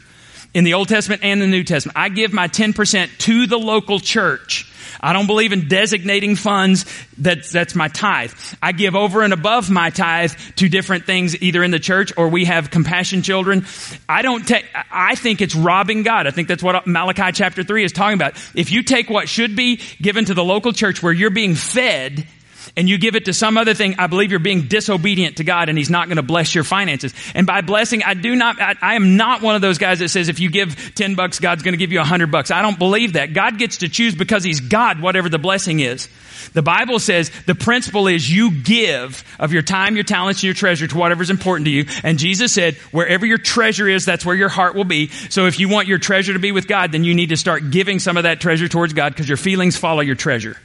In 0.54 0.64
the 0.64 0.74
Old 0.74 0.90
Testament 0.90 1.24
and 1.24 1.42
the 1.42 1.48
New 1.48 1.64
Testament. 1.64 1.98
I 1.98 2.10
give 2.10 2.34
my 2.34 2.48
10% 2.48 3.18
to 3.20 3.48
the 3.48 3.58
local 3.58 4.00
church. 4.00 4.66
I 5.02 5.14
don't 5.14 5.28
believe 5.28 5.54
in 5.54 5.68
designating 5.68 6.36
funds. 6.36 6.86
That's, 7.18 7.52
that's 7.52 7.76
my 7.76 7.88
tithe. 7.88 8.34
I 8.62 8.72
give 8.72 8.96
over 8.96 9.22
and 9.22 9.34
above 9.34 9.70
my 9.70 9.90
tithe 9.90 10.34
to 10.58 10.68
different 10.68 11.06
things, 11.06 11.42
either 11.42 11.64
in 11.64 11.72
the 11.72 11.80
church 11.80 12.12
or 12.18 12.30
we 12.30 12.46
have 12.46 12.70
compassion 12.70 13.22
children. 13.22 13.66
I 14.08 14.22
don't 14.22 14.48
take, 14.48 14.66
I 14.92 15.16
think 15.16 15.42
it's 15.42 15.56
robbing 15.56 16.04
God. 16.04 16.28
I 16.28 16.32
think 16.32 16.48
that's 16.48 16.64
what 16.64 16.86
Malachi 16.86 17.32
chapter 17.32 17.64
3 17.64 17.84
is 17.84 17.92
talking 17.92 18.16
about. 18.16 18.36
If 18.56 18.72
you 18.72 18.84
take 18.84 19.10
what 19.10 19.30
should 19.30 19.56
be 19.56 19.80
given 20.02 20.26
to 20.26 20.34
the 20.34 20.44
local 20.44 20.74
church 20.74 21.02
where 21.02 21.14
you're 21.14 21.30
being 21.30 21.56
fed, 21.56 22.28
and 22.76 22.90
you 22.90 22.98
give 22.98 23.16
it 23.16 23.26
to 23.26 23.34
some 23.34 23.58
other 23.58 23.74
thing, 23.74 23.96
I 23.98 24.08
believe 24.08 24.32
you're 24.32 24.40
being 24.40 24.64
disobedient 24.64 25.38
to 25.38 25.44
God 25.44 25.70
and 25.70 25.78
He's 25.78 25.90
not 25.90 26.08
going 26.08 26.18
to 26.18 26.24
bless 26.24 26.54
your 26.54 26.64
finances. 26.64 27.14
And 27.34 27.46
by 27.46 27.62
blessing, 27.62 28.04
I 28.04 28.14
do 28.14 28.36
not, 28.36 28.62
I, 28.62 28.76
I, 28.82 28.96
am 28.96 29.18
not 29.18 29.42
one 29.42 29.56
of 29.56 29.62
those 29.62 29.78
guys 29.78 30.00
that 30.00 30.10
says 30.10 30.30
if 30.30 30.40
you 30.40 30.50
give 30.50 30.94
10 30.96 31.16
bucks, 31.16 31.40
God's 31.40 31.64
going 31.64 31.74
to 31.74 31.78
give 31.78 31.92
you 31.92 32.00
100 32.00 32.32
bucks. 32.32 32.52
I 32.52 32.62
don't 32.62 32.80
believe 32.80 33.14
that. 33.14 33.34
God 33.34 33.58
gets 33.58 33.78
to 33.78 33.90
choose 33.90 34.16
because 34.16 34.44
He's 34.44 34.60
God, 34.60 35.02
whatever 35.02 35.30
the 35.30 35.40
blessing 35.40 35.80
is. 35.80 36.08
The 36.54 36.62
Bible 36.62 37.00
says 37.00 37.32
the 37.46 37.56
principle 37.56 38.08
is 38.08 38.30
you 38.30 38.52
give 38.52 39.24
of 39.40 39.54
your 39.54 39.62
time, 39.62 39.96
your 39.96 40.04
talents, 40.04 40.40
and 40.40 40.46
your 40.46 40.54
treasure 40.54 40.88
to 40.88 40.98
whatever's 40.98 41.30
important 41.30 41.66
to 41.66 41.72
you. 41.72 41.86
And 42.04 42.18
Jesus 42.18 42.54
said, 42.54 42.76
wherever 42.92 43.26
your 43.26 43.38
treasure 43.38 43.88
is, 43.88 44.06
that's 44.06 44.26
where 44.26 44.36
your 44.36 44.50
heart 44.50 44.76
will 44.76 44.86
be. 44.86 45.08
So 45.30 45.46
if 45.46 45.60
you 45.60 45.70
want 45.70 45.88
your 45.88 45.98
treasure 45.98 46.34
to 46.34 46.40
be 46.40 46.52
with 46.52 46.68
God, 46.68 46.92
then 46.92 47.04
you 47.04 47.14
need 47.14 47.30
to 47.30 47.38
start 47.38 47.70
giving 47.72 48.00
some 48.00 48.18
of 48.18 48.24
that 48.24 48.40
treasure 48.40 48.68
towards 48.68 48.94
God 48.94 49.14
because 49.14 49.28
your 49.28 49.38
feelings 49.38 49.78
follow 49.78 50.02
your 50.02 50.16
treasure. 50.16 50.58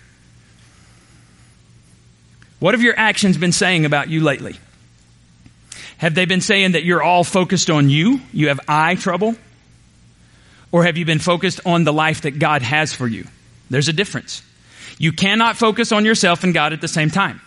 What 2.65 2.73
have 2.73 2.81
your 2.81 2.99
actions 2.99 3.37
been 3.37 3.53
saying 3.53 3.85
about 3.85 4.09
you 4.09 4.23
lately? 4.23 4.59
Have 5.99 6.15
they 6.15 6.25
been 6.25 6.41
saying 6.41 6.73
that 6.73 6.83
you're 6.83 7.03
all 7.03 7.23
focused 7.23 7.69
on 7.69 7.91
you? 7.91 8.23
You 8.33 8.49
have 8.49 8.59
eye 8.67 8.95
trouble? 8.95 9.35
Or 10.73 10.85
have 10.85 10.97
you 10.97 11.05
been 11.05 11.19
focused 11.19 11.61
on 11.67 11.85
the 11.85 11.93
life 11.93 12.23
that 12.23 12.39
God 12.39 12.63
has 12.63 12.95
for 12.95 13.07
you? 13.07 13.27
There's 13.69 13.89
a 13.89 13.93
difference. 13.93 14.41
You 14.97 15.13
cannot 15.13 15.59
focus 15.59 15.93
on 15.93 16.07
yourself 16.07 16.43
and 16.43 16.55
God 16.55 16.73
at 16.73 16.81
the 16.81 16.89
same 16.89 17.11
time. 17.11 17.43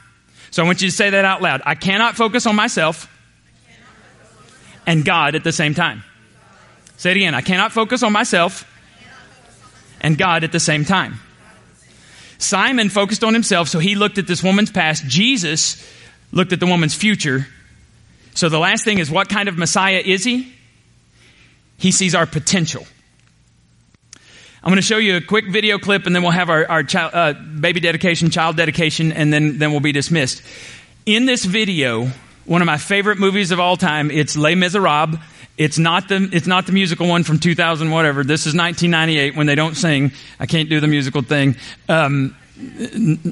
So 0.51 0.62
I 0.62 0.67
want 0.67 0.84
you 0.84 0.88
to 0.88 0.95
say 0.95 1.10
that 1.10 1.25
out 1.25 1.41
loud. 1.41 1.63
I 1.65 1.73
cannot 1.73 2.15
focus 2.15 2.45
on 2.45 2.56
myself 2.56 3.12
and 4.86 5.03
God 5.03 5.34
at 5.34 5.43
the 5.43 5.51
same 5.51 5.73
time. 5.73 6.03
Say 6.97 7.10
it 7.10 7.17
again. 7.17 7.34
I 7.34 7.41
cannot 7.41 7.71
focus 7.71 8.03
on 8.03 8.13
myself 8.13 8.71
and 9.99 10.15
God 10.15 10.43
at 10.43 10.51
the 10.51 10.60
same 10.60 10.86
time. 10.86 11.21
Simon 12.38 12.89
focused 12.89 13.23
on 13.23 13.34
himself, 13.34 13.67
so 13.67 13.80
he 13.80 13.95
looked 13.95 14.17
at 14.17 14.28
this 14.28 14.43
woman's 14.43 14.71
past. 14.71 15.06
Jesus 15.06 15.84
looked 16.32 16.54
at 16.54 16.60
the 16.60 16.67
woman's 16.67 16.93
future. 16.93 17.47
So 18.36 18.50
the 18.50 18.60
last 18.60 18.84
thing 18.84 19.00
is 19.00 19.10
what 19.10 19.30
kind 19.30 19.50
of 19.50 19.58
Messiah 19.58 20.02
is 20.04 20.23
he? 20.23 20.54
He 21.78 21.91
sees 21.91 22.15
our 22.15 22.26
potential. 22.26 22.86
I'm 24.63 24.71
going 24.71 24.78
to 24.78 24.82
show 24.82 24.97
you 24.97 25.15
a 25.15 25.21
quick 25.21 25.47
video 25.47 25.78
clip 25.78 26.06
and 26.06 26.15
then 26.15 26.23
we'll 26.23 26.32
have 26.32 26.50
our, 26.50 26.69
our 26.69 26.84
child, 26.84 27.12
uh, 27.13 27.34
baby 27.34 27.80
dedication, 27.80 28.30
child 28.30 28.58
dedication, 28.58 29.12
and 29.12 29.32
then, 29.32 29.60
then 29.60 29.71
we'll 29.71 29.80
be 29.80 29.91
dismissed. 29.91 30.41
In 31.06 31.26
this 31.26 31.45
video, 31.45 32.12
one 32.45 32.62
of 32.62 32.65
my 32.65 32.78
favorite 32.78 33.17
movies 33.17 33.52
of 33.52 33.60
all 33.60 33.78
time, 33.78 34.12
it's 34.12 34.36
Les 34.36 34.56
Miserables. 34.56 35.19
It's 35.57 35.79
not 35.79 36.07
the 36.07 36.29
it's 36.31 36.47
not 36.47 36.67
the 36.67 36.71
musical 36.71 37.07
one 37.07 37.23
from 37.23 37.39
2000 37.39 37.89
whatever. 37.89 38.23
This 38.23 38.41
is 38.41 38.53
1998 38.53 39.35
when 39.35 39.47
they 39.47 39.55
don't 39.55 39.75
sing. 39.75 40.11
I 40.39 40.45
can't 40.45 40.69
do 40.69 40.79
the 40.79 40.87
musical 40.87 41.23
thing. 41.23 41.55
Um, 41.89 42.35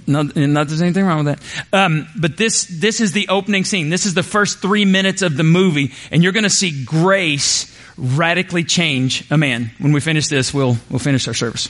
not, 0.08 0.36
not 0.36 0.68
there's 0.68 0.82
anything 0.82 1.06
wrong 1.06 1.26
with 1.26 1.40
that. 1.40 1.76
Um, 1.86 2.08
but 2.20 2.38
this 2.38 2.66
this 2.66 3.00
is 3.00 3.12
the 3.12 3.28
opening 3.30 3.64
scene. 3.64 3.90
This 3.90 4.06
is 4.06 4.14
the 4.14 4.24
first 4.24 4.60
three 4.60 4.86
minutes 4.86 5.22
of 5.22 5.38
the 5.38 5.44
movie, 5.44 5.92
and 6.12 6.24
you're 6.24 6.32
going 6.32 6.44
to 6.44 6.50
see 6.50 6.84
grace 6.84 7.76
radically 7.98 8.64
change 8.64 9.30
a 9.32 9.38
man. 9.38 9.72
When 9.80 9.94
we 9.94 10.00
finish 10.00 10.28
this, 10.28 10.54
we'll 10.54 10.78
we'll 10.90 11.00
finish 11.00 11.28
our 11.28 11.34
service. 11.34 11.70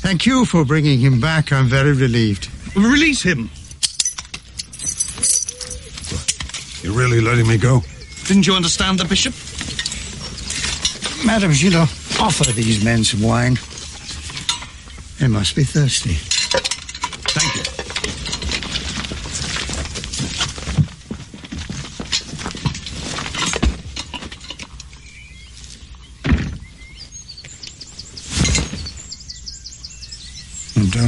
Thank 0.00 0.26
you 0.26 0.44
for 0.44 0.64
bringing 0.64 1.00
him 1.00 1.20
back. 1.20 1.52
I'm 1.52 1.66
very 1.66 1.92
relieved. 1.92 2.48
Release 2.74 3.22
him. 3.22 3.50
You're 6.82 6.96
really 6.96 7.20
letting 7.20 7.46
me 7.46 7.58
go? 7.58 7.82
Didn't 8.24 8.46
you 8.46 8.54
understand 8.54 8.98
the 8.98 9.04
bishop? 9.04 9.34
Madam 11.26 11.52
Gillot, 11.52 11.88
offer 12.20 12.52
these 12.52 12.84
men 12.84 13.02
some 13.04 13.22
wine. 13.22 13.58
They 15.18 15.26
must 15.26 15.56
be 15.56 15.64
thirsty. 15.64 16.14
Thank 17.34 17.56
you. 17.56 17.78
don't 30.98 31.07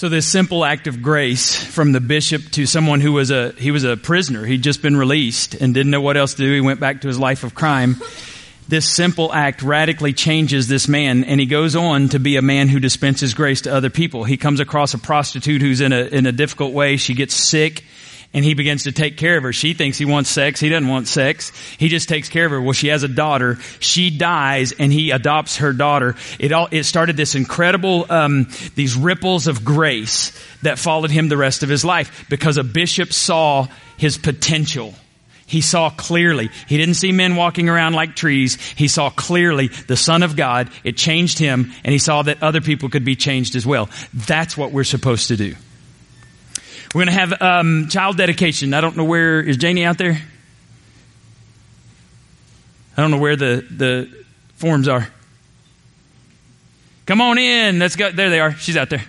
So 0.00 0.08
this 0.08 0.26
simple 0.26 0.64
act 0.64 0.86
of 0.86 1.02
grace 1.02 1.62
from 1.62 1.92
the 1.92 2.00
bishop 2.00 2.52
to 2.52 2.64
someone 2.64 3.02
who 3.02 3.12
was 3.12 3.30
a 3.30 3.52
he 3.58 3.70
was 3.70 3.84
a 3.84 3.98
prisoner. 3.98 4.46
He'd 4.46 4.62
just 4.62 4.80
been 4.80 4.96
released 4.96 5.52
and 5.52 5.74
didn't 5.74 5.90
know 5.90 6.00
what 6.00 6.16
else 6.16 6.32
to 6.32 6.42
do. 6.42 6.54
He 6.54 6.62
went 6.62 6.80
back 6.80 7.02
to 7.02 7.08
his 7.08 7.18
life 7.18 7.44
of 7.44 7.54
crime. 7.54 7.96
This 8.66 8.88
simple 8.88 9.30
act 9.30 9.60
radically 9.60 10.14
changes 10.14 10.68
this 10.68 10.88
man 10.88 11.24
and 11.24 11.38
he 11.38 11.44
goes 11.44 11.76
on 11.76 12.08
to 12.08 12.18
be 12.18 12.36
a 12.36 12.40
man 12.40 12.68
who 12.68 12.80
dispenses 12.80 13.34
grace 13.34 13.60
to 13.60 13.74
other 13.74 13.90
people. 13.90 14.24
He 14.24 14.38
comes 14.38 14.58
across 14.58 14.94
a 14.94 14.98
prostitute 14.98 15.60
who's 15.60 15.82
in 15.82 15.92
a 15.92 16.04
in 16.04 16.24
a 16.24 16.32
difficult 16.32 16.72
way. 16.72 16.96
She 16.96 17.12
gets 17.12 17.34
sick 17.34 17.84
and 18.32 18.44
he 18.44 18.54
begins 18.54 18.84
to 18.84 18.92
take 18.92 19.16
care 19.16 19.36
of 19.36 19.42
her. 19.42 19.52
She 19.52 19.74
thinks 19.74 19.98
he 19.98 20.04
wants 20.04 20.30
sex. 20.30 20.60
He 20.60 20.68
doesn't 20.68 20.88
want 20.88 21.08
sex. 21.08 21.50
He 21.78 21.88
just 21.88 22.08
takes 22.08 22.28
care 22.28 22.46
of 22.46 22.52
her. 22.52 22.60
Well, 22.60 22.72
she 22.72 22.88
has 22.88 23.02
a 23.02 23.08
daughter. 23.08 23.56
She 23.80 24.10
dies, 24.10 24.72
and 24.72 24.92
he 24.92 25.10
adopts 25.10 25.56
her 25.56 25.72
daughter. 25.72 26.14
It 26.38 26.52
all 26.52 26.68
it 26.70 26.84
started 26.84 27.16
this 27.16 27.34
incredible 27.34 28.06
um, 28.08 28.48
these 28.76 28.94
ripples 28.96 29.46
of 29.46 29.64
grace 29.64 30.32
that 30.62 30.78
followed 30.78 31.10
him 31.10 31.28
the 31.28 31.36
rest 31.36 31.62
of 31.62 31.68
his 31.68 31.84
life 31.84 32.26
because 32.28 32.56
a 32.56 32.64
bishop 32.64 33.12
saw 33.12 33.66
his 33.96 34.16
potential. 34.16 34.94
He 35.46 35.62
saw 35.62 35.90
clearly. 35.90 36.48
He 36.68 36.76
didn't 36.76 36.94
see 36.94 37.10
men 37.10 37.34
walking 37.34 37.68
around 37.68 37.94
like 37.94 38.14
trees. 38.14 38.54
He 38.76 38.86
saw 38.86 39.10
clearly 39.10 39.66
the 39.66 39.96
Son 39.96 40.22
of 40.22 40.36
God. 40.36 40.70
It 40.84 40.96
changed 40.96 41.40
him, 41.40 41.72
and 41.82 41.92
he 41.92 41.98
saw 41.98 42.22
that 42.22 42.40
other 42.40 42.60
people 42.60 42.88
could 42.88 43.04
be 43.04 43.16
changed 43.16 43.56
as 43.56 43.66
well. 43.66 43.90
That's 44.14 44.56
what 44.56 44.70
we're 44.70 44.84
supposed 44.84 45.26
to 45.28 45.36
do. 45.36 45.56
We're 46.92 47.04
going 47.04 47.14
to 47.14 47.20
have 47.20 47.40
um, 47.40 47.88
child 47.88 48.16
dedication. 48.16 48.74
I 48.74 48.80
don't 48.80 48.96
know 48.96 49.04
where 49.04 49.40
is 49.40 49.56
Janie 49.56 49.84
out 49.84 49.96
there. 49.96 50.20
I 52.96 53.02
don't 53.02 53.12
know 53.12 53.18
where 53.18 53.36
the 53.36 53.64
the 53.70 54.24
forms 54.56 54.88
are. 54.88 55.08
Come 57.06 57.20
on 57.20 57.38
in. 57.38 57.78
Let's 57.78 57.94
go. 57.94 58.10
There 58.10 58.28
they 58.28 58.40
are. 58.40 58.54
She's 58.54 58.76
out 58.76 58.90
there. 58.90 59.04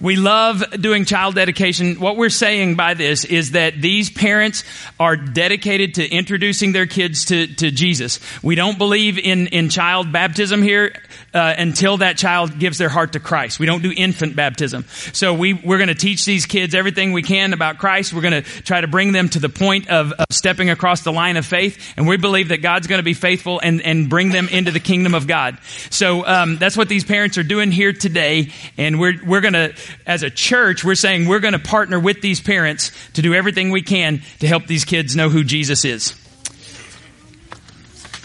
We 0.00 0.16
love 0.16 0.64
doing 0.80 1.04
child 1.04 1.34
dedication. 1.34 2.00
What 2.00 2.16
we're 2.16 2.30
saying 2.30 2.74
by 2.74 2.94
this 2.94 3.24
is 3.26 3.50
that 3.50 3.80
these 3.80 4.10
parents 4.10 4.64
are 4.98 5.14
dedicated 5.14 5.96
to 5.96 6.08
introducing 6.08 6.72
their 6.72 6.86
kids 6.86 7.26
to, 7.26 7.46
to 7.56 7.70
Jesus. 7.70 8.18
We 8.42 8.54
don't 8.54 8.78
believe 8.78 9.18
in, 9.18 9.48
in 9.48 9.68
child 9.68 10.10
baptism 10.10 10.62
here 10.62 10.94
uh, 11.32 11.54
until 11.58 11.98
that 11.98 12.16
child 12.16 12.58
gives 12.58 12.78
their 12.78 12.88
heart 12.88 13.12
to 13.12 13.20
Christ. 13.20 13.58
We 13.58 13.66
don't 13.66 13.82
do 13.82 13.92
infant 13.96 14.36
baptism. 14.36 14.84
So 15.12 15.34
we, 15.34 15.54
we're 15.54 15.78
going 15.78 15.88
to 15.88 15.94
teach 15.94 16.24
these 16.24 16.46
kids 16.46 16.74
everything 16.74 17.12
we 17.12 17.22
can 17.22 17.52
about 17.52 17.78
Christ. 17.78 18.12
We're 18.12 18.22
going 18.22 18.42
to 18.42 18.62
try 18.62 18.80
to 18.80 18.88
bring 18.88 19.12
them 19.12 19.28
to 19.30 19.38
the 19.38 19.48
point 19.48 19.88
of, 19.88 20.12
of 20.12 20.26
stepping 20.30 20.70
across 20.70 21.02
the 21.02 21.12
line 21.12 21.36
of 21.36 21.46
faith. 21.46 21.94
And 21.96 22.08
we 22.08 22.16
believe 22.16 22.48
that 22.48 22.62
God's 22.62 22.86
going 22.86 22.98
to 22.98 23.04
be 23.04 23.14
faithful 23.14 23.60
and, 23.62 23.80
and 23.82 24.08
bring 24.08 24.30
them 24.30 24.48
into 24.48 24.70
the 24.70 24.80
kingdom 24.80 25.14
of 25.14 25.26
God. 25.26 25.58
So 25.90 26.26
um, 26.26 26.56
that's 26.56 26.76
what 26.76 26.88
these 26.88 27.04
parents 27.04 27.38
are 27.38 27.42
doing 27.42 27.70
here 27.70 27.92
today. 27.92 28.52
And 28.76 28.98
we're, 28.98 29.14
we're 29.24 29.40
going 29.40 29.54
to 29.54 29.74
as 30.06 30.22
a 30.22 30.30
church, 30.30 30.84
we're 30.84 30.94
saying 30.94 31.28
we're 31.28 31.40
going 31.40 31.52
to 31.52 31.58
partner 31.58 32.00
with 32.00 32.20
these 32.20 32.40
parents 32.40 32.90
to 33.12 33.22
do 33.22 33.34
everything 33.34 33.70
we 33.70 33.82
can 33.82 34.22
to 34.40 34.46
help 34.46 34.66
these 34.66 34.84
kids 34.84 35.14
know 35.14 35.28
who 35.28 35.44
Jesus 35.44 35.84
is. 35.84 36.19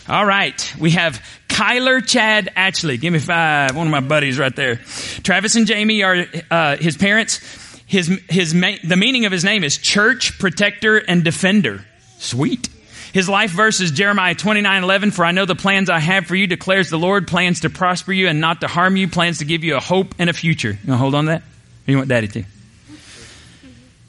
All 0.07 0.25
right. 0.25 0.73
We 0.79 0.91
have 0.91 1.23
Kyler 1.47 2.05
Chad 2.05 2.51
Ashley. 2.55 2.97
Give 2.97 3.11
me 3.11 3.19
five. 3.19 3.75
One 3.75 3.87
of 3.87 3.91
my 3.91 4.01
buddies 4.01 4.37
right 4.37 4.55
there. 4.55 4.75
Travis 4.75 5.55
and 5.55 5.65
Jamie 5.65 6.03
are 6.03 6.25
uh, 6.51 6.77
his 6.77 6.95
parents. 6.95 7.39
His, 7.87 8.07
his, 8.29 8.53
the 8.53 8.95
meaning 8.97 9.25
of 9.25 9.31
his 9.31 9.43
name 9.43 9.63
is 9.63 9.77
church, 9.77 10.37
protector, 10.37 10.97
and 10.97 11.23
defender. 11.23 11.85
Sweet. 12.19 12.69
His 13.13 13.29
life 13.29 13.51
verse 13.51 13.79
is 13.79 13.91
Jeremiah 13.91 14.35
29, 14.35 14.83
11. 14.83 15.11
For 15.11 15.23
I 15.23 15.31
know 15.31 15.45
the 15.45 15.55
plans 15.55 15.89
I 15.89 15.99
have 15.99 16.25
for 16.25 16.35
you, 16.35 16.47
declares 16.47 16.89
the 16.89 16.99
Lord, 16.99 17.27
plans 17.27 17.61
to 17.61 17.69
prosper 17.69 18.11
you 18.11 18.27
and 18.27 18.41
not 18.41 18.61
to 18.61 18.67
harm 18.67 18.97
you, 18.97 19.07
plans 19.07 19.39
to 19.39 19.45
give 19.45 19.63
you 19.63 19.75
a 19.75 19.79
hope 19.79 20.13
and 20.19 20.29
a 20.29 20.33
future. 20.33 20.71
You 20.71 20.75
want 20.75 20.85
to 20.87 20.97
hold 20.97 21.15
on 21.15 21.25
to 21.25 21.31
that? 21.31 21.41
Or 21.41 21.91
you 21.91 21.97
want 21.97 22.09
daddy 22.09 22.27
to? 22.27 22.43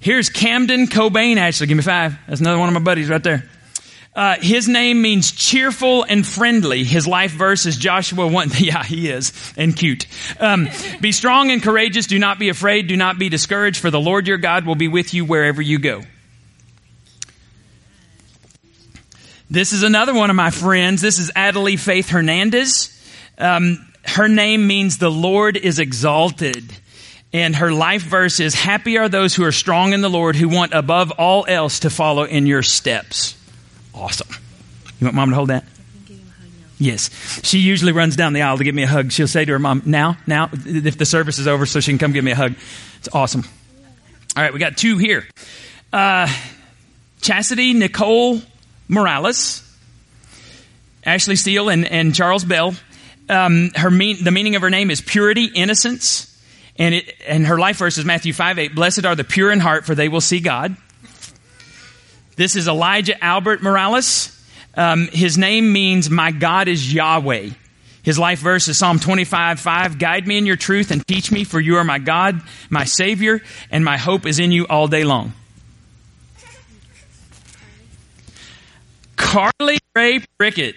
Here's 0.01 0.28
Camden 0.28 0.88
Cobain, 0.88 1.36
actually. 1.36 1.68
Give 1.68 1.76
me 1.76 1.82
five. 1.82 2.18
That's 2.26 2.40
another 2.40 2.59
one 2.59 2.68
of 2.68 2.74
my 2.74 2.80
buddies 2.80 3.09
right 3.09 3.22
there. 3.22 3.49
Uh, 4.17 4.37
his 4.41 4.67
name 4.67 5.03
means 5.03 5.31
cheerful 5.31 6.03
and 6.03 6.27
friendly. 6.27 6.85
His 6.85 7.07
life 7.07 7.33
verse 7.33 7.67
is 7.67 7.77
Joshua 7.77 8.27
1. 8.27 8.51
Yeah, 8.59 8.83
he 8.83 9.11
is. 9.11 9.53
And 9.59 9.77
cute. 9.77 10.07
Um, 10.41 10.71
be 11.03 11.12
strong 11.12 11.51
and 11.51 11.62
courageous. 11.62 12.07
Do 12.07 12.19
not 12.19 12.39
be 12.39 12.49
afraid. 12.49 12.87
Do 12.89 12.97
not 12.97 13.19
be 13.19 13.29
discouraged, 13.29 13.79
for 13.79 13.91
the 13.91 14.01
Lord 14.01 14.27
your 14.27 14.39
God 14.39 14.64
will 14.64 14.75
be 14.75 14.89
with 14.89 15.12
you 15.12 15.27
wherever 15.27 15.61
you 15.61 15.79
go. 15.79 16.03
This 19.51 19.75
is 19.75 19.83
another 19.83 20.14
one 20.14 20.31
of 20.31 20.37
my 20.37 20.51
friends. 20.51 21.03
This 21.03 21.19
is 21.19 21.31
Adelie 21.37 21.79
Faith 21.79 22.09
Hernandez. 22.09 22.91
Um, 23.37 23.87
her 24.07 24.29
name 24.29 24.67
means 24.67 24.97
the 24.97 25.11
Lord 25.11 25.59
is 25.59 25.79
exalted. 25.79 26.64
And 27.35 27.55
her 27.57 27.71
life 27.71 28.03
verse 28.03 28.41
is 28.41 28.55
Happy 28.55 28.97
are 28.97 29.11
those 29.11 29.35
who 29.35 29.45
are 29.45 29.53
strong 29.53 29.93
in 29.93 30.01
the 30.01 30.09
Lord, 30.09 30.37
who 30.37 30.49
want 30.49 30.73
above 30.73 31.11
all 31.12 31.45
else 31.47 31.81
to 31.81 31.91
follow 31.91 32.25
in 32.25 32.47
your 32.47 32.62
steps. 32.62 33.37
Awesome. 33.97 34.28
You 35.01 35.07
want 35.07 35.16
mom 35.16 35.30
to 35.30 35.36
hold 35.36 35.49
that? 35.49 35.64
Yes. 36.78 37.11
She 37.42 37.59
usually 37.59 37.92
runs 37.92 38.16
down 38.16 38.34
the 38.34 38.42
aisle 38.42 38.59
to 38.59 38.64
give 38.64 38.74
me 38.74 38.82
a 38.82 38.86
hug. 38.86 39.11
She'll 39.11 39.28
say 39.28 39.44
to 39.44 39.53
her 39.53 39.59
mom, 39.59 39.82
Now, 39.86 40.18
now, 40.26 40.51
if 40.53 40.99
the 40.99 41.07
service 41.07 41.38
is 41.38 41.49
over, 41.49 41.64
so 41.64 41.80
she 41.80 41.90
can 41.90 41.99
come 41.99 42.12
give 42.12 42.24
me 42.24 42.32
a 42.32 42.36
hug. 42.36 42.55
It's 42.99 43.09
awesome. 43.14 43.44
All 44.36 44.42
right, 44.42 44.53
we 44.53 44.59
got 44.59 44.76
two 44.76 44.99
here. 44.99 45.26
Uh, 45.92 46.28
Chastity 47.22 47.72
Nicole 47.72 48.42
Morales, 48.88 49.62
Ashley 51.05 51.36
Steele, 51.36 51.70
and, 51.70 51.90
and 51.90 52.14
Charles 52.14 52.44
Bell. 52.44 52.74
Um, 53.28 53.70
her 53.74 53.90
mean, 53.90 54.22
the 54.22 54.30
meaning 54.30 54.57
of 54.57 54.62
her 54.62 54.70
name 54.70 54.90
is 54.90 55.01
purity, 55.01 55.47
innocence, 55.47 56.38
and 56.78 56.94
it, 56.94 57.14
and 57.26 57.47
her 57.47 57.59
life 57.59 57.78
verse 57.78 57.97
is 57.97 58.05
Matthew 58.05 58.34
5 58.34 58.59
8. 58.59 58.74
Blessed 58.74 59.07
are 59.07 59.14
the 59.14 59.24
pure 59.24 59.51
in 59.51 59.61
heart, 59.61 59.86
for 59.86 59.94
they 59.94 60.09
will 60.09 60.20
see 60.20 60.40
God. 60.40 60.76
This 62.37 62.55
is 62.55 62.68
Elijah 62.68 63.22
Albert 63.24 63.62
Morales. 63.62 64.30
Um, 64.74 65.09
his 65.09 65.39
name 65.39 65.72
means 65.72 66.11
my 66.11 66.32
God 66.32 66.68
is 66.68 66.93
Yahweh. 66.93 67.49
His 68.03 68.18
life 68.18 68.41
verse 68.41 68.68
is 68.68 68.76
Psalm 68.76 68.99
25, 68.99 69.59
5. 69.59 69.99
Guide 69.99 70.26
me 70.26 70.37
in 70.37 70.45
your 70.45 70.57
truth 70.57 70.91
and 70.91 71.05
teach 71.07 71.32
me, 71.32 71.45
for 71.45 71.59
you 71.59 71.76
are 71.76 71.84
my 71.84 71.99
God, 71.99 72.43
my 72.68 72.84
Savior, 72.84 73.41
and 73.70 73.87
my 73.87 73.97
hope 73.97 74.26
is 74.26 74.39
in 74.39 74.53
you 74.53 74.66
all 74.66 74.87
day 74.87 75.03
long. 75.03 75.32
Carly 79.16 79.78
Ray 79.95 80.22
Prickett. 80.37 80.76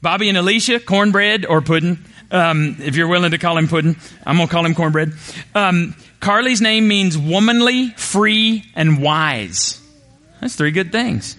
Bobby 0.00 0.30
and 0.30 0.38
Alicia, 0.38 0.80
cornbread 0.80 1.44
or 1.44 1.60
pudding. 1.60 1.98
Um, 2.30 2.76
if 2.80 2.96
you're 2.96 3.08
willing 3.08 3.32
to 3.32 3.38
call 3.38 3.58
him 3.58 3.68
pudding, 3.68 3.96
I'm 4.24 4.36
going 4.36 4.48
to 4.48 4.52
call 4.52 4.64
him 4.64 4.74
cornbread. 4.74 5.12
Um, 5.54 5.94
Carly's 6.20 6.60
name 6.60 6.88
means 6.88 7.16
womanly, 7.16 7.90
free, 7.90 8.64
and 8.74 9.02
wise. 9.02 9.80
That's 10.40 10.56
three 10.56 10.70
good 10.70 10.92
things. 10.92 11.36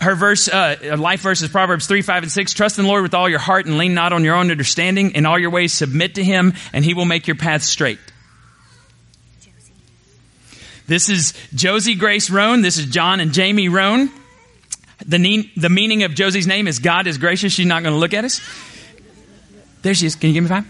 Her 0.00 0.14
verse, 0.14 0.48
uh, 0.48 0.96
life 0.98 1.20
verse 1.20 1.40
is 1.40 1.48
Proverbs 1.48 1.86
3, 1.86 2.02
5, 2.02 2.24
and 2.24 2.32
6. 2.32 2.54
Trust 2.54 2.78
in 2.78 2.84
the 2.84 2.90
Lord 2.90 3.02
with 3.02 3.14
all 3.14 3.28
your 3.28 3.38
heart 3.38 3.66
and 3.66 3.78
lean 3.78 3.94
not 3.94 4.12
on 4.12 4.24
your 4.24 4.34
own 4.34 4.50
understanding. 4.50 5.12
In 5.12 5.24
all 5.24 5.38
your 5.38 5.50
ways 5.50 5.72
submit 5.72 6.16
to 6.16 6.24
Him, 6.24 6.54
and 6.72 6.84
He 6.84 6.94
will 6.94 7.04
make 7.04 7.26
your 7.26 7.36
path 7.36 7.62
straight. 7.62 7.98
This 10.86 11.08
is 11.08 11.34
Josie 11.54 11.94
Grace 11.94 12.30
Roan. 12.30 12.62
This 12.62 12.78
is 12.78 12.86
John 12.86 13.20
and 13.20 13.32
Jamie 13.32 13.68
Roan. 13.68 14.10
The, 15.04 15.18
ne- 15.18 15.50
the 15.56 15.68
meaning 15.68 16.04
of 16.04 16.14
Josie's 16.14 16.46
name 16.46 16.68
is 16.68 16.78
God 16.78 17.06
is 17.06 17.18
gracious. 17.18 17.52
She's 17.52 17.66
not 17.66 17.82
going 17.82 17.94
to 17.94 17.98
look 17.98 18.14
at 18.14 18.24
us. 18.24 18.40
There 19.82 19.94
she 19.94 20.06
is. 20.06 20.16
Can 20.16 20.30
you 20.30 20.34
give 20.34 20.44
me 20.44 20.48
five? 20.48 20.64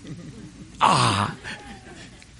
ah. 0.80 1.36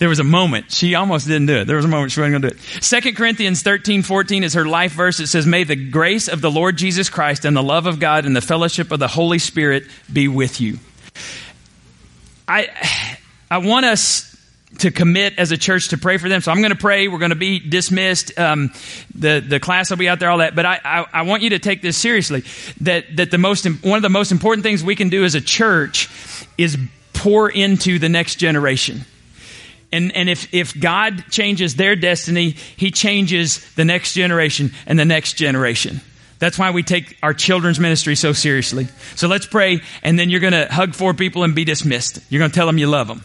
There 0.03 0.09
was 0.09 0.18
a 0.18 0.24
moment. 0.24 0.72
She 0.72 0.96
almost 0.96 1.28
didn't 1.28 1.46
do 1.46 1.59
it. 1.59 1.68
There 1.68 1.76
was 1.76 1.84
a 1.84 1.88
moment 1.88 2.11
she 2.11 2.18
wasn't 2.18 2.42
going 2.42 2.42
to 2.42 2.50
do 2.50 2.57
it. 2.57 2.82
Second 2.82 3.16
Corinthians 3.16 3.62
13, 3.62 4.03
14 4.03 4.42
is 4.42 4.55
her 4.55 4.64
life 4.64 4.90
verse. 4.90 5.20
It 5.20 5.28
says, 5.28 5.46
May 5.46 5.62
the 5.62 5.76
grace 5.76 6.26
of 6.26 6.40
the 6.40 6.50
Lord 6.50 6.76
Jesus 6.76 7.09
Christ 7.09 7.44
and 7.44 7.57
the 7.57 7.62
love 7.62 7.86
of 7.86 8.00
God 8.00 8.24
and 8.24 8.34
the 8.34 8.40
fellowship 8.40 8.90
of 8.90 8.98
the 8.98 9.07
Holy 9.07 9.38
Spirit 9.38 9.84
be 10.12 10.26
with 10.26 10.61
you. 10.61 10.80
I, 12.48 12.68
I 13.48 13.59
want 13.59 13.86
us 13.86 14.36
to 14.78 14.90
commit 14.90 15.38
as 15.38 15.53
a 15.53 15.57
church 15.57 15.90
to 15.90 15.98
pray 15.98 16.16
for 16.16 16.28
them. 16.28 16.40
So 16.40 16.50
I'm 16.50 16.59
going 16.59 16.72
to 16.72 16.76
pray. 16.76 17.07
We're 17.07 17.20
going 17.20 17.30
to 17.30 17.36
be 17.36 17.61
dismissed. 17.61 18.36
Um, 18.36 18.72
the 19.14 19.38
the 19.38 19.61
class 19.61 19.90
will 19.90 19.98
be 19.98 20.09
out 20.09 20.18
there, 20.18 20.30
all 20.30 20.38
that. 20.38 20.57
But 20.57 20.66
I, 20.66 20.80
I, 20.84 21.07
I 21.12 21.22
want 21.22 21.44
you 21.44 21.50
to 21.50 21.61
take 21.61 21.80
this 21.80 21.96
seriously. 21.96 22.42
That 22.80 23.05
that 23.18 23.30
the 23.30 23.38
most 23.38 23.66
one 23.84 23.98
of 23.98 24.03
the 24.03 24.09
most 24.09 24.32
important 24.32 24.64
things 24.64 24.82
we 24.82 24.96
can 24.96 25.11
do 25.11 25.24
as 25.24 25.36
a 25.36 25.40
church 25.40 26.09
is 26.59 26.76
pour 27.12 27.48
into 27.48 28.00
the 28.00 28.09
next 28.09 28.34
generation. 28.40 29.05
And, 29.93 30.14
and 30.16 30.28
if, 30.28 30.53
if 30.55 30.78
God 30.78 31.24
changes 31.30 31.76
their 31.76 31.95
destiny, 31.95 32.57
He 32.76 32.90
changes 32.90 33.64
the 33.74 33.84
next 33.84 34.14
generation 34.14 34.72
and 34.86 34.99
the 34.99 35.05
next 35.05 35.34
generation. 35.34 36.01
That's 36.38 36.59
why 36.59 36.70
we 36.72 36.82
take 36.82 37.16
our 37.22 37.34
children's 37.34 37.78
ministry 37.78 38.16
so 38.16 38.32
seriously. 38.32 38.88
So 39.14 39.28
let's 39.28 39.47
pray, 39.47 39.80
and 40.03 40.18
then 40.18 40.28
you're 40.28 40.40
going 40.40 40.55
to 40.55 40.66
hug 40.66 40.95
four 40.95 41.14
people 41.14 41.45
and 41.45 41.55
be 41.55 41.64
dismissed. 41.64 42.18
You're 42.30 42.40
going 42.40 42.51
to 42.51 42.55
tell 42.55 42.66
them 42.66 42.78
you 42.78 42.88
love 42.88 43.07
them. 43.07 43.24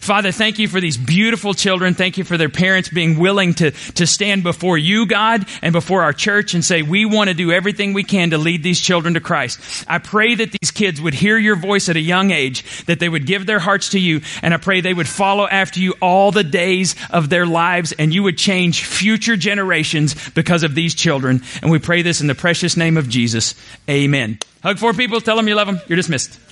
Father, 0.00 0.32
thank 0.32 0.58
you 0.58 0.68
for 0.68 0.80
these 0.80 0.96
beautiful 0.96 1.54
children. 1.54 1.94
Thank 1.94 2.18
you 2.18 2.24
for 2.24 2.36
their 2.36 2.48
parents 2.48 2.88
being 2.88 3.18
willing 3.18 3.54
to, 3.54 3.70
to 3.70 4.06
stand 4.06 4.42
before 4.42 4.78
you, 4.78 5.06
God, 5.06 5.46
and 5.62 5.72
before 5.72 6.02
our 6.02 6.12
church 6.12 6.54
and 6.54 6.64
say, 6.64 6.82
we 6.82 7.04
want 7.04 7.28
to 7.28 7.34
do 7.34 7.50
everything 7.52 7.92
we 7.92 8.04
can 8.04 8.30
to 8.30 8.38
lead 8.38 8.62
these 8.62 8.80
children 8.80 9.14
to 9.14 9.20
Christ. 9.20 9.60
I 9.88 9.98
pray 9.98 10.34
that 10.34 10.52
these 10.52 10.70
kids 10.70 11.00
would 11.00 11.14
hear 11.14 11.38
your 11.38 11.56
voice 11.56 11.88
at 11.88 11.96
a 11.96 12.00
young 12.00 12.30
age, 12.30 12.84
that 12.86 13.00
they 13.00 13.08
would 13.08 13.26
give 13.26 13.46
their 13.46 13.58
hearts 13.58 13.90
to 13.90 13.98
you, 13.98 14.20
and 14.42 14.54
I 14.54 14.58
pray 14.58 14.80
they 14.80 14.94
would 14.94 15.08
follow 15.08 15.46
after 15.46 15.80
you 15.80 15.94
all 16.00 16.30
the 16.32 16.44
days 16.44 16.94
of 17.10 17.28
their 17.28 17.46
lives, 17.46 17.92
and 17.92 18.14
you 18.14 18.22
would 18.22 18.38
change 18.38 18.84
future 18.84 19.36
generations 19.36 20.30
because 20.30 20.62
of 20.62 20.74
these 20.74 20.94
children. 20.94 21.42
And 21.62 21.70
we 21.70 21.78
pray 21.78 22.02
this 22.02 22.20
in 22.20 22.26
the 22.26 22.34
precious 22.34 22.76
name 22.76 22.96
of 22.96 23.08
Jesus. 23.08 23.54
Amen. 23.88 24.38
Hug 24.62 24.78
four 24.78 24.92
people, 24.92 25.20
tell 25.20 25.36
them 25.36 25.48
you 25.48 25.54
love 25.54 25.66
them. 25.66 25.80
You're 25.88 25.96
dismissed. 25.96 26.45